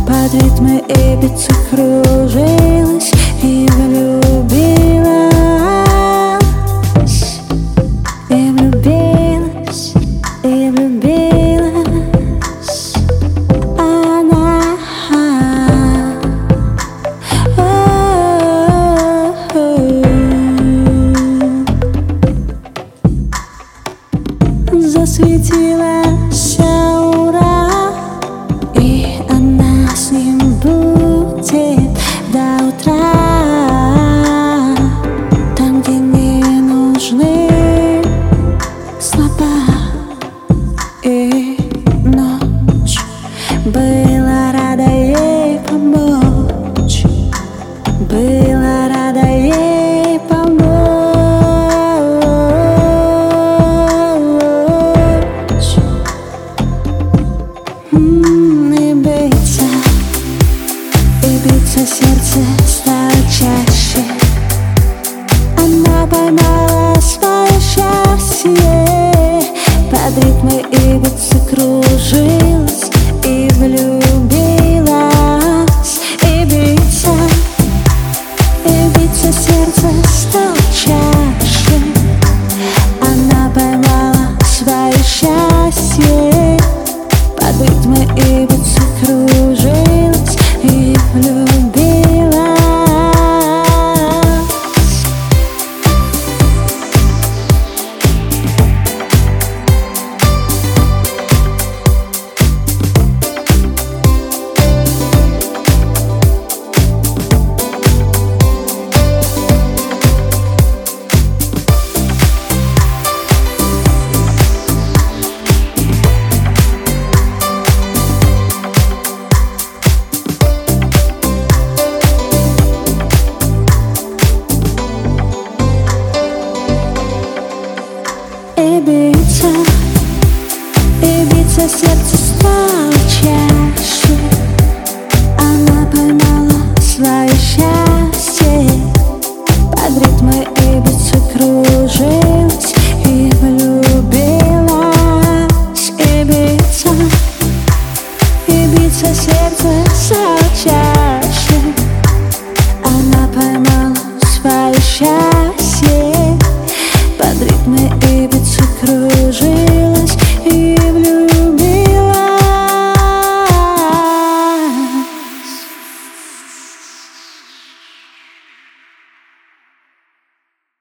Под 0.06 0.34
ритмы 0.34 0.84
и 0.88 1.16
биться 1.16 1.52
кружилась 1.70 3.12
и 3.42 3.68
влюбилась 3.72 4.39